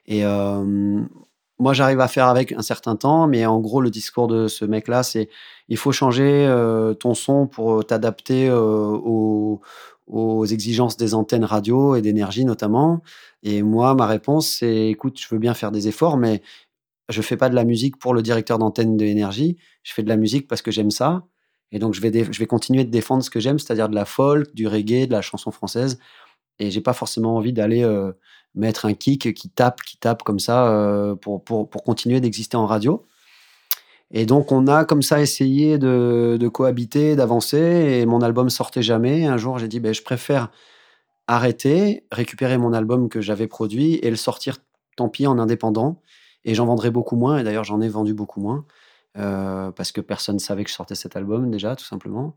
[0.06, 0.22] Et
[1.62, 4.64] moi, j'arrive à faire avec un certain temps, mais en gros, le discours de ce
[4.64, 5.28] mec-là, c'est
[5.68, 9.60] il faut changer euh, ton son pour t'adapter euh, aux,
[10.44, 13.00] exigences des antennes radio et d'énergie notamment.
[13.44, 16.42] Et moi, ma réponse, c'est écoute, je veux bien faire des efforts, mais
[17.08, 19.56] je fais pas de la musique pour le directeur d'antenne de énergie.
[19.84, 21.22] Je fais de la musique parce que j'aime ça.
[21.70, 24.04] Et donc, je vais, je vais continuer de défendre ce que j'aime, c'est-à-dire de la
[24.04, 26.00] folk, du reggae, de la chanson française.
[26.58, 28.12] Et j'ai pas forcément envie d'aller euh,
[28.54, 32.56] mettre un kick qui tape, qui tape comme ça euh, pour, pour, pour continuer d'exister
[32.56, 33.04] en radio.
[34.10, 37.58] Et donc, on a comme ça essayé de, cohabiter, d'avancer.
[37.58, 39.26] Et mon album sortait jamais.
[39.26, 40.50] Un jour, j'ai dit, ben, je préfère
[41.26, 44.58] arrêter, récupérer mon album que j'avais produit et le sortir,
[44.96, 46.00] tant pis, en indépendant.
[46.44, 47.38] Et j'en vendrai beaucoup moins.
[47.38, 48.64] Et d'ailleurs, j'en ai vendu beaucoup moins.
[49.18, 52.36] euh, parce que personne ne savait que je sortais cet album, déjà, tout simplement.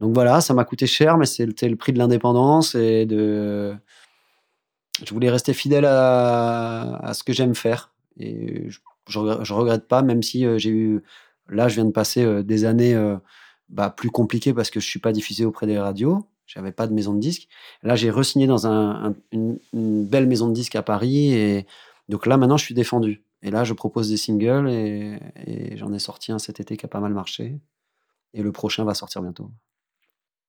[0.00, 3.74] Donc voilà, ça m'a coûté cher, mais c'était le prix de l'indépendance et de.
[5.04, 7.92] Je voulais rester fidèle à, ce que j'aime faire.
[8.18, 11.02] Et je, je, regr- je regrette pas, même si euh, j'ai eu.
[11.48, 13.16] Là, je viens de passer euh, des années euh,
[13.68, 16.26] bah, plus compliquées parce que je suis pas diffusé auprès des radios.
[16.46, 17.48] J'avais pas de maison de disques.
[17.82, 19.58] Là, j'ai re-signé dans un- un- une,
[20.06, 21.32] belle maison de disques à Paris.
[21.32, 21.66] Et
[22.08, 23.22] donc là, maintenant, je suis défendu.
[23.42, 26.88] Et là, je propose des singles et j'en ai sorti un cet été qui a
[26.88, 27.60] pas mal marché.
[28.34, 29.50] Et le prochain va sortir bientôt.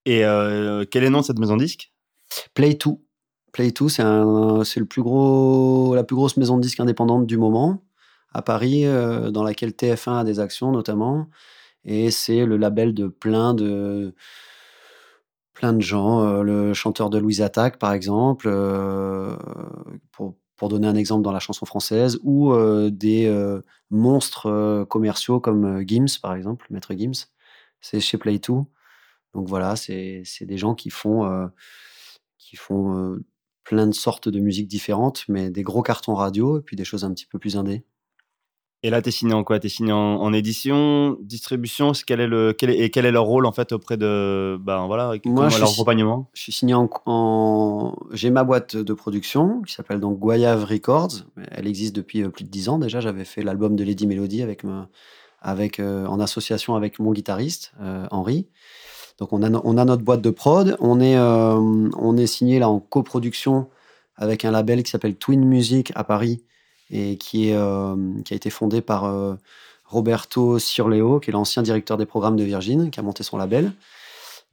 [0.05, 1.91] Et euh, quel est le nom de cette maison de disque?
[2.53, 2.91] Play 2.
[3.51, 4.03] Play 2, c'est
[4.79, 7.83] le plus gros, la plus grosse maison de disques indépendante du moment
[8.31, 11.27] à Paris, euh, dans laquelle TF1 a des actions notamment.
[11.83, 14.13] Et c'est le label de plein de,
[15.53, 16.21] plein de gens.
[16.21, 18.49] euh, le chanteur de Louise Attaque, par exemple,
[20.11, 22.53] pour, pour donner un exemple dans la chanson française, ou
[22.91, 23.33] des
[23.89, 27.25] monstres commerciaux comme Gims, par exemple, Maître Gims.
[27.81, 28.53] C'est chez Play 2.
[29.33, 31.47] Donc voilà, c'est des gens qui font, euh,
[32.37, 33.23] qui font euh,
[33.63, 37.03] plein de sortes de musiques différentes, mais des gros cartons radio et puis des choses
[37.05, 37.83] un petit peu plus indé.
[38.81, 39.59] Et là, t'es signé en quoi?
[39.59, 41.91] T'es signé en, en édition, distribution?
[42.07, 44.57] Quel est le, quel est, Et quel est leur rôle en fait auprès de.
[44.61, 46.29] Ben voilà, comment je leur accompagnement?
[46.33, 46.89] Je suis signé en.
[47.05, 51.25] en- J'ai ma boîte de production qui s'appelle donc Guayave Records.
[51.51, 53.01] Elle existe depuis euh, plus de 10 ans déjà.
[53.01, 54.87] J'avais fait l'album de Lady Melody avec ma-
[55.41, 58.47] avec, euh, en association avec mon guitariste, euh, Henri.
[59.19, 59.49] Donc on a,
[59.85, 60.77] notre boîte de prod.
[60.79, 63.67] On est, euh, on est signé là en coproduction
[64.15, 66.43] avec un label qui s'appelle Twin Music à Paris
[66.89, 69.35] et qui, euh, a été fondé par euh,
[69.85, 73.73] Roberto Cirleo, qui est l'ancien directeur des programmes de Virgin, qui a monté son label.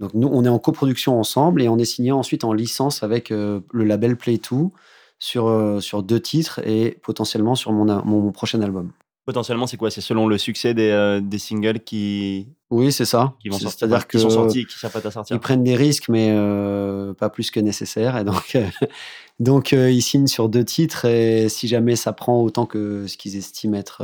[0.00, 3.30] Donc nous, on est en coproduction ensemble et on est signé ensuite en licence avec
[3.30, 4.70] le label Play2
[5.18, 8.90] sur, sur deux titres et potentiellement sur mon prochain album.
[9.26, 9.90] Potentiellement, c'est quoi?
[9.90, 13.34] C'est selon le succès des, euh, des singles qui, Oui, c'est ça.
[13.40, 15.34] qui vont sortir, C'est-à-dire enfin, que qui sont sortis et qui s'apprêtent à sortir.
[15.36, 18.16] ils prennent des risques, mais euh, pas plus que nécessaire.
[18.16, 18.64] Et donc, euh,
[19.40, 23.36] donc ils signent sur deux titres et si jamais ça prend autant que ce qu'ils
[23.36, 24.02] estiment être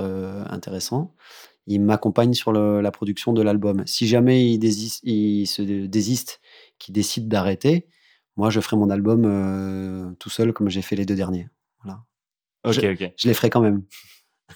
[0.51, 1.15] intéressant,
[1.69, 3.85] ils m'accompagnent sur le- la production de l'album.
[3.87, 6.41] Si jamais ils, désistent, ils se désistent,
[6.81, 7.87] qu'ils décident d'arrêter,
[8.37, 11.49] moi je ferai mon album tout seul comme j'ai fait les deux derniers.
[11.85, 12.01] Voilà.
[12.65, 13.13] Ok, ok.
[13.17, 13.83] Je les ferai quand même.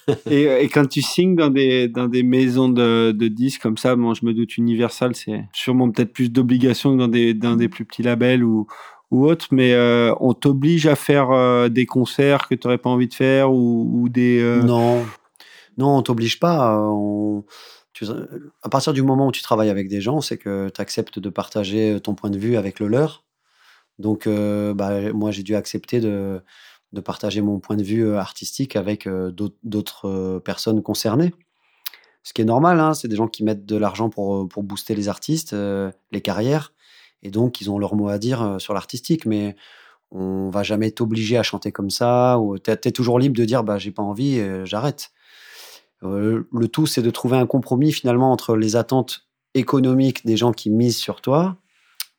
[0.30, 3.94] Et, et quand tu signes dans des, dans des maisons de, de disques comme ça,
[3.96, 7.68] bon, je me doute Universal, c'est sûrement peut-être plus d'obligations que dans des, dans des
[7.68, 8.66] plus petits labels ou,
[9.10, 12.90] ou autres, mais euh, on t'oblige à faire euh, des concerts que tu n'aurais pas
[12.90, 14.40] envie de faire ou, ou des.
[14.40, 15.06] euh, Non,
[15.78, 16.76] non, on t'oblige pas.
[16.76, 17.44] euh, on-
[17.92, 18.04] tu-
[18.62, 21.28] à partir du moment où tu travailles avec des gens, c'est que tu acceptes de
[21.30, 23.24] partager ton point de vue avec le leur.
[23.98, 26.42] Donc, euh, bah, moi, j'ai dû accepter de,
[26.92, 29.32] de partager mon point de vue euh, artistique avec euh,
[29.62, 31.34] d'autres- euh, personnes concernées.
[32.22, 34.94] Ce qui est normal, hein, c'est des gens qui mettent de l'argent pour, pour booster
[34.94, 36.72] les artistes, les carrières,
[37.22, 39.26] et donc ils ont leur mot à dire sur l'artistique.
[39.26, 39.54] Mais
[40.10, 43.62] on va jamais t'obliger à chanter comme ça, ou tu es, toujours libre de dire
[43.62, 45.12] bah, j'ai pas envie, j'arrête.
[46.02, 50.68] Le tout, c'est de trouver un compromis finalement entre les attentes économiques des gens qui
[50.68, 51.56] misent sur toi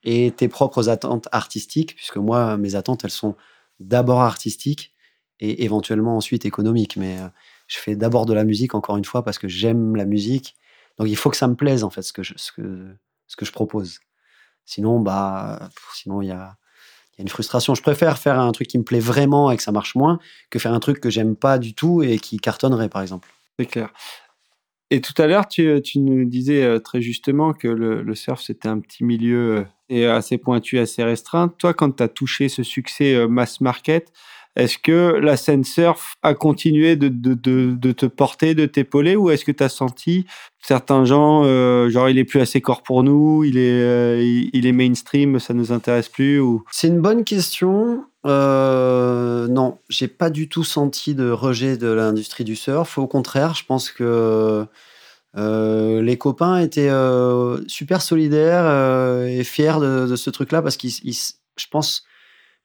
[0.06, 3.35] et tes propres attentes artistiques, puisque moi, mes attentes, elles sont
[3.79, 4.93] d'abord artistiques
[5.39, 6.97] et éventuellement ensuite économiques.
[6.97, 7.27] Mais euh,
[7.67, 10.55] je fais d'abord de la musique, encore une fois, parce que j'aime la musique.
[10.97, 12.95] Donc il faut que ça me plaise, en fait, ce que je, ce que,
[13.27, 13.99] ce que je propose.
[14.65, 16.57] Sinon, bah, sinon il y a,
[17.17, 17.75] y a une frustration.
[17.75, 20.59] Je préfère faire un truc qui me plaît vraiment et que ça marche moins que
[20.59, 23.29] faire un truc que j'aime pas du tout et qui cartonnerait, par exemple.
[23.59, 23.93] C'est clair.
[24.89, 28.41] Et tout à l'heure, tu, tu nous disais euh, très justement que le, le surf,
[28.41, 31.49] c'était un petit milieu et assez pointu, assez restreint.
[31.57, 34.11] Toi, quand tu as touché ce succès euh, mass market,
[34.57, 39.51] est-ce que la scène surf a continué de, te porter, de t'épauler, ou est-ce que
[39.51, 40.26] tu as senti
[40.59, 44.65] certains gens, euh, genre il est plus assez corps pour nous, il est, euh, il,
[44.65, 46.41] est mainstream, ça nous intéresse plus,
[46.72, 48.03] C'est une bonne question.
[48.26, 52.97] Euh, non, j'ai pas du tout senti de rejet de l'industrie du surf.
[52.97, 54.65] Au contraire, je pense que
[55.38, 60.93] euh, les copains étaient euh, super solidaires euh, et fiers de, ce truc-là parce qu'ils,
[61.03, 62.03] ils- je pense,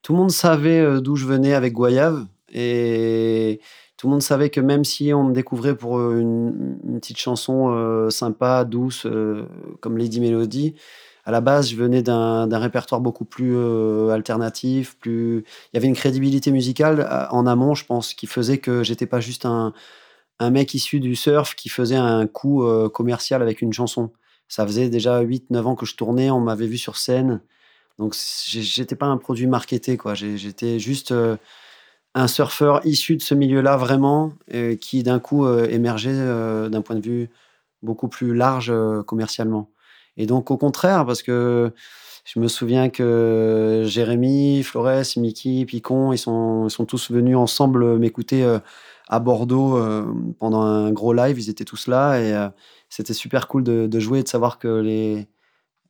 [0.02, 3.60] tout le monde savait d'où je venais avec Goyave et
[3.96, 8.64] tout le monde savait que même si on me découvrait pour une, petite chanson sympa,
[8.64, 9.06] douce,
[9.80, 10.74] comme Lady Melody,
[11.24, 13.56] à la base, je venais d'un répertoire beaucoup plus
[14.10, 15.44] alternatif, plus.
[15.72, 19.20] Il y avait une crédibilité musicale en amont, je pense, qui faisait que j'étais pas
[19.20, 19.72] juste un,
[20.42, 24.10] un mec issu du surf qui faisait un coup euh, commercial avec une chanson.
[24.48, 27.40] Ça faisait déjà 8-9 ans que je tournais, on m'avait vu sur scène.
[27.98, 28.16] Donc,
[28.48, 30.14] j'étais pas un produit marketé, quoi.
[30.14, 31.36] J'étais juste euh,
[32.14, 34.32] un surfeur issu de ce milieu-là, vraiment,
[34.80, 36.16] qui d'un coup euh, émergeait
[36.68, 37.30] d'un point de vue
[37.82, 38.72] beaucoup plus large
[39.06, 39.70] commercialement.
[40.16, 41.72] Et donc, au contraire, parce que
[42.24, 47.98] je me souviens que Jérémy, Flores, Mickey, Picon, ils sont, ils sont tous venus ensemble
[47.98, 48.44] m'écouter
[49.12, 50.06] à Bordeaux euh,
[50.40, 51.38] pendant un gros live.
[51.38, 52.48] Ils étaient tous là et euh,
[52.88, 55.28] c'était super cool de, jouer et de savoir que les,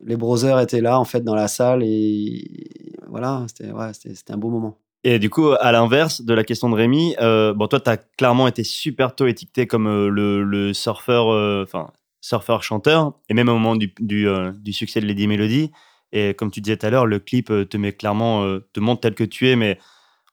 [0.01, 1.85] les brothers étaient là, en fait, dans la salle.
[1.85, 3.93] Et voilà, c'était ouais,
[4.29, 4.77] un beau moment.
[5.05, 7.97] Et du coup, à l'inverse de la question de Rémi, euh, bon, toi, tu as
[7.97, 11.27] clairement été super tôt étiqueté comme le, le surfeur,
[11.63, 14.27] enfin, surfeur-chanteur, et même au moment du, du,
[14.57, 15.71] du succès de Lady Melody.
[16.11, 19.15] Et comme tu disais tout à l'heure, le clip te met clairement, te montre tel
[19.15, 19.79] que tu es, mais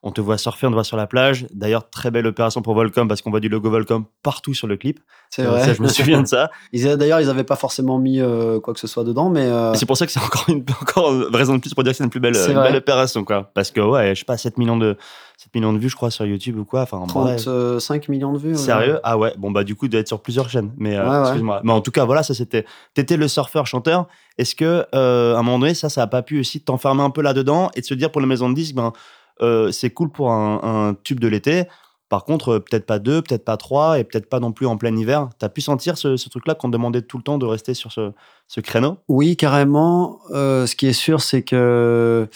[0.01, 1.45] on te voit surfer, on te voit sur la plage.
[1.53, 4.77] D'ailleurs, très belle opération pour Volcom parce qu'on voit du logo Volcom partout sur le
[4.77, 4.99] clip.
[5.29, 5.65] C'est Euh, vrai.
[5.65, 6.49] Ça, je me souviens de ça.
[6.73, 9.85] D'ailleurs, ils n'avaient pas forcément mis euh, quoi que ce soit dedans, mais euh, C'est
[9.85, 12.03] pour ça que c'est encore une encore une raison de plus pour dire que c'est
[12.05, 13.51] une plus belle, une belle opération, quoi.
[13.53, 14.95] Parce que, ouais, je sais pas, 7 millions de,
[15.37, 16.83] 7 millions de vues, je crois, sur YouTube ou quoi.
[16.83, 17.43] Enfin, bref.
[17.43, 18.51] 35 millions de vues.
[18.51, 18.55] ouais.
[18.57, 18.99] Sérieux?
[19.03, 20.71] Ah ouais, bon bah du coup, doit être sur plusieurs chaînes.
[20.77, 21.21] Mais euh, Ouais, ouais.
[21.23, 21.59] excuse-moi.
[21.65, 22.65] Mais en tout cas, voilà, ça c'était.
[22.93, 24.07] T'étais le surfeur chanteur.
[24.37, 27.21] Est-ce que à un moment donné, ça, ça a pas pu aussi t'enfermer un peu
[27.21, 28.93] là-dedans et de se dire pour les maisons de disques, ben
[29.41, 31.63] euh, c'est cool pour un, tube de l'été.
[32.09, 34.77] Par contre, euh, peut-être pas deux, peut-être pas trois, et peut-être pas non plus en
[34.77, 35.29] plein hiver.
[35.37, 38.97] T'as pu sentir ce, truc-là qu'on demandait tout le temps de rester sur ce, créneau?
[39.07, 40.19] Oui, carrément.
[40.31, 42.27] Euh, ce qui est sûr, c'est que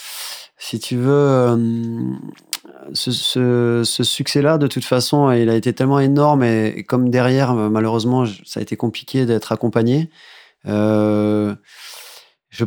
[0.57, 1.57] si tu veux,
[2.93, 8.59] ce, succès-là, de toute façon, il a été tellement énorme et, comme derrière, malheureusement, ça
[8.59, 10.09] a été compliqué d'être accompagné.
[10.65, 11.55] je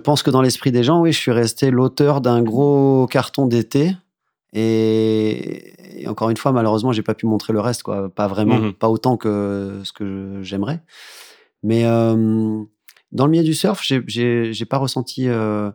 [0.02, 3.94] pense que dans l'esprit des gens, oui, je suis resté l'auteur d'un gros carton d'été.
[4.58, 8.08] Et, et encore une fois, malheureusement, j'ai pas pu montrer le reste, quoi.
[8.08, 8.72] Pas vraiment, Mhm.
[8.72, 10.80] pas autant que ce que j'aimerais.
[11.62, 12.62] Mais euh,
[13.12, 15.70] dans le milieu du surf, j'ai- pas ressenti euh,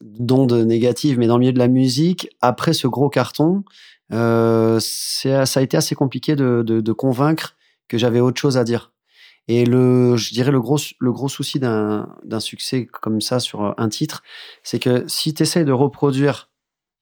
[0.00, 3.64] d'ondes négatives, mais dans le milieu de la musique, après ce gros carton,
[4.12, 7.56] euh, ça a été assez compliqué de, de- de convaincre
[7.88, 8.92] que j'avais autre chose à dire.
[9.48, 13.74] Et le, je dirais le gros, le gros souci d'un d'un succès comme ça sur
[13.76, 14.22] un titre,
[14.62, 16.48] c'est que si tu essaies de reproduire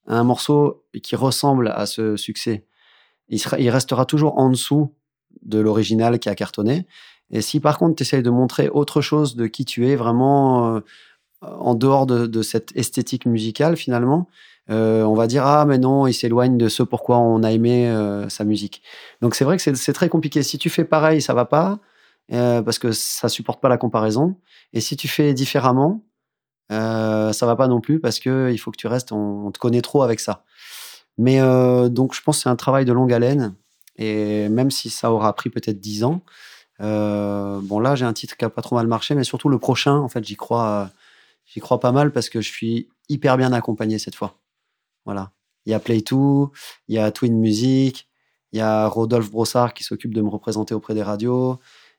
[0.07, 2.65] un morceau qui ressemble à ce succès,
[3.31, 4.95] il, restera toujours en dessous
[5.43, 6.87] de l'original qui a cartonné.
[7.31, 10.75] Et si par contre tu essayes de montrer autre chose de qui tu es, vraiment
[10.75, 10.81] euh,
[11.43, 14.29] en dehors de, cette esthétique musicale finalement,
[14.71, 17.89] euh, on va dire ah mais non, il s'éloigne de ce pourquoi on a aimé
[17.89, 18.83] euh, sa musique.
[19.23, 20.43] Donc c'est vrai que c'est- très compliqué.
[20.43, 21.79] Si tu fais pareil, ça va pas
[22.29, 24.37] parce que ça supporte pas la comparaison.
[24.73, 26.05] Et si tu fais différemment,
[26.71, 29.59] euh, ça va pas non plus parce que il faut que tu restes, on, te
[29.59, 30.45] connaît trop avec ça.
[31.19, 33.55] Mais euh, donc je pense que c'est un travail de longue haleine
[33.97, 36.23] et même si ça aura pris peut-être 10 ans,
[36.81, 39.59] euh, bon là j'ai un titre qui a pas trop mal marché, mais surtout le
[39.59, 40.91] prochain, en fait j'y crois,
[41.47, 44.37] j'y crois pas mal parce que je suis hyper bien accompagné cette fois.
[45.05, 45.33] Voilà.
[45.67, 46.17] Il y a Play 2,
[46.89, 48.09] il y a Twin Music,
[48.53, 51.59] il y a Rodolphe Brossard qui s'occupe de me représenter auprès des radios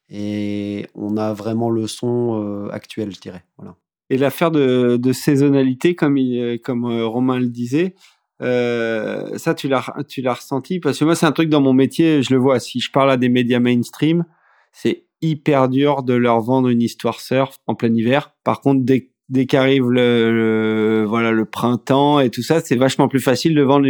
[0.09, 3.45] et on a vraiment le son actuel, je dirais.
[3.57, 3.75] Voilà.
[4.11, 6.19] Et l'affaire de, de saisonnalité, comme,
[6.65, 7.95] comme euh, Romain le disait,
[8.41, 10.81] euh, ça, tu l'as, tu l'as ressenti?
[10.81, 12.59] Parce que moi, c'est un truc dans mon métier, je le vois.
[12.59, 14.25] Si je parle à des médias mainstream,
[14.73, 18.35] c'est hyper dur de leur vendre une histoire surf en plein hiver.
[18.43, 23.07] Par contre, dès, dès qu'arrive le, le- voilà le printemps et tout ça, c'est vachement
[23.07, 23.87] plus facile de vendre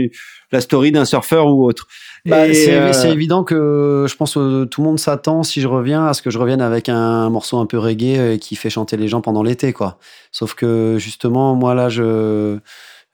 [0.53, 1.87] la story d'un surfeur ou autre.
[2.25, 6.05] Bah, c'est euh, évident que je pense que tout le monde s'attend si je reviens
[6.05, 8.95] à ce que je revienne avec un morceau un peu reggae euh, qui fait chanter
[8.97, 9.97] les gens pendant l'été quoi.
[10.31, 12.59] Sauf que justement moi là je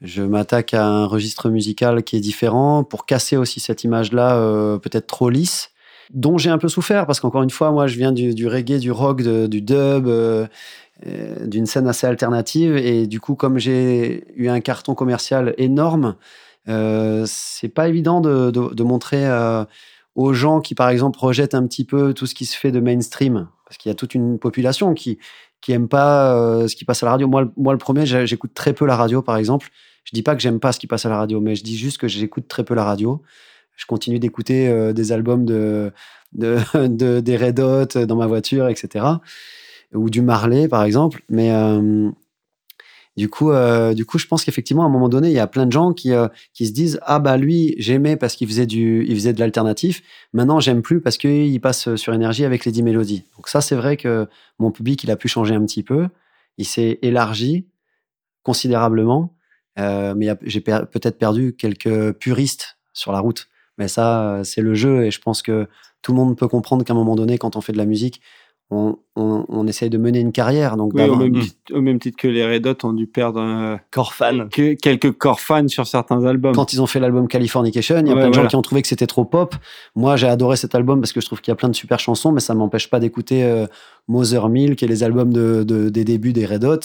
[0.01, 4.77] je m'attaque à un registre musical qui est différent pour casser aussi cette image là
[4.79, 5.69] peut-être trop lisse
[6.13, 8.79] dont j'ai un peu souffert parce qu'encore une fois moi je viens du, du reggae,
[8.79, 10.47] du rock, de- du dub euh, euh,
[11.05, 16.15] d'une scène assez alternative et du coup comme j'ai eu un carton commercial énorme
[16.69, 19.63] euh, c'est pas évident de, de- montrer euh,
[20.15, 22.79] aux gens qui, par exemple, rejettent un petit peu tout ce qui se fait de
[22.81, 25.17] mainstream, parce qu'il y a toute une population qui
[25.61, 27.27] qui aime pas euh, ce qui passe à la radio.
[27.27, 29.69] Moi, le- moi le premier, j'écoute très peu la radio, par exemple.
[30.03, 31.77] Je dis pas que j'aime pas ce qui passe à la radio, mais je dis
[31.77, 33.21] juste que j'écoute très peu la radio.
[33.77, 35.93] Je continue d'écouter euh, des albums de,
[36.33, 39.05] de- des Red Hot dans ma voiture, etc.
[39.93, 41.23] Ou du Marley, par exemple.
[41.29, 42.09] Mais euh,
[43.15, 45.47] du coup, euh, du coup, je pense qu'effectivement, à un moment donné, il y a
[45.47, 48.67] plein de gens qui, euh, qui se disent ah bah lui j'aimais parce qu'il faisait
[48.67, 50.03] du, il faisait de l'alternatif.
[50.33, 53.23] Maintenant j'aime plus parce qu'il passe sur énergie avec Lady Melody.
[53.35, 54.27] Donc ça c'est vrai que
[54.59, 56.07] mon public il a pu changer un petit peu,
[56.57, 57.65] il s'est élargi
[58.43, 59.33] considérablement,
[59.77, 63.47] mais j'ai peut-être perdu quelques puristes sur la route.
[63.79, 65.67] Mais ça c'est le jeu et je pense que
[66.01, 68.21] tout le monde peut comprendre qu'à un moment donné quand on fait de la musique,
[68.69, 70.75] on, on, on essaye de mener une carrière.
[70.75, 73.39] Donc oui, au, même titre, au même titre que les Red Hot ont dû perdre
[73.41, 74.49] euh, Corps fan.
[74.49, 76.53] que- quelques corps fans sur certains albums.
[76.53, 78.43] quand ils ont fait l'album Californication, il y a Ouais, plein de voilà.
[78.43, 79.55] gens qui ont trouvé que c'était trop pop.
[79.95, 81.99] Moi, j'ai adoré cet album parce que je trouve qu'il y a plein de super
[81.99, 83.67] chansons, mais ça ne m'empêche pas d'écouter euh,
[84.09, 86.79] Mother Milk et les albums de, de- des débuts des Red Hot.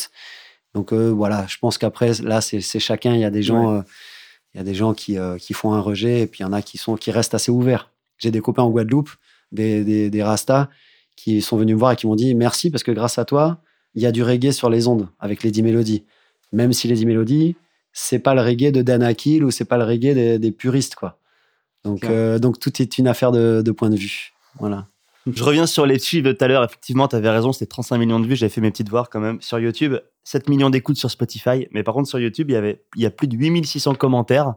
[0.74, 3.12] Donc euh, voilà, je pense qu'après, là, c'est chacun.
[3.14, 3.80] Il y a des gens, euh,
[4.54, 6.52] il y a des gens qui, qui font un rejet et puis il y en
[6.52, 7.90] a qui, sont, qui restent assez ouverts.
[8.18, 9.10] J'ai des copains en Guadeloupe,
[9.50, 10.68] des, des, des Rastas,
[11.22, 13.60] qui sont venus me voir et qui m'ont dit merci parce que grâce à toi,
[13.94, 16.04] il y a du reggae sur les ondes avec Lady Melody.
[16.52, 17.56] Même si Lady Melody,
[17.92, 20.94] c'est pas le reggae de Dan Akil ou c'est pas le reggae des, des puristes
[20.96, 21.18] quoi.
[21.84, 24.32] Donc euh, donc tout est une affaire de, de point de vue.
[24.58, 24.88] Voilà.
[25.26, 26.64] Je reviens sur les chiffres de tout à l'heure.
[26.64, 28.34] Effectivement, tu avais raison, c'était 35 millions de vues.
[28.34, 29.40] J'avais fait mes petites voix quand même.
[29.40, 31.68] Sur YouTube, 7 millions d'écoutes sur Spotify.
[31.70, 34.54] Mais par contre, sur YouTube, il y, avait, il y a plus de 8600 commentaires,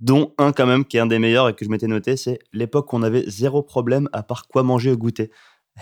[0.00, 2.16] dont un quand même qui est un des meilleurs et que je m'étais noté.
[2.16, 5.30] C'est l'époque où on avait zéro problème à part quoi manger au goûter.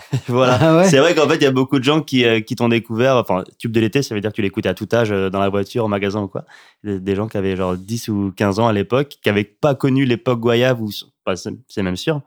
[0.27, 0.57] voilà.
[0.61, 2.55] Ah ouais C'est vrai qu'en fait, il y a beaucoup de gens qui, euh, qui
[2.55, 3.17] t'ont découvert.
[3.17, 5.39] Enfin, tube de l'été, ça veut dire que tu l'écoutais à tout âge, euh, dans
[5.39, 6.45] la voiture, au magasin ou quoi.
[6.83, 10.05] Des, gens qui avaient genre 10 ou 15 ans à l'époque, qui n'avaient pas connu
[10.05, 10.89] l'époque Goyave, ou
[11.25, 12.21] enfin, c'est même sûr,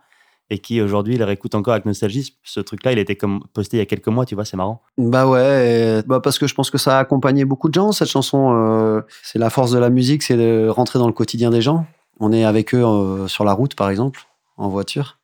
[0.51, 2.37] et qui aujourd'hui les réécoutent encore avec nostalgie.
[2.43, 4.83] Ce truc-là, il était comme posté il y a quelques mois, tu vois, c'est marrant.
[4.99, 8.09] Bah ouais, bah parce que je pense que ça a accompagné beaucoup de gens cette
[8.09, 8.53] chanson.
[8.53, 11.87] euh, c'est la force de la musique, c'est de rentrer dans le quotidien des gens.
[12.19, 14.27] On est avec eux euh, sur la route par exemple,
[14.57, 15.20] en voiture,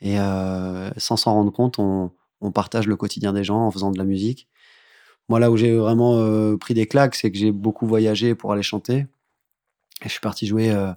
[0.00, 2.10] et euh, sans s'en rendre compte, on,
[2.54, 4.48] partage le quotidien des gens en faisant de la musique.
[5.28, 8.52] Moi là où j'ai vraiment euh, pris des claques, c'est que j'ai beaucoup voyagé pour
[8.52, 9.06] aller chanter.
[10.02, 10.92] Je suis parti jouer euh,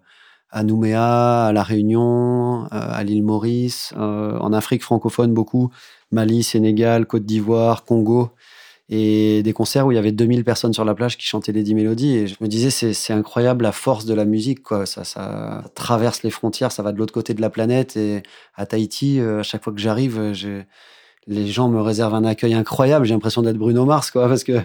[0.52, 5.72] à Nouméa, à La Réunion, à l'île Maurice, en Afrique francophone beaucoup,
[6.12, 8.32] Mali, Sénégal, Côte d'Ivoire, Congo,
[8.90, 11.74] et des concerts où il y avait 2000 personnes sur la plage qui chantaient Lady
[11.76, 12.16] Melody.
[12.16, 14.86] Et je me disais, c'est incroyable la force de la musique, quoi.
[14.86, 17.96] Ça, ça traverse les frontières, ça va de l'autre côté de la planète.
[17.96, 18.24] Et
[18.56, 20.64] à Tahiti, euh, à chaque fois que j'arrive, euh,
[21.28, 23.06] les gens me réservent un accueil incroyable.
[23.06, 24.60] J'ai l'impression d'être Bruno Mars, quoi, parce que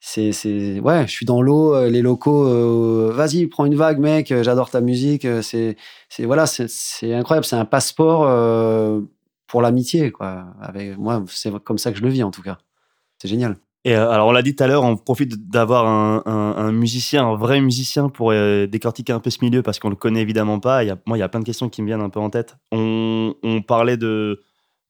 [0.00, 4.70] c'est, ouais, je suis dans l'eau, euh, les locaux, vas-y, prends une vague, mec, j'adore
[4.70, 5.26] ta musique.
[5.42, 5.76] C'est,
[6.20, 7.44] voilà, c'est incroyable.
[7.44, 9.00] C'est un passeport euh,
[9.46, 10.46] pour l'amitié, quoi.
[10.60, 12.58] Avec moi, c'est comme ça que je le vis, en tout cas.
[13.18, 13.56] C'est génial.
[13.84, 17.36] Et euh, alors, on l'a dit tout à l'heure, on profite d'avoir un, musicien, un
[17.36, 20.82] vrai musicien pour euh, décortiquer un peu ce milieu parce qu'on le connaît évidemment pas.
[20.82, 22.56] Il moi, il y a plein de questions qui me viennent un peu en tête.
[22.72, 24.42] On, on parlait de,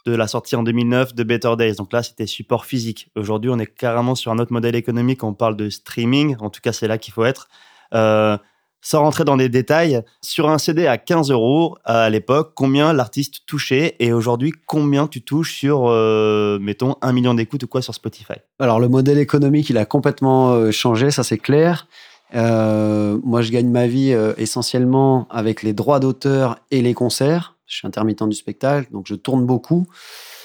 [0.07, 1.75] de la sortie en 2009 de Better Days.
[1.75, 3.11] Donc là, c'était support physique.
[3.17, 5.25] Aujourd'hui, on est carrément sur un autre modèle économique.
[5.25, 6.37] On parle de streaming.
[6.39, 7.49] En tout cas, c'est là qu'il faut être.
[7.93, 8.39] Euh,
[8.87, 13.41] sans rentrer dans des détails, sur un CD à 15 euros à l'époque, combien l'artiste
[13.45, 17.93] touchait et aujourd'hui, combien tu touches sur, euh, mettons, un million d'écoutes ou quoi sur
[17.95, 18.35] Spotify?
[18.61, 21.89] Alors, le modèle économique, il a complètement euh, changé, ça c'est clair.
[22.37, 27.57] Euh, moi, je gagne ma vie euh, essentiellement avec les droits d'auteur et les concerts.
[27.67, 29.89] Je suis intermittent du spectacle, donc je tourne beaucoup.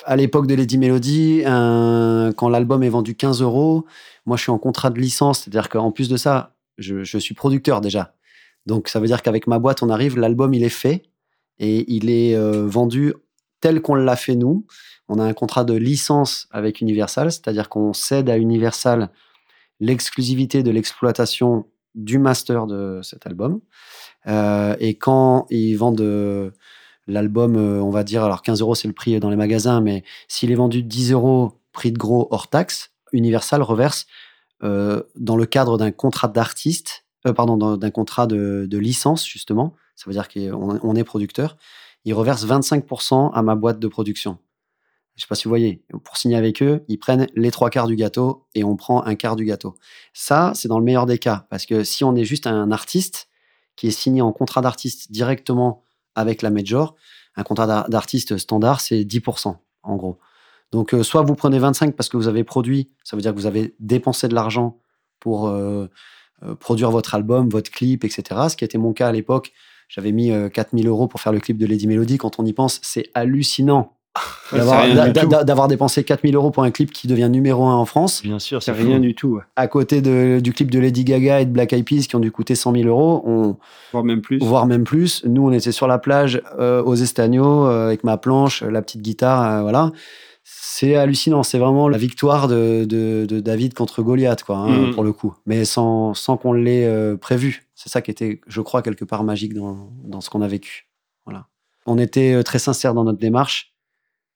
[0.03, 3.85] À l'époque de Lady Melody, quand l'album est vendu 15 euros,
[4.25, 7.81] moi je suis en contrat de licence, c'est-à-dire qu'en plus de ça, je suis producteur
[7.81, 8.15] déjà.
[8.65, 11.03] Donc ça veut dire qu'avec ma boîte, on arrive, l'album il est fait
[11.59, 13.13] et il est euh, vendu
[13.59, 14.65] tel qu'on l'a fait nous.
[15.07, 19.09] On a un contrat de licence avec Universal, c'est-à-dire qu'on cède à Universal
[19.79, 21.65] l'exclusivité de l'exploitation
[21.95, 23.59] du master de cet album.
[24.27, 26.51] Euh, et quand ils vendent euh,
[27.07, 30.51] l'album, on va dire, alors 15 euros c'est le prix dans les magasins, mais s'il
[30.51, 34.05] est vendu 10 euros, prix de gros hors taxe, Universal reverse
[34.61, 40.13] dans le cadre d'un contrat d'artiste, euh, pardon, d'un contrat de, licence, justement, ça veut
[40.13, 41.57] dire qu'on on est producteur,
[42.05, 44.37] ils reversent 25% à ma boîte de production.
[45.15, 47.87] Je sais pas si vous voyez, pour signer avec eux, ils prennent les trois quarts
[47.87, 49.75] du gâteau et on prend un quart du gâteau.
[50.13, 53.27] Ça, c'est dans le meilleur des cas, parce que si on est juste un artiste
[53.75, 55.83] qui est signé en contrat d'artiste directement
[56.15, 56.95] avec la major,
[57.35, 60.17] un contrat d'ar- d'artiste standard, c'est 10%, en gros.
[60.71, 63.37] Donc, euh, soit vous prenez 25 parce que vous avez produit, ça veut dire que
[63.37, 64.79] vous avez dépensé de l'argent
[65.19, 65.87] pour euh,
[66.59, 68.23] produire votre album, votre clip, etc.
[68.49, 69.51] Ce qui était mon cas à l'époque.
[69.89, 72.17] J'avais mis euh, 4000 euros pour faire le clip de Lady Melody.
[72.17, 73.93] Quand on y pense, c'est hallucinant
[75.43, 78.61] d'avoir dépensé 4000 euros pour un clip qui devient numéro un en France Bien sûr,
[78.61, 79.01] C'est rien fou.
[79.01, 79.41] du tout, ouais.
[79.55, 82.19] à côté de- du clip de Lady Gaga et de Black Eyed Peas qui ont
[82.19, 83.55] dû coûter 100 000 euros, on,
[83.91, 84.39] voire même plus.
[84.39, 85.23] voire même plus.
[85.25, 89.01] Nous, on était sur la plage euh, aux Estagnos euh, avec ma planche, la petite
[89.01, 89.91] guitare, euh, voilà.
[90.53, 91.43] C'est hallucinant.
[91.43, 94.93] C'est vraiment la victoire de, de- de David contre Goliath, quoi, hein, Mhm.
[94.93, 95.33] pour le coup.
[95.45, 97.67] Mais sans, sans qu'on l'ait euh, prévu.
[97.75, 100.87] C'est ça qui était, je crois, quelque part magique dans, dans ce qu'on a vécu.
[101.25, 101.47] Voilà.
[101.85, 103.73] On était euh, très sincère dans notre démarche.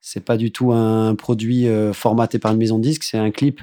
[0.01, 3.03] C'est pas du tout un produit euh, formaté par une maison de disques.
[3.03, 3.59] C'est un clip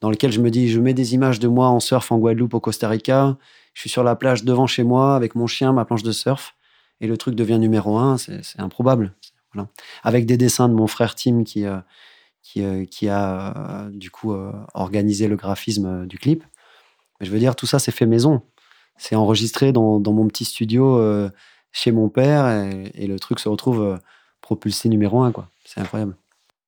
[0.00, 2.54] dans lequel je me dis, je mets des images de moi en surf en Guadeloupe,
[2.54, 3.36] au Costa Rica.
[3.74, 6.54] Je suis sur la plage devant chez moi avec mon chien, ma planche de surf,
[7.00, 8.16] et le truc devient numéro un.
[8.18, 9.12] C'est improbable.
[10.02, 11.78] Avec des dessins de mon frère Tim qui, euh,
[12.56, 14.34] euh, qui a euh, du coup
[14.74, 16.44] organisé le graphisme du clip.
[17.18, 18.42] Mais je veux dire, tout ça, c'est fait maison.
[18.96, 21.00] C'est enregistré dans, dans mon petit studio
[21.72, 22.48] chez mon père,
[22.94, 23.98] et, le truc se retrouve
[24.40, 25.32] propulsé numéro un.
[25.64, 26.16] C'est incroyable.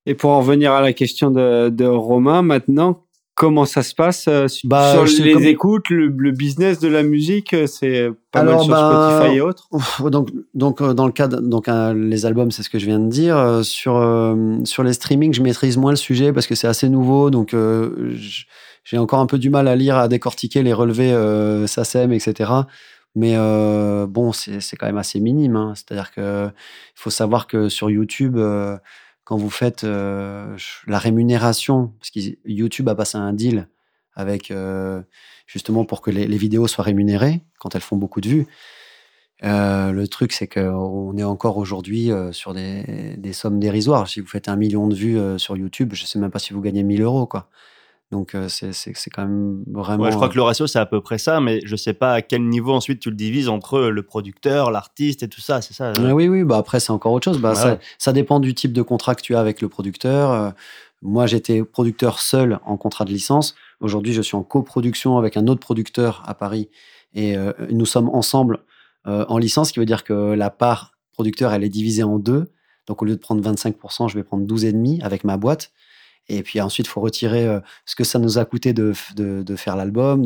[0.07, 3.05] Et pour en revenir à la question de Romain, maintenant,
[3.35, 6.89] comment ça se passe euh, sur Bah, sur les comme- écoutes, le, le business de
[6.89, 9.69] la musique, euh, c'est pas Alors, mal sur bah, Spotify et autres?
[10.11, 13.01] Donc, donc euh, dans le cas, de- donc les albums, c'est ce que je viens
[13.01, 13.61] de dire.
[13.63, 13.95] Sur
[14.65, 18.15] sur les streamings, je maîtrise moins le sujet parce que c'est assez nouveau, donc euh,
[18.85, 22.51] j'ai encore un peu du mal à lire, à décortiquer les relevés euh, SACEM, etc.
[23.15, 25.57] Mais euh, bon, c'est c'est quand même assez minime.
[25.57, 25.73] hein.
[25.75, 26.51] C'est-à-dire que il
[27.01, 28.77] faut savoir que sur YouTube, euh,
[29.25, 33.69] quand vous faites euh, la rémunération, parce que YouTube a passé un deal
[34.15, 35.01] avec euh,
[35.47, 38.47] justement pour que les, vidéos soient rémunérées quand elles font beaucoup de vues.
[39.45, 44.09] Euh, le truc, c'est qu'on est encore aujourd'hui sur des, sommes dérisoires.
[44.09, 46.61] Si vous faites un million de vues sur YouTube, je sais même pas si vous
[46.61, 47.49] gagnez 1000 euros, quoi.
[48.13, 50.05] Donc, euh, c'est quand même vraiment.
[50.05, 52.13] Ouais, je crois que le ratio, c'est à peu près ça, mais je sais pas
[52.13, 55.73] à quel niveau ensuite tu le divises entre le producteur, l'artiste et tout ça, c'est
[55.73, 55.95] ça euh?
[55.97, 57.41] Ah oui, oui, bah après, c'est encore autre chose.
[57.41, 57.79] Bah, Ouais, ça, ouais.
[57.97, 60.31] ça dépend du type de contrat que tu as avec le producteur.
[60.31, 60.51] Euh,
[61.01, 63.55] moi, j'étais producteur seul en contrat de licence.
[63.81, 66.69] Aujourd'hui, je suis en coproduction avec un autre producteur à Paris.
[67.15, 68.59] Et euh, nous sommes ensemble
[69.07, 72.19] euh, en licence, ce qui veut dire que la part producteur, elle est divisée en
[72.19, 72.53] deux.
[72.87, 75.73] Donc, au lieu de prendre 25%, je vais prendre 12,5% avec ma boîte.
[76.29, 79.43] Et puis ensuite, il faut retirer euh, ce que ça nous a coûté de, de,
[79.43, 80.23] de faire l'album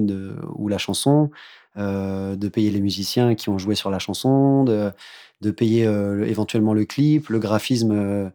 [0.55, 1.31] ou la chanson,
[1.77, 4.91] euh, de payer les musiciens qui ont joué sur la chanson, de,
[5.41, 8.31] de payer euh, éventuellement le clip, le graphisme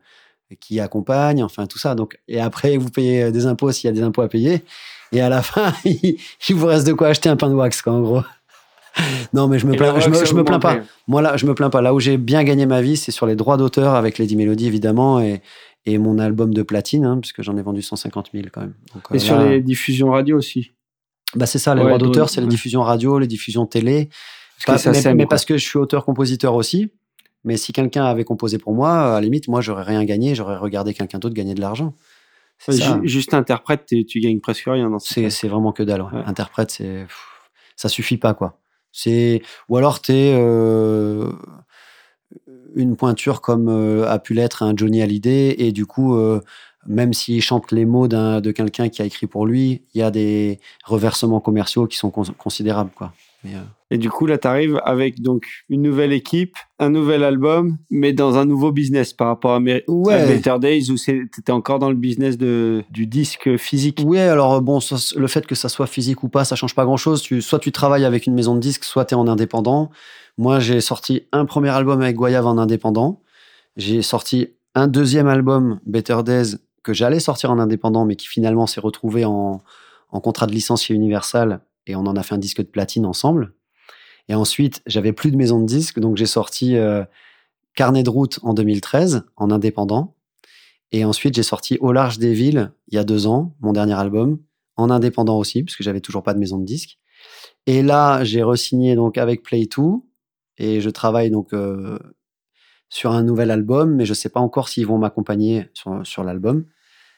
[0.60, 1.96] qui accompagne, enfin tout ça.
[1.96, 4.64] Donc, et après, vous payez des impôts s'il y a des impôts à payer.
[5.12, 6.18] Et à la fin, il,
[6.50, 8.22] il vous reste de quoi acheter un pain de wax, quoi, en gros.
[9.34, 10.78] Non, mais je me plains, je me, rock, je me plains pas.
[11.08, 11.82] Moi, là, je me plains pas.
[11.82, 14.68] Là où j'ai bien gagné ma vie, c'est sur les droits d'auteur avec Lady Melody,
[14.68, 15.42] évidemment, et,
[15.86, 18.76] et mon album de platine, hein, puisque j'en ai vendu 150 000 quand même.
[18.94, 20.72] Donc, euh, Et sur les diffusions radio aussi.
[21.36, 24.10] bah, c'est ça, les Ouais, droits d'auteur, c'est les diffusions radio, les diffusions télé.
[24.66, 25.30] Parce Pas- mais sème, mais quoi.
[25.32, 26.92] parce que je suis auteur-compositeur aussi.
[27.44, 30.58] Mais si quelqu'un avait composé pour moi, à la limite, moi, j'aurais rien gagné, j'aurais
[30.58, 31.96] regardé quelqu'un d'autre gagner de l'argent.
[33.02, 36.04] Juste interprète, tu, gagnes presque rien dans ce C'est vraiment que dalle.
[36.04, 36.14] ouais.
[36.14, 36.24] Ouais.
[36.28, 37.08] Interprète, c'est
[37.76, 38.60] ça suffit pas quoi.
[38.92, 41.32] C'est ou alors t'es euh,
[42.76, 46.40] une pointure comme euh, a pu l'être un Johnny Hallyday et du coup euh,
[46.88, 50.02] même s'il chante les mots d'un- de quelqu'un qui a écrit pour lui, il y
[50.02, 53.14] a des reversements commerciaux qui sont cons- considérables quoi.
[53.44, 57.24] Mais, euh, Et du coup, là, tu arrives avec donc une nouvelle équipe, un nouvel
[57.24, 60.14] album, mais dans un nouveau business par rapport à, Mer- Ouais.
[60.14, 64.00] à Better Days où tu étais encore dans le business de, du disque physique.
[64.06, 64.78] Oui, alors bon,
[65.16, 67.24] le fait que ça soit physique ou pas, ça change pas grand-chose.
[67.24, 69.90] Tu, soit tu travailles avec une maison de disques, soit tu es en indépendant.
[70.42, 73.22] Moi, j'ai sorti un premier album avec Goyave en indépendant.
[73.78, 78.66] J'ai sorti un deuxième album, Better Days, que j'allais sortir en indépendant, mais qui finalement
[78.66, 79.62] s'est retrouvé en,
[80.12, 81.62] contrat de licence chez Universal.
[81.86, 83.54] Et on en a fait un disque de platine ensemble.
[84.30, 87.04] Et ensuite, j'avais plus de maison de disques, donc j'ai sorti euh,
[87.76, 90.16] Carnet de route en 2013 en indépendant.
[90.92, 93.94] Et ensuite, j'ai sorti Au large des villes il y a deux ans, mon dernier
[93.94, 94.40] album,
[94.76, 96.98] en indépendant aussi, parce que j'avais toujours pas de maison de disques.
[97.68, 100.02] Et là, j'ai re-signé donc avec Play2
[100.64, 101.98] et je travaille donc euh,
[102.90, 106.66] sur un nouvel album, mais je sais pas encore s'ils vont m'accompagner sur, sur l'album.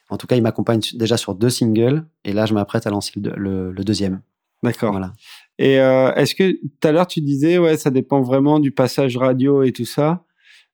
[0.09, 2.05] En tout cas, il m'accompagne su- déjà sur deux singles.
[2.25, 4.21] Et là, je m'apprête à lancer le, deux- le- le deuxième.
[4.61, 4.91] D'accord.
[4.91, 5.13] Voilà.
[5.57, 9.17] Et euh, est-ce que tout à l'heure tu disais ouais ça dépend vraiment du passage
[9.17, 10.23] radio et tout ça.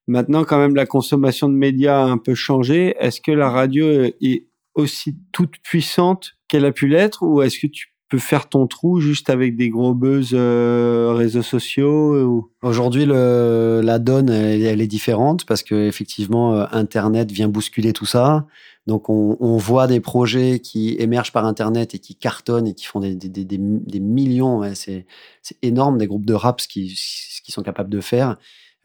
[0.07, 2.95] Maintenant quand même la consommation de médias a un peu changé.
[2.99, 3.85] Est-ce que la radio
[4.21, 8.67] est aussi toute puissante qu'elle a pu l'être ou est-ce que tu peux faire ton
[8.67, 12.49] trou juste avec des gros buzz euh, réseaux sociaux ou...
[12.61, 17.93] Aujourd'hui, le- la donne, elle, elle est différente parce que effectivement, euh, Internet vient bousculer
[17.93, 18.45] tout ça.
[18.87, 22.85] Donc, on, on voit des projets qui émergent par Internet et qui cartonnent et qui
[22.85, 24.59] font des, des, des, des- des millions.
[24.59, 24.73] ouais.
[24.75, 25.05] c'est
[25.41, 28.37] c'est énorme, des groupes de rap, ce qu'ils ce qu'ils sont capables de faire.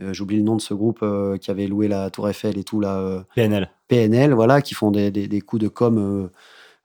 [0.02, 2.64] Euh, J'oublie le nom de ce groupe euh, qui avait loué la Tour Eiffel et
[2.64, 3.70] tout, là, euh, PNL.
[3.88, 6.28] PNL, voilà, qui font des, des, des coups de com euh,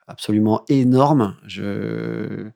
[0.10, 1.36] absolument énormes.
[1.48, 2.52] Je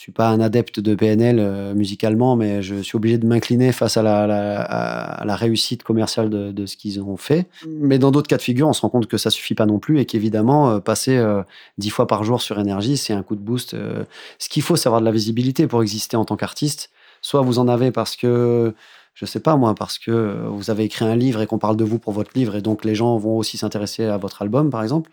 [0.00, 3.98] suis pas un adepte de PNL euh, musicalement, mais je suis obligé de m'incliner face
[3.98, 7.48] à la, réussite commerciale de, ce qu'ils ont fait.
[7.66, 9.78] Mais dans d'autres cas de figure, on se rend compte que ça suffit pas non
[9.78, 11.42] plus et qu'évidemment, euh, passer euh,
[11.90, 13.74] fois par jour sur énergie, c'est un coup de boost.
[13.74, 14.04] euh.
[14.38, 16.90] ce qu'il faut, c'est avoir de la visibilité pour exister en tant qu'artiste.
[17.20, 18.74] Soit vous en avez parce que
[19.12, 21.84] je sais pas moi, parce que vous avez écrit un livre et qu'on parle de
[21.84, 24.82] vous pour votre livre et donc les gens vont aussi s'intéresser à votre album, par
[24.82, 25.10] exemple.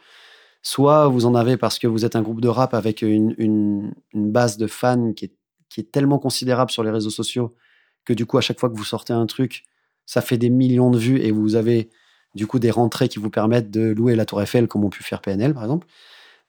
[0.68, 3.94] Soit vous en avez parce que vous êtes un groupe de rap avec une, une,
[4.14, 5.34] base de fans qui est,
[5.69, 7.56] qui est tellement considérable sur les réseaux sociaux
[8.03, 9.64] que du coup, à chaque fois que vous sortez un truc,
[10.06, 11.89] ça fait des millions de vues et vous avez
[12.35, 15.03] du coup des rentrées qui vous permettent de louer la Tour Eiffel comme ont pu
[15.03, 15.88] faire PNL, par exemple.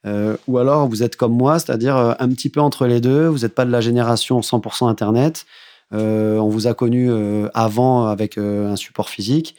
[0.05, 3.25] Euh, ou alors vous êtes comme moi, c'est-à-dire euh, un petit peu entre les deux,
[3.27, 5.45] vous n'êtes pas de la génération 100% Internet,
[5.93, 7.09] euh, on vous a connu
[7.53, 9.55] avant avec un support physique.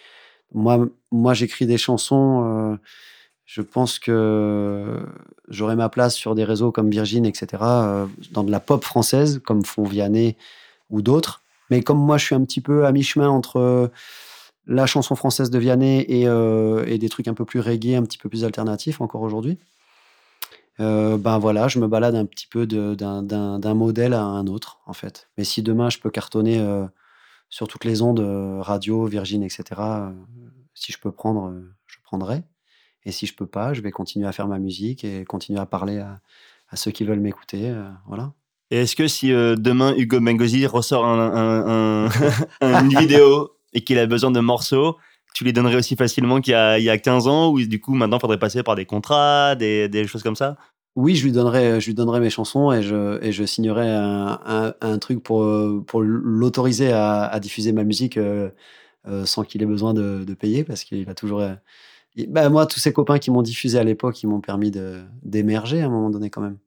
[0.52, 2.78] Moi, moi j'écris des chansons.
[3.52, 4.97] Je pense que
[5.48, 9.40] j'aurai ma place sur des réseaux comme Virgin, etc., euh, dans de la pop française,
[9.44, 10.36] comme font Vianney
[10.89, 11.43] ou d'autres.
[11.68, 13.89] Mais comme moi, je suis un petit peu à mi-chemin entre euh,
[14.68, 18.05] la chanson française de Vianney et, euh, et des trucs un peu plus reggae, un
[18.05, 19.59] petit peu plus alternatifs encore aujourd'hui.
[20.78, 25.28] Ben voilà, je me balade un petit peu d'un- modèle à un autre, en fait.
[25.36, 26.59] Mais si demain je peux cartonner
[27.51, 28.20] sur toutes les ondes,
[28.62, 29.62] radio, Virgin, etc.,
[30.72, 31.52] si je peux prendre,
[31.86, 32.44] je prendrai.
[33.06, 35.66] Et si je peux pas, je vais continuer à faire ma musique et continuer à
[35.66, 36.20] parler à,
[36.68, 37.70] à ceux qui veulent m'écouter.
[37.70, 38.32] euh, voilà.
[38.70, 42.09] Et est-ce que si euh, demain Hugo Bengozi ressort un, un-
[42.60, 44.97] un- une vidéo et qu'il a besoin de morceaux,
[45.35, 47.81] tu les donnerais aussi facilement qu'il y, a- il y a 15 ans ou du
[47.81, 50.56] coup maintenant il faudrait passer par des contrats, des, des choses comme ça?
[50.97, 54.39] Oui, je lui donnerai, je lui donnerai mes chansons et je, et je signerai un,
[54.44, 55.44] un- un truc pour,
[55.86, 58.51] pour l'autoriser à, à diffuser ma musique euh,
[59.09, 61.43] euh, sans qu'il ait besoin de, de payer parce qu'il a toujours.
[62.16, 65.02] Il- bah, moi, tous ces copains qui m'ont diffusé à l'époque, ils m'ont permis de-
[65.22, 66.58] d'émerger à un moment donné quand même.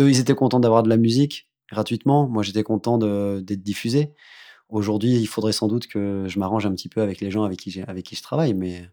[0.00, 2.28] Eux, ils étaient contents d'avoir de la musique gratuitement.
[2.28, 4.12] Moi, j'étais content d'être diffusé.
[4.68, 7.58] Aujourd'hui, il faudrait sans doute que je m'arrange un petit peu avec les gens avec
[7.58, 8.88] qui, avec qui je travaille, mais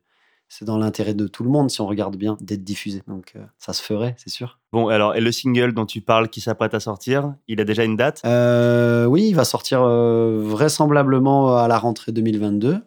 [0.48, 3.02] c'est dans l'intérêt de tout le monde, si on regarde bien, d'être diffusé.
[3.07, 4.60] Donc, euh, ça se ferait, c'est sûr.
[4.72, 7.84] Bon, alors, et le single dont tu parles qui s'apprête à sortir, il a déjà
[7.84, 8.22] une date?
[8.26, 12.77] Euh, oui, il va sortir euh, vraisemblablement à la rentrée 2022,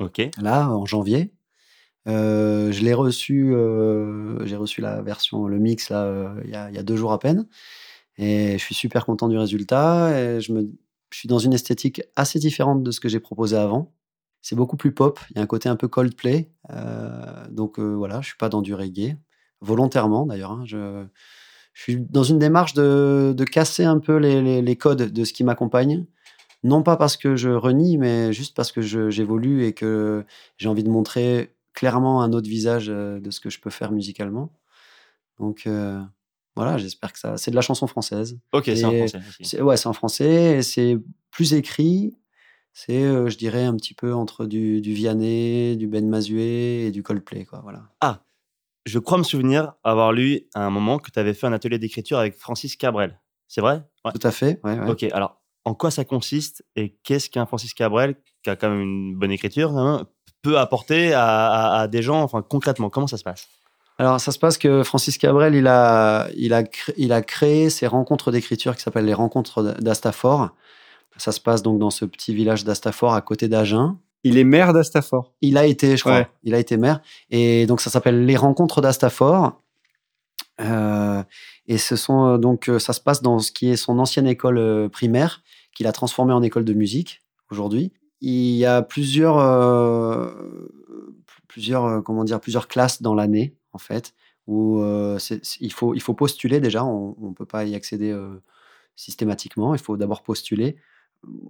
[0.00, 0.22] Ok.
[0.40, 1.32] là, en janvier.
[2.06, 6.54] Euh, je l'ai reçu, euh, j'ai reçu la version, le mix, là, euh, il y,
[6.54, 7.46] a, deux jours à peine.
[8.18, 10.40] Et je suis super content du résultat.
[10.40, 10.66] Je,
[11.12, 13.94] suis dans une esthétique assez différente de ce que j'ai proposé avant.
[14.42, 15.18] C'est beaucoup plus pop.
[15.30, 16.50] Il y a un côté un peu Coldplay.
[16.70, 19.16] Euh, donc voilà, je suis pas dans du reggae.
[19.60, 20.52] Volontairement d'ailleurs.
[20.52, 20.64] hein.
[20.66, 21.06] je,
[21.74, 26.06] suis dans une démarche de, casser un peu les, codes de ce qui m'accompagne.
[26.64, 30.24] Non pas parce que je renie, mais juste parce que j'évolue et que
[30.58, 34.50] j'ai envie de montrer clairement un autre visage de ce que je peux faire musicalement.
[35.38, 36.02] Donc euh,
[36.56, 37.36] voilà, j'espère que ça.
[37.36, 38.38] C'est de la chanson française.
[38.52, 39.20] Ok, c'est en français.
[39.42, 40.96] C'est- Ouais, c'est en français, c'est
[41.30, 42.16] plus écrit.
[42.72, 46.90] C'est, euh, je dirais, un petit peu entre du, du Vianney, du Ben Mazué et
[46.90, 47.60] du Coldplay, quoi.
[47.62, 47.84] Voilà.
[48.84, 51.78] Je crois me souvenir avoir lu à un moment que tu avais fait un atelier
[51.80, 53.20] d'écriture avec Francis Cabrel.
[53.48, 53.82] C'est vrai?
[54.04, 54.12] Ouais.
[54.12, 54.60] Tout à fait.
[54.62, 54.90] Ouais, ouais.
[54.90, 58.80] Ok, alors, en quoi ça consiste et qu'est-ce qu'un Francis Cabrel, qui a quand même
[58.82, 60.06] une bonne écriture, hein,
[60.46, 63.48] peut apporter à, à- à des gens, enfin concrètement, comment ça se passe?
[63.98, 66.62] Alors, ça se passe que Francis Cabrel, il a, il a,
[66.98, 70.50] il a créé ces rencontres d'écriture qui s'appellent les rencontres d'Astafor.
[71.16, 73.96] Ça se passe donc dans ce petit village d'Astafor à côté d'Agen.
[74.22, 75.32] Il est maire d'Astafor.
[75.40, 76.28] Il a été, je crois, Ouais.
[76.44, 77.00] il a été maire.
[77.30, 79.52] Et donc, ça s'appelle Les Rencontres d'Astafor.
[80.60, 81.22] Euh,
[81.66, 84.26] et ce sont euh, donc, euh, ça se passe dans ce qui est son ancienne
[84.26, 85.42] école euh, primaire,
[85.74, 87.92] qu'il a transformée en école de musique aujourd'hui.
[88.20, 90.30] Il y a plusieurs, euh,
[91.48, 94.14] plusieurs, euh, comment dire, plusieurs classes dans l'année, en fait,
[94.46, 95.18] où euh,
[95.60, 96.84] il, faut, il faut postuler déjà.
[96.84, 98.16] On ne peut pas y accéder
[98.96, 99.74] systématiquement.
[99.74, 100.76] Il faut d'abord postuler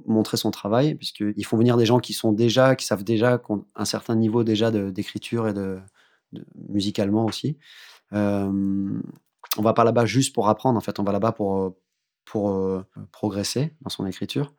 [0.06, 3.52] montrer son travail, puisqu'ils font venir des gens qui sont déjà, qui savent déjà, qui
[3.52, 5.78] ont un certain niveau déjà d'écriture et de,
[6.68, 7.58] musicalement aussi.
[8.12, 11.76] On va pas là-bas juste pour apprendre, en fait, on va là-bas pour,
[12.24, 14.54] pour progresser dans son écriture.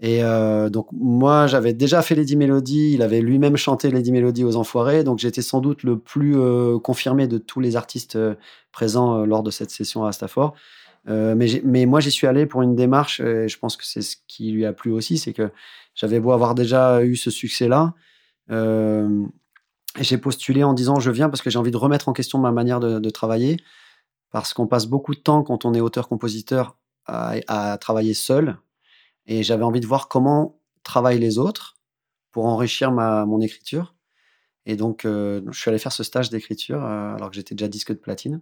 [0.00, 4.44] Et euh, donc, moi, j'avais déjà fait Lady Melody, il avait lui-même chanté Lady Melody
[4.44, 8.34] aux Enfoirés, donc j'étais sans doute le plus euh, confirmé de tous les artistes euh,
[8.72, 10.54] présents lors de cette session à Stafford.
[11.08, 14.50] Mais, moi, j'y suis allé pour une démarche, et je pense que c'est ce qui
[14.50, 15.50] lui a plu aussi, c'est que
[15.94, 17.94] j'avais beau avoir déjà eu ce succès-là,
[20.00, 22.50] j'ai postulé en disant je viens parce que j'ai envie de remettre en question ma
[22.50, 23.56] manière de, travailler,
[24.32, 28.58] parce qu'on passe beaucoup de temps quand on est auteur-compositeur à travailler seul,
[29.26, 31.76] et j'avais envie de voir comment travaillent les autres
[32.32, 33.94] pour enrichir ma, mon écriture.
[34.66, 37.68] Et donc, euh, je suis allé faire ce stage d'écriture euh, alors que j'étais déjà
[37.68, 38.40] disque de platine.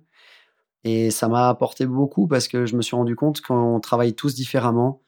[0.85, 4.35] Et ça m'a apporté beaucoup parce que je me suis rendu compte qu'on travaille tous
[4.35, 5.02] différemment.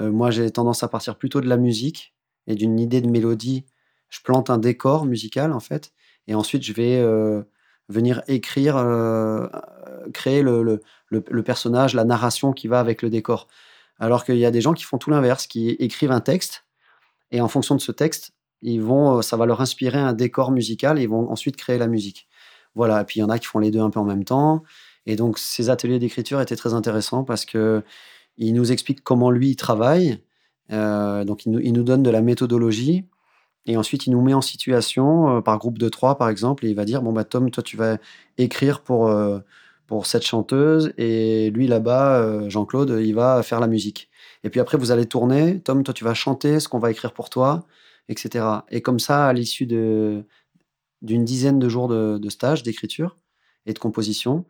[0.00, 2.14] Euh, moi, j'ai tendance à partir plutôt de la musique
[2.46, 3.66] et d'une idée de mélodie.
[4.08, 5.92] Je plante un décor musical, en fait.
[6.26, 7.04] Et ensuite, je vais
[7.88, 8.76] venir écrire,
[10.12, 13.48] créer le- le personnage, la narration qui va avec le décor.
[14.00, 16.64] Alors qu'il y a des gens qui font tout l'inverse, qui écrivent un texte
[17.30, 18.32] et en fonction de ce texte,
[18.62, 21.78] ils vont, euh, ça va leur inspirer un décor musical et ils vont ensuite créer
[21.78, 22.28] la musique.
[22.74, 23.02] Voilà.
[23.02, 24.62] Et puis il y en a qui font les deux un peu en même temps.
[25.06, 27.82] Et donc ces ateliers d'écriture étaient très intéressants parce que
[28.36, 30.22] il nous explique comment lui il travaille.
[30.72, 33.04] Euh, donc il nous, donne de la méthodologie
[33.66, 36.70] et ensuite il nous met en situation euh, par groupe de trois par exemple et
[36.70, 37.98] il va dire bon bah Tom toi tu vas
[38.38, 39.12] écrire pour
[39.90, 44.08] pour cette chanteuse et lui là-bas euh, Jean-Claude il va faire la musique.
[44.44, 45.60] Et puis après vous allez tourner.
[45.60, 47.66] Tom toi tu vas chanter ce qu'on va écrire pour toi
[48.08, 48.44] etc.
[48.70, 50.24] Et comme ça, à l'issue de-
[51.02, 53.16] d'une dizaine de jours de, stage d'écriture
[53.66, 54.44] et de composition,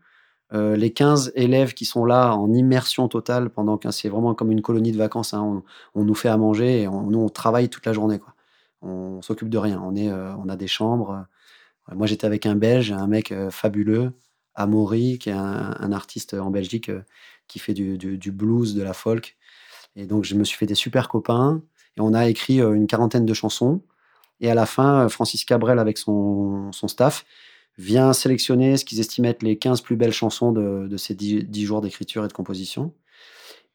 [0.52, 4.50] euh, les 15 élèves qui sont là en immersion totale pendant que c'est vraiment comme
[4.52, 7.30] une colonie de vacances, hein, on, on nous fait à manger et on, nous on
[7.30, 8.18] travaille toute la journée.
[8.18, 8.34] Quoi.
[8.82, 9.80] On, s'occupe de rien.
[9.82, 11.26] On, est, euh, on a des chambres.
[11.94, 14.12] Moi j'étais avec un Belge, un mec fabuleux,
[14.60, 17.02] Amaury, qui est un, artiste en Belgique euh,
[17.48, 19.36] qui fait du, blues, de la folk.
[19.96, 21.62] Et donc je me suis fait des super copains.
[21.96, 23.82] Et on a écrit euh, une quarantaine de chansons.
[24.40, 27.24] Et à la fin, euh, Francis Cabrel, avec son, son staff,
[27.78, 31.64] vient sélectionner ce qu'ils estiment être les 15 plus belles chansons de, ces 10, 10
[31.64, 32.92] jours d'écriture et de composition.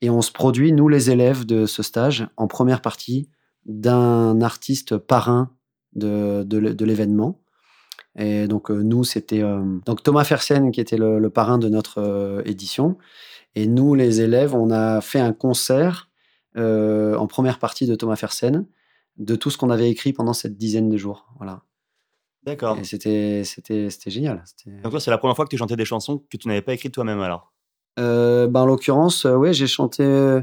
[0.01, 3.29] Et on se produit, nous les élèves de ce stage, en première partie
[3.65, 5.51] d'un artiste parrain
[5.93, 7.39] de, de l'événement.
[8.17, 11.69] Et donc euh, nous, c'était euh, donc Thomas Fersen qui était le, le parrain de
[11.69, 12.97] notre euh, édition.
[13.55, 16.09] Et nous, les élèves, on a fait un concert
[16.57, 18.65] en première partie de Thomas Fersen
[19.17, 21.27] de tout ce qu'on avait écrit pendant cette dizaine de jours.
[21.37, 21.63] Voilà.
[22.43, 22.77] D'accord.
[22.77, 24.41] Et c'était, c'était, c'était génial.
[24.65, 26.73] Donc toi, c'est la première fois que tu chantais des chansons que tu n'avais pas
[26.73, 27.53] écrites toi-même alors?
[27.99, 30.39] Euh, ben, en l'occurrence, euh, ouais, j'ai chanté,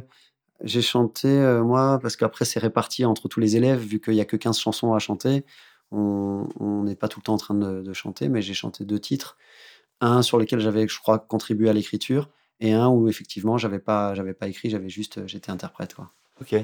[0.63, 1.29] j'ai chanté
[1.65, 4.59] moi parce qu'après c'est réparti entre tous les élèves vu qu'il y a que 15
[4.59, 5.45] chansons à chanter.
[5.93, 8.99] On n'est pas tout le temps en train de, de chanter, mais j'ai chanté deux
[9.01, 9.37] titres,
[10.01, 14.15] un sur lequel j'avais, je crois, contribué à l'écriture et un où effectivement j'avais pas,
[14.15, 16.11] j'avais pas écrit, j'avais juste, euh, j'étais interprète quoi.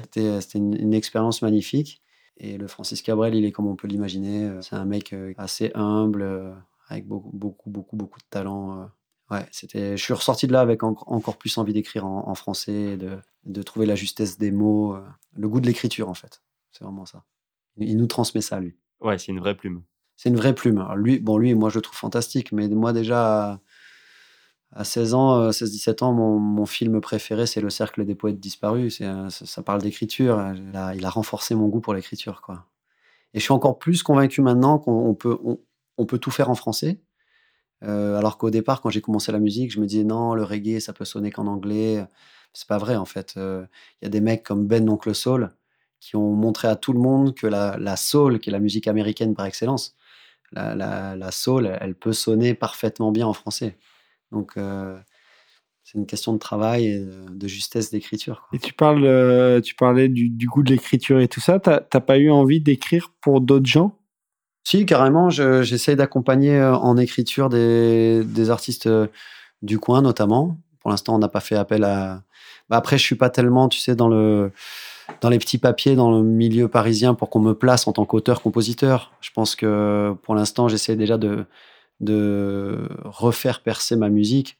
[0.03, 2.01] C'était, c'était une, une expérience magnifique.
[2.37, 4.45] Et le Francis Cabrel, il est comme on peut l'imaginer.
[4.45, 6.53] euh, C'est un mec euh, assez humble, euh,
[6.87, 8.81] avec beaucoup, beaucoup, beaucoup, beaucoup de talent.
[8.81, 8.85] euh.
[9.31, 9.95] Ouais, c'était.
[9.97, 13.19] Je suis ressorti de là avec en- encore plus envie d'écrire en, en français, de,
[13.45, 15.01] de trouver la justesse des mots, euh,
[15.35, 16.41] le goût de l'écriture en fait.
[16.71, 17.23] C'est vraiment ça.
[17.77, 18.75] Il nous transmet ça, lui.
[19.01, 19.83] Ouais, c'est une vraie plume.
[20.15, 20.85] C'est une vraie plume.
[20.97, 23.59] Lui, bon, lui, moi, je le trouve fantastique, mais moi, déjà, à,
[24.71, 29.01] à 16 ans, euh, 16-17 ans, mon, film préféré, c'est Le Cercle des Poètes Disparus.
[29.01, 30.53] Un- ça, parle d'écriture.
[30.95, 32.65] Il a, renforcé mon goût pour l'écriture, quoi.
[33.33, 35.37] Et je suis encore plus convaincu maintenant qu'on on peut,
[35.97, 36.99] on, peut tout faire en français.
[37.83, 40.79] Euh, alors qu'au départ, quand j'ai commencé la musique, je me disais non, le reggae,
[40.79, 42.05] ça peut sonner qu'en anglais.
[42.53, 43.35] C'est pas vrai, en fait.
[43.37, 43.65] Euh,
[44.01, 45.53] Il y a des mecs comme Ben Oncle Soul
[45.99, 48.87] qui ont montré à tout le monde que la, la soul, qui est la musique
[48.87, 49.95] américaine par excellence,
[50.51, 53.77] la, la, la soul, elle peut sonner parfaitement bien en français.
[54.31, 54.97] Donc, euh,
[55.83, 58.47] c'est une question de travail et de, justesse d'écriture.
[58.53, 61.59] Et tu parles, euh, tu parlais du, du goût de l'écriture et tout ça.
[61.59, 63.95] T'as pas eu envie d'écrire pour d'autres gens?
[64.63, 68.89] Si, carrément, je- j'essaye d'accompagner euh, en écriture des, des artistes
[69.61, 70.59] du coin, notamment.
[70.79, 72.23] Pour l'instant, on n'a pas fait appel à.
[72.69, 74.51] Bah, après, je suis pas tellement, tu sais, dans le
[75.21, 79.11] dans les petits papiers dans le milieu parisien pour qu'on me place en tant qu'auteur-compositeur.
[79.21, 84.59] Je pense que pour l'instant, j'essaie déjà de refaire percer ma musique.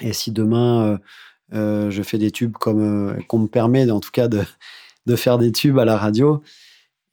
[0.00, 0.98] Et si demain euh,
[1.54, 4.42] euh, je fais des tubes comme euh, qu'on me permet, en tout cas, de
[5.06, 6.42] de faire des tubes à la radio,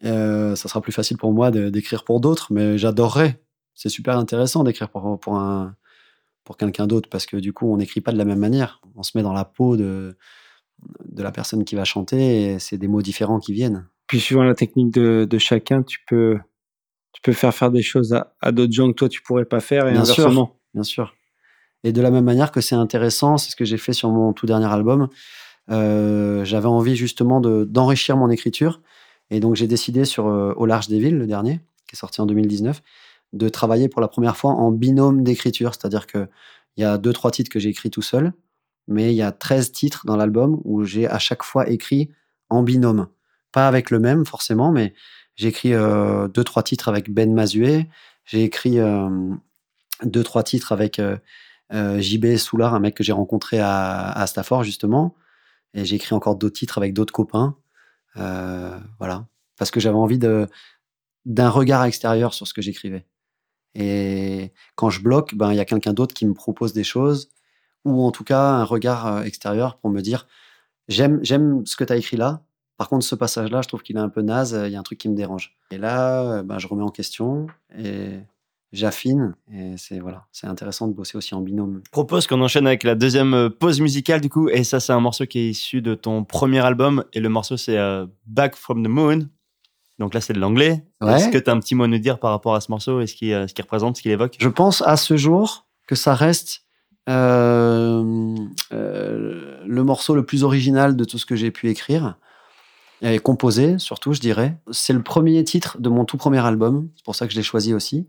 [0.01, 3.41] ça sera plus facile pour moi d'écrire pour d'autres, mais j'adorerais.
[3.75, 5.41] C'est super intéressant d'écrire pour, pour,
[6.45, 8.81] pour quelqu'un d'autre parce que du coup, on n'écrit pas de la même manière.
[8.95, 10.15] On se met dans la peau de,
[11.09, 13.87] de la personne qui va chanter c'est des mots différents qui viennent.
[14.07, 16.37] Puis suivant la technique de, de chacun, tu peux
[17.13, 19.59] tu peux faire faire des choses à, à d'autres gens que toi tu pourrais pas
[19.59, 20.29] faire et Bien sûr.
[20.73, 21.13] bien sûr.
[21.83, 24.33] Et de la même manière que c'est intéressant, c'est ce que j'ai fait sur mon
[24.33, 25.07] tout dernier album.
[25.69, 28.81] euh, J'avais envie justement de- d'enrichir mon écriture.
[29.29, 32.21] Et donc j'ai décidé sur euh, Au large des villes, le dernier, qui est sorti
[32.21, 32.81] en 2019,
[33.33, 35.73] de travailler pour la première fois en binôme d'écriture.
[35.73, 36.27] C'est-à-dire qu'il
[36.77, 38.33] y a deux, trois titres que j'ai écrits tout seul,
[38.91, 42.11] mais il y a 13 titres dans l'album où j'ai à chaque fois écrit
[42.49, 43.07] en binôme.
[43.51, 44.93] Pas avec le même forcément, mais
[45.35, 47.87] j'ai écrit euh, deux, trois titres avec Ben Mazué.
[48.25, 49.09] J'ai écrit euh,
[50.03, 51.17] deux, trois titres avec euh,
[51.73, 55.15] euh, JB Soulard, un mec que j'ai rencontré à, à Stafford, justement.
[55.73, 57.55] Et j'ai écrit encore d'autres titres avec d'autres copains.
[58.17, 59.27] Euh, voilà.
[59.57, 63.05] Parce que j'avais envie d'un regard extérieur sur ce que j'écrivais.
[63.73, 67.29] Et quand je bloque, ben, il y a quelqu'un d'autre qui me propose des choses,
[67.85, 70.27] ou en tout cas un regard euh, extérieur pour me dire
[70.87, 72.41] j'aime, j'aime ce que tu as écrit là.
[72.77, 74.83] Par contre, ce passage-là, je trouve qu'il est un peu naze, il y a un
[74.83, 75.55] truc qui me dérange.
[75.69, 77.45] Et là, ben, je remets en question
[77.77, 78.21] et
[78.71, 79.35] j'affine.
[79.53, 81.81] Et c'est voilà, c'est intéressant de bosser aussi en binôme.
[81.85, 84.49] Je propose qu'on enchaîne avec la deuxième euh, pause musicale du coup.
[84.49, 87.03] Et ça, c'est un morceau qui est issu de ton premier album.
[87.13, 89.27] Et le morceau, c'est euh, Back from the Moon.
[89.99, 90.83] Donc là, c'est de l'anglais.
[91.01, 91.13] Ouais.
[91.13, 93.01] Est-ce que tu as un petit mot à nous dire par rapport à ce morceau
[93.01, 94.35] et ce qu'il euh, qu'il représente, ce qu'il évoque?
[94.39, 96.63] Je pense à ce jour que ça reste
[97.07, 98.49] le
[99.83, 102.17] morceau le plus original de tout ce que j'ai pu écrire
[103.01, 104.57] et composer, surtout, je dirais.
[104.71, 107.43] C'est le premier titre de mon tout premier album, c'est pour ça que je l'ai
[107.43, 108.07] choisi aussi.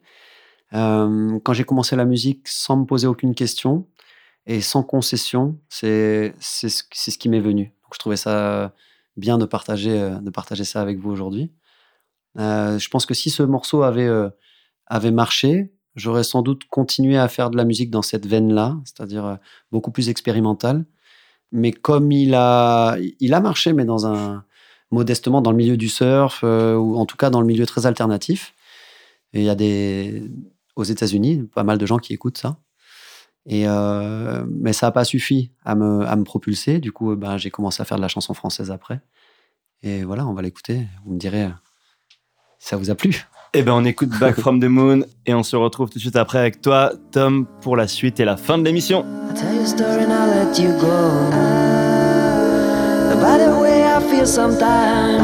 [0.74, 3.86] Euh, quand j'ai commencé la musique sans me poser aucune question
[4.46, 7.64] et sans concession, c'est ce, ce qui m'est venu.
[7.82, 8.72] Donc, je trouvais ça
[9.16, 11.52] bien de partager, euh, de partager ça avec vous aujourd'hui.
[12.38, 14.30] Euh, je pense que si ce morceau avait, euh,
[14.86, 19.24] avait marché, j'aurais sans doute continué à faire de la musique dans cette veine-là, c'est-à-dire
[19.24, 19.36] euh,
[19.70, 20.84] beaucoup plus expérimentale.
[21.52, 24.44] Mais comme il a, il a marché, mais dans un
[24.90, 27.86] modestement dans le milieu du surf euh, ou en tout cas dans le milieu très
[27.86, 28.54] alternatif.
[29.32, 30.30] Il y a des
[30.76, 32.58] aux États-Unis pas mal de gens qui écoutent ça.
[33.46, 36.78] Et euh, mais ça n'a pas suffi à me, à me propulser.
[36.78, 39.00] Du coup, ben, j'ai commencé à faire de la chanson française après.
[39.82, 40.86] Et voilà, on va l'écouter.
[41.04, 41.50] Vous me direz
[42.58, 43.26] ça vous a plu.
[43.54, 46.16] Eh ben, on écoute Back from the Moon et on se retrouve tout de suite
[46.16, 49.04] après avec toi, Tom, pour la suite et la fin de l'émission.
[49.28, 50.88] I'll tell you a story and I'll let you go.
[53.12, 55.20] About the way I feel sometimes.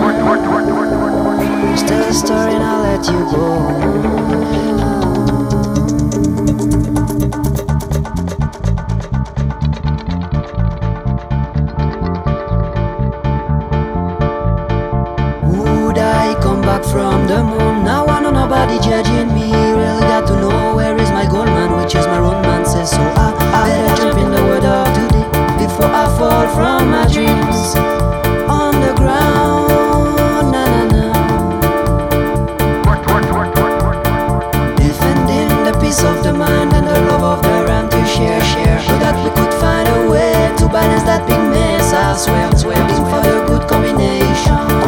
[1.73, 4.78] Just tell a story and I'll let you go.
[39.01, 41.93] That we could find a way to balance that big mess.
[41.93, 44.88] I swear, swear, for the good combination.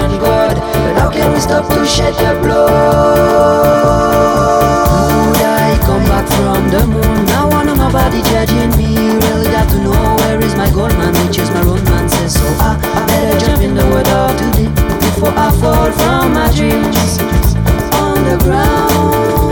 [0.00, 0.56] Of God.
[0.56, 2.70] But how can we stop to shed the blood?
[5.26, 7.24] Would I come back from the moon?
[7.26, 8.96] Now I know nobody judging me.
[8.96, 12.14] Really got to know where is my gold man, which is my romance.
[12.32, 14.68] So I, I better jump in the water today
[15.00, 17.18] before I fall from my dreams
[18.00, 19.51] on the ground.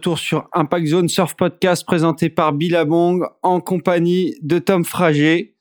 [0.00, 5.56] Retour sur Impact Zone Surf Podcast présenté par Billabong en compagnie de Tom Frager.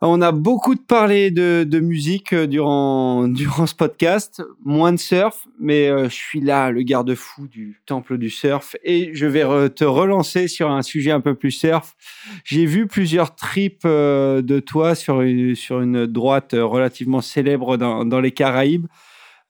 [0.00, 5.46] On a beaucoup de parlé de, musique euh, durant, durant ce podcast, moins de surf,
[5.60, 9.84] mais euh, je suis là, le garde-fou du temple du surf, et je vais te
[9.84, 11.94] relancer sur un sujet un peu plus surf.
[12.42, 18.06] J'ai vu plusieurs trips euh, de toi sur une, sur une droite relativement célèbre dans,
[18.06, 18.86] dans les Caraïbes,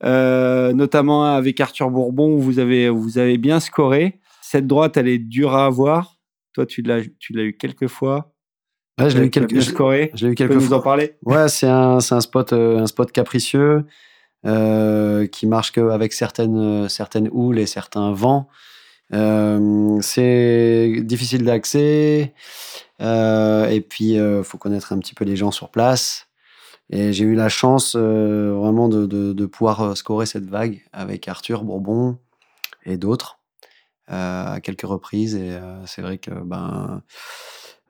[0.02, 4.19] notamment avec Arthur Bourbon où vous avez, vous avez bien scoré.
[4.55, 6.16] Cette droite, elle est dure à avoir.
[6.52, 8.32] Toi, tu l'as, tu l'as eu quelques fois.
[9.01, 9.72] Ouais, je l'ai eu quelques, je-
[10.14, 10.76] je l'ai eu Tu peux quelques nous fois.
[10.76, 13.85] en parler Ouais, c'est un, c'est un spot, euh, un spot capricieux
[14.47, 18.47] euh, qui marche qu'avec certaines, certaines houles et certains vents.
[19.12, 22.32] Euh, c'est difficile d'accès.
[23.01, 26.28] euh, et puis, il faut connaître un petit peu les gens sur place.
[26.90, 30.81] Et j'ai eu la chance euh, vraiment de, de, de pouvoir euh, scorer cette vague
[30.93, 32.18] avec Arthur Bourbon
[32.86, 33.44] et d'autres euh,
[34.09, 35.35] à quelques reprises.
[35.35, 37.02] Et euh, c'est vrai que ben,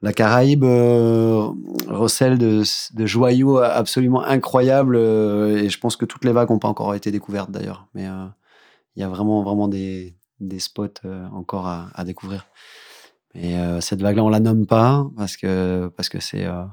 [0.03, 1.49] la Caraïbe euh,
[1.89, 2.63] recèle de,
[3.07, 4.97] joyaux absolument incroyables.
[4.97, 7.87] euh, et je pense que toutes les vagues n'ont pas encore été découvertes d'ailleurs.
[7.95, 8.27] Mais euh,
[8.97, 10.15] il y a vraiment, vraiment des,
[10.59, 12.47] spots euh, encore à, découvrir.
[13.35, 16.65] Et euh, cette vague-là, on la nomme pas parce que parce que c'est euh,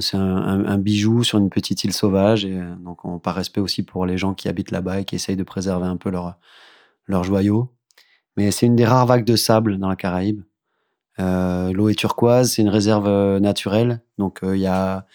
[0.00, 2.44] c'est un, bijou sur une petite île sauvage.
[2.44, 5.14] Et euh, donc, on, par respect aussi pour les gens qui habitent là-bas et qui
[5.14, 6.36] essayent de préserver un peu leurs
[7.06, 7.70] leurs joyaux.
[8.36, 10.42] Mais c'est une des rares vagues de sable dans la Caraïbe.
[11.18, 14.00] Euh, L'eau est turquoise, c'est une réserve euh, naturelle.
[14.18, 15.06] Donc, euh, il y a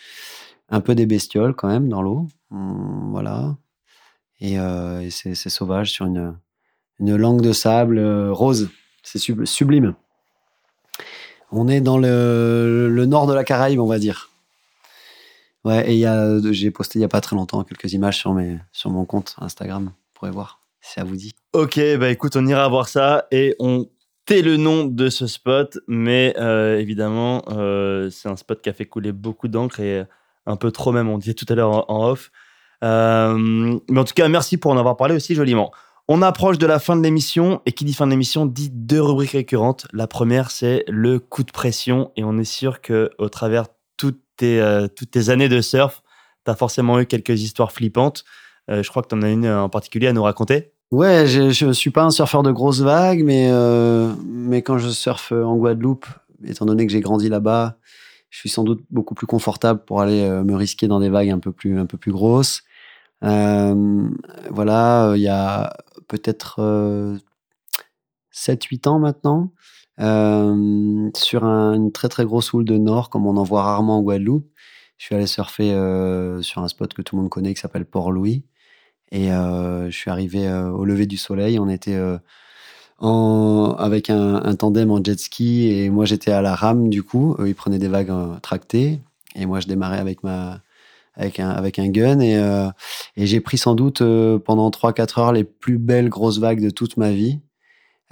[0.70, 2.28] un peu des bestioles quand même dans l'eau.
[2.52, 3.56] Hum, voilà.
[4.40, 4.58] Et,
[5.12, 6.36] c'est sauvage sur une,
[7.00, 8.00] langue de sable
[8.32, 8.70] rose.
[9.04, 9.94] C'est sub- sublime.
[11.52, 14.30] On est dans le, nord de la Caraïbe, on va dire.
[15.64, 16.06] Ouais, et
[16.54, 19.86] j'ai posté il y a pas très longtemps quelques images sur, mon compte Instagram.
[19.86, 21.34] Vous pourrez voir ça vous dit.
[21.54, 23.90] Ok, bah écoute, on ira voir ça et on
[24.26, 28.74] tait le nom de ce spot, mais euh, évidemment, euh, c'est un spot qui a
[28.74, 30.04] fait couler beaucoup d'encre et
[30.46, 32.32] un peu trop même, on disait tout à l'heure en, off.
[32.84, 35.72] Euh, mais en tout cas, merci pour en avoir parlé aussi joliment.
[36.08, 39.02] On approche de la fin de l'émission et qui dit fin de l'émission dit deux
[39.02, 39.88] rubriques récurrentes.
[39.94, 43.68] La première, c'est le coup de pression et on est sûr que au travers
[43.98, 46.02] toutes tes, euh, toutes tes années de surf,
[46.44, 48.26] tu as forcément eu quelques histoires flippantes.
[48.72, 50.72] Euh, je crois que tu en as une en particulier à nous raconter.
[50.92, 54.90] Ouais, je, je suis pas un surfeur de grosses vagues, mais, euh, mais quand je
[54.90, 56.06] surfe en Guadeloupe,
[56.44, 57.78] étant donné que j'ai grandi là-bas,
[58.30, 61.30] je suis sans doute beaucoup plus confortable pour aller euh, me risquer dans des vagues
[61.30, 62.64] un peu plus, un peu plus grosses.
[63.24, 64.10] Euh,
[64.50, 65.74] voilà, euh, il y a
[66.08, 66.60] peut-être
[68.32, 69.52] 7-8 ans maintenant,
[70.00, 73.98] euh, sur un- une très très grosse houle de nord, comme on en voit rarement
[73.98, 74.48] en Guadeloupe,
[74.98, 77.86] je suis allé surfer euh, sur un spot que tout le monde connaît qui s'appelle
[77.86, 78.44] Port-Louis.
[79.12, 81.60] Et euh, je suis arrivé euh, au lever du soleil.
[81.60, 82.18] On était euh,
[83.78, 87.36] avec un, tandem en jet ski et moi j'étais à la rame du coup.
[87.40, 89.00] Eux ils prenaient des vagues tractées
[89.36, 90.62] et moi je démarrais avec ma
[91.16, 92.40] avec un avec un gun et
[93.18, 94.04] j'ai pris sans doute
[94.46, 97.40] pendant 3-4 heures les plus belles grosses vagues de toute ma vie.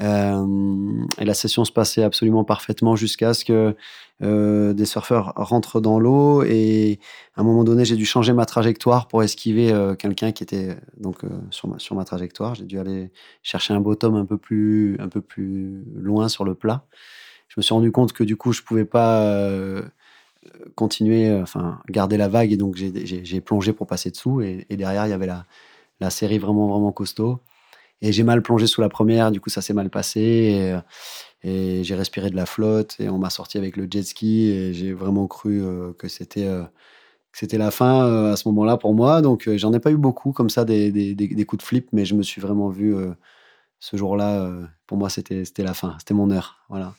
[0.01, 3.75] Euh, et la session se passait absolument parfaitement jusqu'à ce que
[4.21, 6.99] euh, des surfeurs rentrent dans l'eau et
[7.35, 10.77] à un moment donné, j'ai dû changer ma trajectoire pour esquiver euh, quelqu'un qui était
[10.97, 12.55] donc sur, ma, sur ma trajectoire.
[12.55, 13.11] J'ai dû aller
[13.43, 16.85] chercher un bottom un peu plus un peu plus loin sur le plat.
[17.49, 19.35] Je me suis rendu compte que du coup, je pouvais pas
[20.75, 25.07] continuer, enfin garder la vague et donc j'ai plongé pour passer dessous et, et derrière
[25.07, 25.45] il y avait la,
[25.99, 27.41] la série vraiment vraiment costaud.
[28.01, 30.21] Et j'ai mal plongé sous la première, du coup ça s'est mal passé.
[30.21, 30.79] Et, euh,
[31.43, 34.73] et j'ai respiré de la flotte et on m'a sorti avec le jet ski et
[34.73, 36.63] j'ai vraiment cru euh, que c'était euh,
[37.53, 39.21] la fin euh, à ce moment-là pour moi.
[39.21, 42.15] Donc j'en ai pas eu beaucoup comme ça des, des, coups de flip, mais je
[42.15, 42.93] me suis vraiment vu
[43.79, 44.51] ce jour-là.
[44.87, 46.93] pour moi c'était la fin, c'était mon heure, voilà.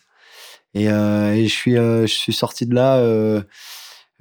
[0.75, 2.99] Et, je suis je suis sorti de là.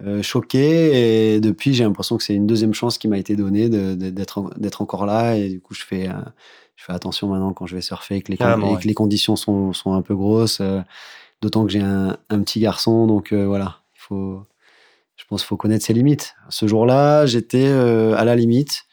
[0.01, 3.67] euh, choqué et depuis j'ai l'impression que c'est une deuxième chance qui m'a été donnée
[3.67, 6.07] d'être d'être encore là et du coup je fais
[6.79, 8.81] je fais attention maintenant quand je vais surfer et que les, con- Carrément, et ouais.
[8.81, 10.79] que les conditions sont, sont un peu grosses euh,
[11.41, 14.43] d'autant que j'ai un, un petit garçon donc euh, voilà il faut
[15.17, 16.35] Je pense qu'il faut connaître ses limites.
[16.47, 18.83] Ce jour-là, j'étais euh, à la limite.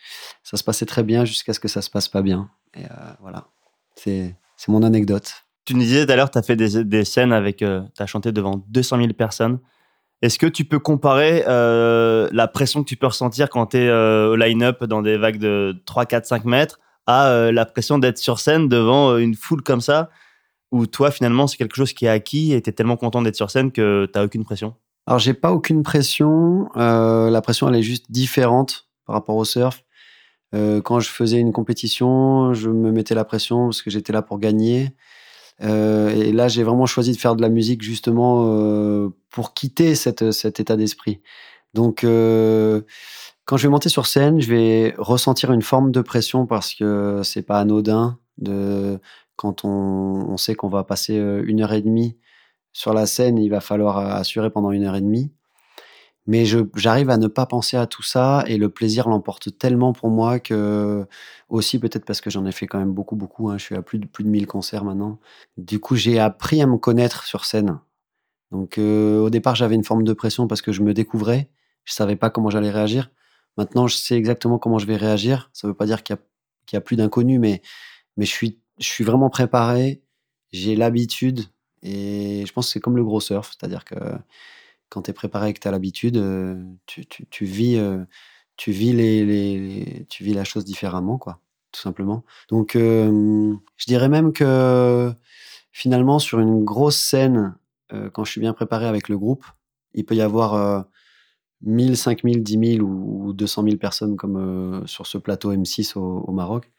[0.42, 2.50] Ça se passait très bien jusqu'à ce que ça se passe pas bien.
[2.76, 2.82] Et
[3.20, 3.46] voilà,
[3.94, 4.34] c'est
[4.68, 5.44] mon anecdote.
[5.64, 7.58] Tu nous disais tout à l'heure, tu as fait des, des scènes avec.
[7.58, 9.60] tu as chanté devant 200 000 personnes.
[10.22, 14.34] Est-ce que tu peux comparer la pression que tu peux ressentir quand tu es au
[14.36, 18.38] line-up dans des vagues de 3, 4, 5 mètres à euh, la pression d'être sur
[18.40, 20.10] scène devant euh, une foule comme ça
[20.72, 23.36] Ou toi, finalement, c'est quelque chose qui est acquis et tu es tellement content d'être
[23.36, 24.74] sur scène que tu aucune pression
[25.06, 26.68] Alors, j'ai pas aucune pression.
[26.76, 29.82] Euh, la pression, elle est juste différente par rapport au surf.
[30.84, 34.38] Quand je faisais une compétition, je me mettais la pression parce que j'étais là pour
[34.38, 34.88] gagner.
[35.60, 40.58] Et là, j'ai vraiment choisi de faire de la musique justement pour quitter cette, cet
[40.58, 41.20] état d'esprit.
[41.74, 42.06] Donc,
[43.47, 47.23] quand je vais monter sur scène, je vais ressentir une forme de pression parce que
[47.24, 48.98] c'est pas anodin de
[49.36, 52.18] quand on, sait qu'on va passer euh, une heure et demie
[52.73, 55.32] sur la scène, il va falloir assurer pendant une heure et demie.
[56.27, 56.44] Mais
[56.74, 60.40] j'arrive à ne pas penser à tout ça et le plaisir l'emporte tellement pour moi
[60.40, 61.06] que
[61.48, 63.48] aussi peut-être parce que j'en ai fait quand même beaucoup beaucoup.
[63.48, 65.20] hein, je suis à plus de plus de 1000 concerts maintenant.
[65.56, 67.78] Du coup, j'ai appris à me connaître sur scène.
[68.51, 71.48] Donc euh, au départ, j'avais une forme de pression parce que je me découvrais.
[71.85, 73.10] Je savais pas comment j'allais réagir.
[73.56, 75.50] Maintenant, je sais exactement comment je vais réagir.
[75.52, 76.16] Ça veut pas dire qu'il
[76.72, 77.62] y a, a plus d'inconnus, mais,
[78.16, 80.02] mais je, suis, je suis vraiment préparé.
[80.52, 81.42] J'ai l'habitude.
[81.82, 83.52] Et je pense que c'est comme le gros surf.
[83.58, 83.96] C'est-à-dire que
[84.88, 88.04] quand tu es préparé et que tu as l'habitude, euh, tu, tu, tu vis, euh,
[88.56, 91.40] tu, vis les, les- tu vis la chose différemment, quoi,
[91.72, 92.24] tout simplement.
[92.48, 95.12] Donc, euh, je dirais même que
[95.72, 97.56] finalement, sur une grosse scène,
[98.12, 99.44] quand je suis bien préparé avec le groupe,
[99.94, 100.86] il peut y avoir
[101.62, 105.96] 1000, 5000, 10 000 ou, ou 200 000 personnes comme euh, sur ce plateau M6
[105.96, 106.70] au, Maroc.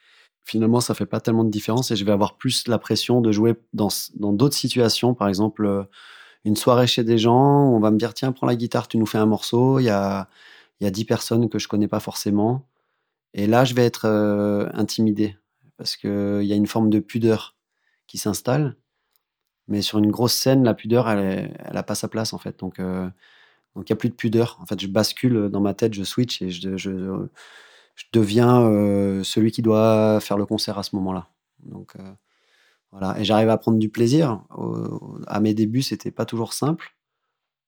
[0.43, 3.31] Finalement, ça fait pas tellement de différence et je vais avoir plus la pression de
[3.31, 5.13] jouer dans d'autres situations.
[5.13, 5.83] Par exemple, euh,
[6.45, 7.35] une soirée chez des gens,
[7.73, 9.79] on va me dire tiens, prends la guitare, tu nous fais un morceau.
[9.79, 10.29] Il y a,
[10.79, 12.65] y a 10 personnes que je connais pas forcément.
[13.33, 15.37] Et là, je vais être euh, intimidé
[15.77, 17.55] parce qu'il y a une forme de pudeur
[18.07, 18.77] qui s'installe.
[19.67, 22.37] Mais sur une grosse scène, la pudeur, elle, est- elle a pas sa place en
[22.37, 22.59] fait.
[22.59, 22.79] Donc,
[23.77, 24.57] donc il n'y a plus de pudeur.
[24.59, 27.27] En fait, je bascule dans ma tête, je switch et je,
[28.11, 31.29] deviens euh, celui qui doit faire le concert à ce moment-là.
[31.59, 32.11] Donc euh,
[32.91, 34.41] voilà, et j'arrive à prendre du plaisir.
[34.57, 36.97] Au- à mes débuts, c'était pas toujours simple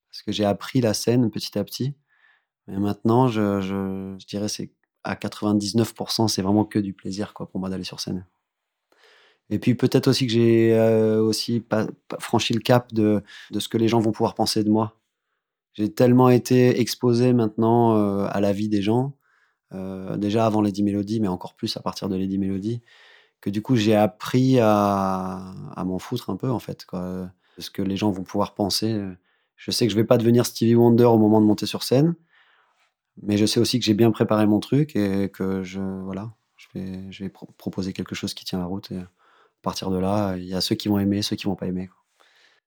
[0.10, 1.94] parce que j'ai appris la scène petit à petit.
[2.68, 4.72] Mais maintenant, je, je, dirais c'est
[5.04, 8.26] à 99%, c'est vraiment que du plaisir quoi pour moi d'aller sur scène.
[9.52, 11.64] Et puis peut-être aussi que j'ai euh, aussi
[12.20, 13.22] franchi le cap de
[13.60, 14.99] ce que les gens vont pouvoir penser de moi.
[15.74, 19.16] J'ai tellement été exposé maintenant euh, à la vie des gens,
[19.74, 22.82] euh, déjà avant Lady Melody, mais encore plus à partir de Lady Melody,
[23.40, 27.70] que du coup j'ai appris à, à m'en foutre un peu en fait, quoi, ce
[27.70, 29.00] que les gens vont pouvoir penser.
[29.56, 32.16] Je sais que je vais pas devenir Stevie Wonder au moment de monter sur scène,
[33.22, 36.68] mais je sais aussi que j'ai bien préparé mon truc et que je voilà, je
[36.74, 38.92] vais, je vais pro- proposer quelque chose qui tient la route.
[38.92, 39.08] Et à
[39.62, 41.90] partir de là, il y a ceux qui vont aimer, ceux qui vont pas aimer.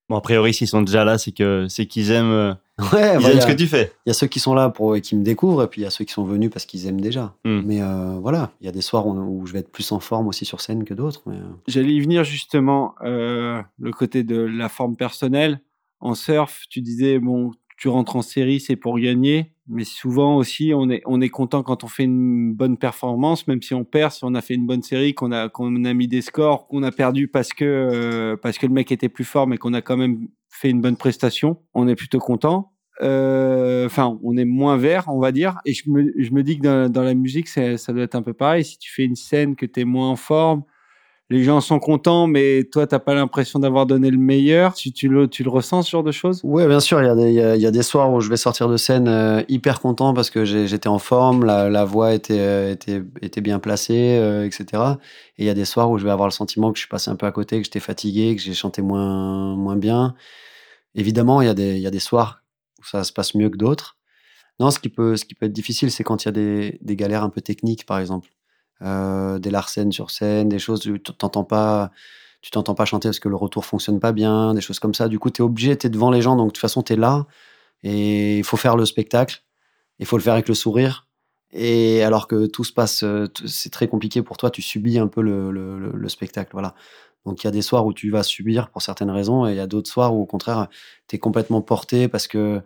[0.08, 2.54] Bon, a priori, s'ils sont déjà là, c'est que c'est qu'ils aiment, euh,
[2.92, 3.30] Ouais, ils voilà.
[3.34, 3.92] aiment ce que tu fais.
[4.04, 5.84] Il y a ceux qui sont là pour et qui me découvrent, et puis il
[5.84, 7.34] y a ceux qui sont venus parce qu'ils aiment déjà.
[7.44, 7.62] Hmm.
[7.64, 10.00] Mais euh, voilà, il y a des soirs où, où je vais être plus en
[10.00, 11.22] forme aussi sur scène que d'autres.
[11.26, 15.60] Mais euh, J'allais y venir justement, euh, le côté de la forme personnelle.
[16.00, 19.52] En surf, tu disais, bon, tu rentres en série, c'est pour gagner.
[19.68, 23.62] Mais souvent aussi, on est, on est content quand on fait une bonne performance, même
[23.62, 26.08] si on perd, si on a fait une bonne série, qu'on a, qu'on a mis
[26.08, 29.46] des scores, qu'on a perdu parce que, euh, parce que le mec était plus fort,
[29.46, 31.58] mais qu'on a quand même fait une bonne prestation.
[31.74, 32.72] On est plutôt content.
[33.02, 35.58] Euh, Enfin, on est moins vert, on va dire.
[35.64, 38.22] Et je me, je me dis que dans, la musique, c'est- ça doit être un
[38.22, 38.64] peu pareil.
[38.64, 40.62] Si tu fais une scène que tu es moins en forme,
[41.32, 44.74] les gens sont contents, mais toi, t'as pas l'impression d'avoir donné le meilleur.
[44.74, 46.40] Tu, tu, le, ressens, ce genre de choses?
[46.44, 48.68] Ouais, bien sûr, il y, a des- y a, des soirs où je vais sortir
[48.68, 52.74] de scène euh, hyper content parce que j'étais en forme, la, voix était, euh,
[53.22, 54.98] était, bien placée, euh, etc.
[55.38, 56.90] Et il y a des soirs où je vais avoir le sentiment que je suis
[56.90, 60.14] passé un peu à côté, que j'étais fatigué, que j'ai chanté moins, bien.
[60.94, 61.54] Évidemment, il y, a
[61.90, 62.42] des, soirs
[62.78, 63.96] où ça se passe mieux que d'autres.
[64.60, 66.96] Non, ce qui peut, ce qui peut être difficile, c'est quand il y a des
[66.96, 68.28] galères un peu techniques, par exemple.
[68.80, 71.90] Euh, des larcènes sur scène, des choses où tu t'entends pas,
[72.40, 75.08] tu t'entends pas chanter parce que le retour fonctionne pas bien, des choses comme ça.
[75.08, 76.94] Du coup, tu es obligé, tu es devant les gens, donc de toute façon, tu
[76.94, 77.26] es là
[77.84, 79.42] et il faut faire le spectacle.
[80.00, 81.06] Il faut le faire avec le sourire.
[81.52, 85.06] Et alors que tout se passe, euh, c'est très compliqué pour toi, tu subis un
[85.08, 86.50] peu le, le, le- le spectacle.
[86.52, 86.74] Voilà.
[87.26, 89.56] Donc il y a des soirs où tu vas subir pour certaines raisons et il
[89.56, 90.68] y a d'autres soirs où au contraire,
[91.08, 92.62] tu es complètement porté parce que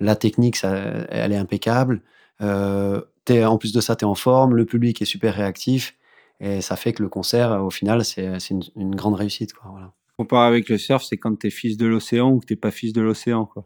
[0.00, 2.00] la technique, elle est impeccable.
[2.40, 5.96] Euh, en plus de ça, tu es en forme, le public est super réactif
[6.40, 9.52] et ça fait que le concert, au final, c'est une, une grande réussite.
[9.52, 9.92] Quoi, voilà.
[10.16, 12.92] Comparé avec le surf, c'est quand t'es fils de l'océan ou que t'es pas fils
[12.92, 13.64] de l'océan, quoi.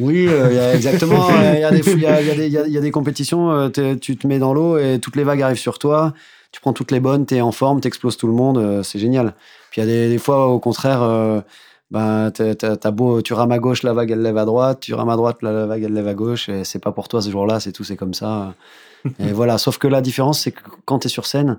[0.00, 1.28] Oui, euh, y a exactement.
[1.54, 4.76] Il y, a des, y, y, y a- compétitions, euh, tu te mets dans l'eau
[4.76, 6.14] et toutes les vagues arrivent sur toi.
[6.50, 8.82] Tu prends toutes les bonnes, tu es en forme, tu exploses tout le monde, euh,
[8.82, 9.34] c'est génial.
[9.70, 11.42] Puis il y a des, des fois, au contraire,
[11.90, 14.80] ben, t'as- t'as t'as beau, tu rames à gauche, la vague elle lève à droite,
[14.80, 17.08] tu rames à droite, la, la vague elle lève à gauche, et c'est pas pour
[17.08, 18.54] toi ce jour-là, c'est tout, c'est comme ça.
[19.20, 21.58] et voilà, sauf que la différence, c'est que quand tu es sur scène,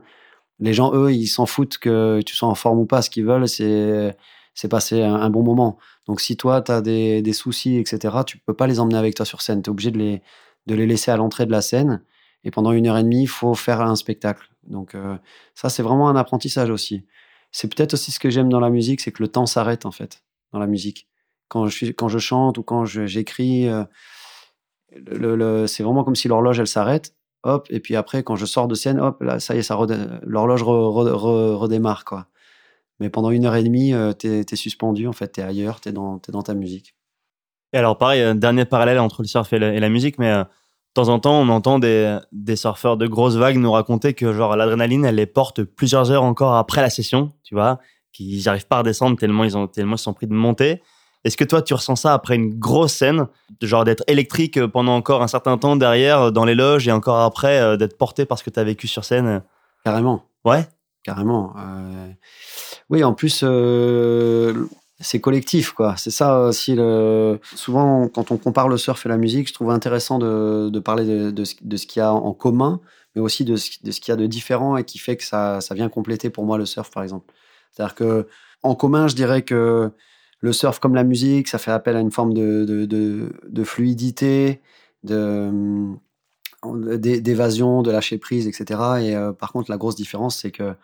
[0.59, 3.01] les gens, eux, ils s'en foutent que tu sois en forme ou pas.
[3.01, 4.15] Ce qu'ils veulent, c'est
[4.53, 5.77] c'est passer un, un bon moment.
[6.07, 9.15] Donc si toi, tu as des, des soucis, etc., tu peux pas les emmener avec
[9.15, 9.61] toi sur scène.
[9.61, 10.21] Tu es obligé de les,
[10.67, 12.01] de les laisser à l'entrée de la scène.
[12.45, 14.47] Et pendant une heure et demie, il faut faire un spectacle.
[14.65, 15.17] Donc euh,
[15.55, 17.03] ça, c'est vraiment un apprentissage aussi.
[17.57, 19.91] C'est peut-être aussi ce que j'aime dans la musique, c'est que le temps s'arrête en
[19.91, 20.21] fait
[20.51, 21.07] dans la musique.
[21.47, 23.85] Quand je, quand je chante ou quand j'écris, euh,
[25.65, 27.15] c'est vraiment comme si l'horloge, elle s'arrête.
[27.43, 29.71] Hop, et puis après, quand je sors de scène, hop, là, ça y est,
[30.23, 32.27] l'horloge re- re- re- redémarre, quoi.
[32.99, 35.93] Mais pendant une heure et demie, euh, t'es es suspendu, en fait, t'es ailleurs, t'es
[35.93, 36.93] dans, dans ta musique.
[37.71, 40.43] Et alors, pareil, dernier parallèle entre le surf et la, et la musique, mais euh,
[40.95, 44.55] temps en temps, on entend des, des surfeurs de grosses vagues nous raconter que genre
[44.55, 47.77] l'adrénaline, elle les porte plusieurs heures encore après la session, tu vois,
[48.11, 50.81] qu'ils n'arrivent pas à redescendre tellement ils, ont, tellement ils sont pris de monter.
[51.25, 53.27] Est-ce que toi, tu ressens ça après une grosse scène,
[53.59, 56.91] de genre d'être électrique pendant encore un certain temps derrière, euh, dans les loges, et
[56.91, 59.41] encore après, euh, d'être porté par ce que tu as vécu sur scène?
[59.83, 60.23] Carrément.
[60.43, 60.67] Ouais
[61.03, 61.53] Carrément.
[61.57, 62.07] euh,
[62.89, 64.67] Oui, en plus, euh,
[64.99, 65.95] c'est collectif, quoi.
[65.97, 66.75] C'est ça aussi.
[67.55, 71.43] Souvent, quand on compare le surf et la musique, je trouve intéressant de, parler de,
[71.43, 72.79] ce, qu'il y a en commun,
[73.15, 75.59] mais aussi de ce, de qu'il y a de différent et qui fait que ça,
[75.61, 77.33] ça vient compléter pour moi le surf, par exemple.
[77.71, 78.27] C'est-à-dire que
[78.63, 79.91] en commun, je dirais que
[80.39, 84.61] le surf, comme la musique, ça fait appel à une forme de, fluidité,
[86.63, 88.79] d'évasion, de lâcher prise, etc.
[89.01, 90.75] Et euh, par contre, la grosse différence, c'est que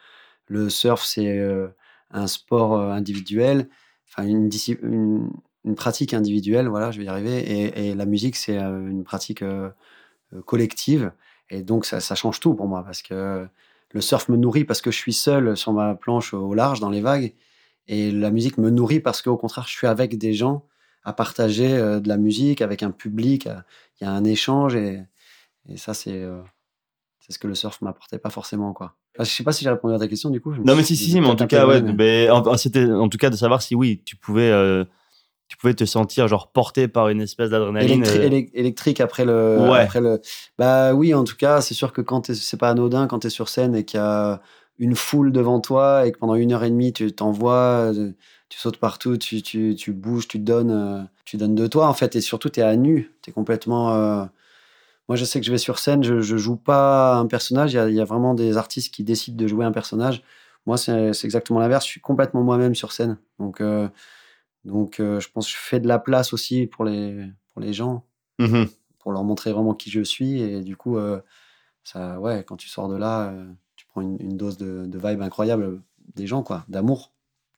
[0.48, 1.68] le surf, c'est euh,
[2.12, 3.68] un sport euh, individuel,
[4.12, 4.50] enfin une,
[4.84, 5.30] une,
[5.66, 7.40] une pratique individuelle, voilà, je vais y arriver.
[7.40, 9.70] Et, et la musique, c'est euh, une pratique euh,
[10.34, 11.12] euh, collective.
[11.50, 13.48] Et donc, ça, ça change tout pour moi parce que
[13.92, 16.90] le surf me nourrit parce que je suis seul sur ma planche au large, dans
[16.90, 17.34] les vagues.
[17.88, 20.66] Et la musique me nourrit parce qu'au contraire, je suis avec des gens
[21.04, 23.50] à partager de la musique, avec un public.
[24.00, 25.04] Il y a un échange et,
[25.68, 26.24] et ça, c'est
[27.20, 28.74] c'est ce que le surf m'apportait pas forcément.
[28.74, 28.96] Quoi.
[29.18, 30.54] Enfin, je sais pas si j'ai répondu à ta question du coup.
[30.64, 32.28] Non, mais si, si, si, mais en tout cas, ouais, mais
[32.58, 34.86] c'était en tout cas de savoir si oui, tu pouvais, euh,
[35.50, 38.04] tu pouvais te sentir genre porté par une espèce d'adrénaline.
[38.04, 39.80] Électri- euh, élec- électrique après le, Ouais.
[39.82, 40.22] après le.
[40.58, 43.28] Bah oui, en tout cas, c'est sûr que quand t'es- c'est pas anodin quand tu
[43.28, 44.42] es sur scène et qu'il y a
[44.80, 48.12] une foule devant toi et que pendant une heure et demie tu t'envoies, euh,
[48.50, 52.16] tu sautes partout, tu, tu, tu bouges, tu donnes, tu donnes de toi en fait
[52.16, 54.30] et surtout tu es à nu, tu es complètement.
[55.12, 57.76] Moi je sais que je vais sur scène, je, je joue pas un personnage, il
[57.76, 60.24] y a, il y a vraiment des artistes qui décident de jouer un personnage.
[60.66, 63.18] Moi c'est exactement l'inverse, je suis complètement moi-même sur scène.
[63.38, 63.90] Donc, euh,
[64.64, 67.74] donc euh, je pense que je fais de la place aussi pour les, pour les
[67.74, 68.06] gens
[68.40, 68.70] mhm.
[69.00, 70.40] pour leur montrer vraiment qui je suis.
[70.40, 71.20] Et du coup, euh,
[71.84, 73.34] ça, ouais, quand tu sors de là,
[73.76, 75.82] tu prends une, une dose de, de vibe incroyable
[76.16, 77.12] des gens, quoi, d'amour,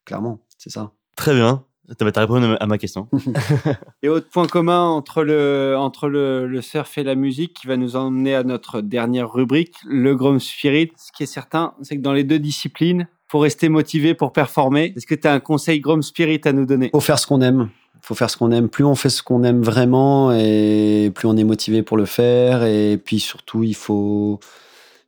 [0.05, 0.91] clairement, c'est ça.
[1.15, 1.63] Très bien.
[1.97, 3.09] T'as répondu à ma question.
[4.03, 7.75] Et autre point commun entre le, entre le, le surf et la musique qui va
[7.75, 10.91] nous emmener à notre dernière rubrique, le Grom Spirit.
[10.95, 14.93] Ce qui est certain, c'est que dans les deux disciplines, pour rester motivé, pour performer,
[14.95, 16.89] est-ce que tu as un conseil Grom Spirit à nous donner?
[16.93, 17.69] Faut faire ce qu'on aime.
[18.01, 18.69] Faut faire ce qu'on aime.
[18.69, 22.63] Plus on fait ce qu'on aime vraiment, et plus on est motivé pour le faire.
[22.63, 24.39] Et puis surtout, il faut,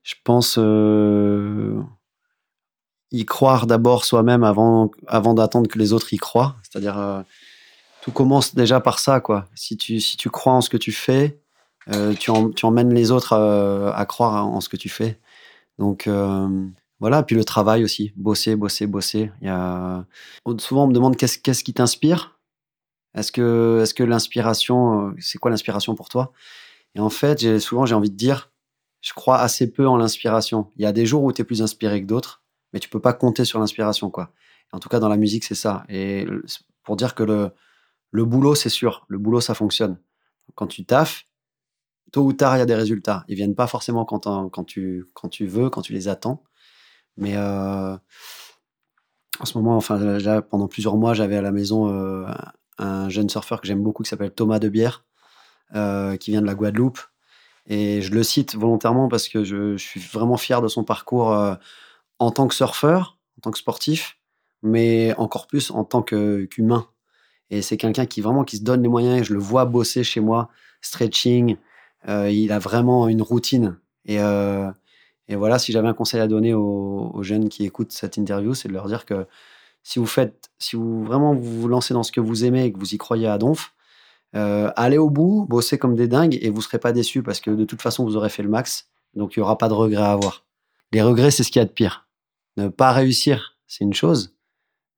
[0.03, 1.79] je pense, euh,
[3.17, 6.55] y croire d'abord soi-même avant, avant d'attendre que les autres y croient.
[6.63, 7.21] C'est-à-dire, euh,
[8.01, 9.47] tout commence déjà par ça, quoi.
[9.55, 11.39] Si tu, si tu crois en ce que tu fais,
[11.93, 15.19] euh, tu, en- tu emmènes les autres euh, à croire en ce que tu fais.
[15.77, 16.07] Donc,
[16.99, 17.23] voilà.
[17.23, 18.13] Puis le travail aussi.
[18.15, 19.31] Bosser, bosser, bosser.
[19.41, 20.05] Il y a...
[20.59, 22.39] Souvent, on me demande qu'est-ce qu'est-ce qui t'inspire?
[23.15, 26.31] Est-ce que, est que l'inspiration, c'est quoi l'inspiration pour toi?
[26.95, 28.51] Et en fait, j'ai- souvent, j'ai envie de dire,
[29.01, 30.67] je crois assez peu en l'inspiration.
[30.77, 32.41] Il y a des jours où tu es plus inspiré que d'autres,
[32.75, 34.33] mais tu peux pas compter sur l'inspiration, quoi.
[34.73, 35.85] En tout cas, dans la musique, c'est ça.
[35.87, 36.27] Et
[36.83, 37.51] pour dire que le,
[38.11, 39.05] le boulot, c'est sûr.
[39.07, 39.97] Le boulot, ça fonctionne.
[40.55, 41.25] Quand tu taffes,
[42.11, 43.23] tôt ou tard, il y a des résultats.
[43.29, 46.43] Ils viennent pas forcément quand, quand, tu, quand tu veux, quand tu les attends.
[47.15, 47.95] Mais euh,
[49.39, 50.19] en ce moment, enfin,
[50.49, 52.25] pendant plusieurs mois, j'avais à la maison euh,
[52.77, 55.05] un jeune surfeur que j'aime beaucoup qui s'appelle Thomas Debière,
[55.75, 56.99] euh, qui vient de la Guadeloupe.
[57.67, 61.57] Et je le cite volontairement parce que je, je suis vraiment fier de son parcours
[62.19, 64.17] en tant que surfeur, en tant que sportif,
[64.63, 66.87] mais encore plus en tant qu'humain.
[67.51, 69.21] et c'est quelqu'un qui vraiment qui se donne les moyens.
[69.21, 70.49] Et je le vois bosser chez moi,
[70.81, 71.57] stretching.
[72.09, 73.77] euh, il a vraiment une routine.
[74.05, 74.71] Et, euh,
[75.27, 78.67] et voilà, si j'avais un conseil à donner aux, jeunes qui écoutent cette interview, c'est
[78.67, 79.25] de leur dire que
[79.83, 82.73] si vous faites, si vous vraiment vous vous lancez dans ce que vous aimez et
[82.73, 83.73] que vous y croyez à donf,
[84.35, 87.51] Euh, allez au bout, bossez comme des dingues et vous serez pas déçus parce que
[87.51, 88.89] de toute façon, vous aurez fait le max.
[89.15, 90.43] Donc, il y aura pas de regrets à avoir.
[90.91, 92.04] Les regrets, c'est ce qu'il y a de pire.
[92.57, 94.35] Ne pas réussir, c'est une chose.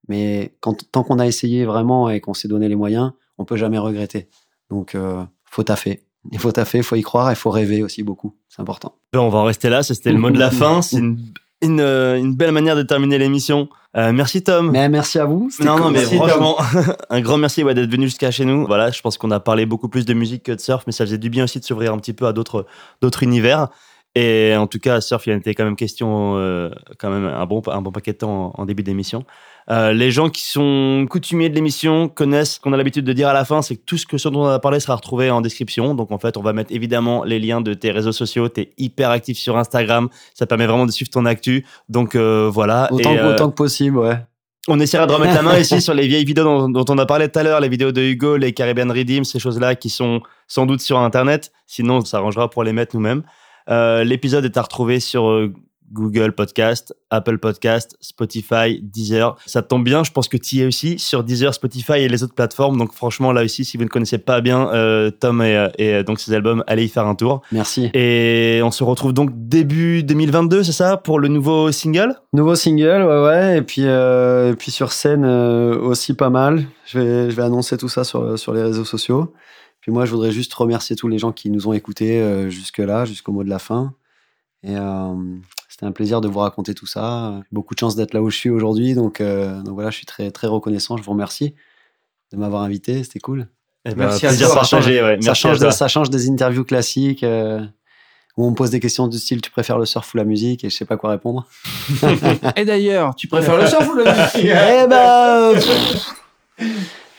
[0.08, 3.56] Mais quand, tant qu'on a essayé vraiment et qu'on s'est donné les moyens, on peut
[3.56, 4.28] jamais regretter.
[4.70, 6.04] Donc, euh, faut taffer.
[6.32, 8.34] Il faut taffer, il faut y croire et il faut rêver aussi beaucoup.
[8.48, 8.94] C'est important.
[9.12, 10.82] Ben, on va en rester là, c'était le mot de la fin.
[10.82, 11.18] C'est une,
[11.62, 13.68] une, euh, une belle manière de terminer l'émission.
[13.96, 14.70] Euh, merci Tom.
[14.70, 15.50] Mais merci à vous.
[15.60, 16.56] Non, non, mais Merci, franchement,
[17.10, 18.66] un grand merci ouais, d'être venu jusqu'à chez nous.
[18.66, 21.06] Voilà, je pense qu'on a parlé beaucoup plus de musique que de surf, mais ça
[21.06, 22.66] faisait du bien aussi de s'ouvrir un petit peu à d'autres
[23.22, 23.68] univers.
[24.20, 27.26] Et en tout cas, surf, il y en était quand même question, euh, quand même
[27.26, 29.24] un bon, un bon paquet de temps en, en début d'émission.
[29.70, 33.28] Euh, les gens qui sont coutumiers de l'émission connaissent ce qu'on a l'habitude de dire
[33.28, 35.30] à la fin, c'est que tout ce que ce dont on a parlé sera retrouvé
[35.30, 35.94] en description.
[35.94, 38.48] Donc en fait, on va mettre évidemment les liens de tes réseaux sociaux.
[38.48, 41.64] T'es hyper actif sur Instagram, ça permet vraiment de suivre ton actu.
[41.88, 42.88] Donc euh, voilà.
[42.90, 44.16] Autant, Et, que- autant que possible, ouais.
[44.68, 47.04] on essaiera de remettre la main ici sur les vieilles vidéos dont, dont on a
[47.06, 50.22] parlé tout à l'heure, les vidéos de Hugo, les Caribbean Redeem, ces choses-là qui sont
[50.46, 51.52] sans doute sur Internet.
[51.66, 53.22] Sinon, on s'arrangera pour les mettre nous-mêmes.
[53.68, 55.52] Euh, L'épisode est à retrouver sur euh,
[55.92, 59.36] Google Podcast, Apple Podcast, Spotify, Deezer.
[59.46, 62.22] Ça tombe bien, je pense que tu y es aussi sur Deezer, Spotify et les
[62.22, 62.76] autres plateformes.
[62.76, 66.20] Donc franchement, là aussi, si vous ne connaissez pas bien euh, Tom et, et, donc
[66.20, 67.42] ses albums, allez y faire un tour.
[67.52, 67.90] Merci.
[67.94, 72.14] Et on se retrouve donc début 2022, c'est ça, pour le nouveau single?
[72.32, 73.58] Nouveau single, ouais, ouais.
[73.58, 76.64] Et puis, euh, et puis sur scène euh, aussi pas mal.
[76.86, 79.32] Je vais, je vais annoncer tout ça sur, sur les réseaux sociaux.
[79.88, 83.06] Puis moi, je voudrais juste remercier tous les gens qui nous ont écoutés euh, jusque-là,
[83.06, 83.94] jusqu'au mot de la fin.
[84.62, 85.14] Et euh,
[85.70, 87.40] c'était un plaisir de vous raconter tout ça.
[87.52, 88.92] Beaucoup de chance d'être là où je suis aujourd'hui.
[88.92, 90.98] Donc, euh, donc voilà, je suis très, très reconnaissant.
[90.98, 91.54] Je vous remercie
[92.32, 93.02] de m'avoir invité.
[93.02, 93.48] C'était cool.
[93.86, 94.56] Eh ben, Merci à plaisir toi.
[94.78, 95.22] ouais.
[95.22, 97.64] ça, change de- ça change des interviews classiques euh,
[98.36, 100.64] où on me pose des questions du style tu préfères le surf ou la musique?
[100.64, 101.46] Et je sais pas quoi répondre.
[102.56, 104.04] Et d'ailleurs, tu préfères le surf ou le
[104.34, 104.50] musique?
[104.52, 105.54] Eh ben.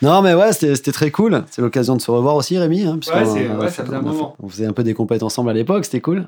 [0.01, 1.43] Non, mais ouais, c'était très cool.
[1.51, 2.83] C'est l'occasion de se revoir aussi, Rémi.
[2.83, 4.35] Hein, puisqu'on- Ouais, c'est- on ouais, fait- ça faisait un on moment.
[4.47, 6.27] Faisait un peu des compètes ensemble à l'époque, c'était cool.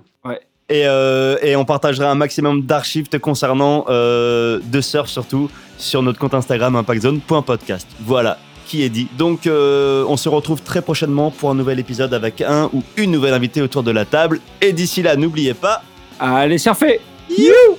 [0.70, 6.02] Et, euh, et on partagera un maximum d'archives te concernant euh, de surf surtout sur
[6.02, 7.86] notre compte Instagram impactzone.podcast.
[8.06, 8.38] Voilà
[8.68, 9.08] qui est dit.
[9.18, 13.12] Donc euh, on se retrouve très prochainement pour un nouvel épisode avec un ou une
[13.12, 14.40] nouvelle invitée autour de la table.
[14.62, 15.82] Et d'ici là, n'oubliez pas,
[16.22, 17.02] Allez surfer
[17.38, 17.76] You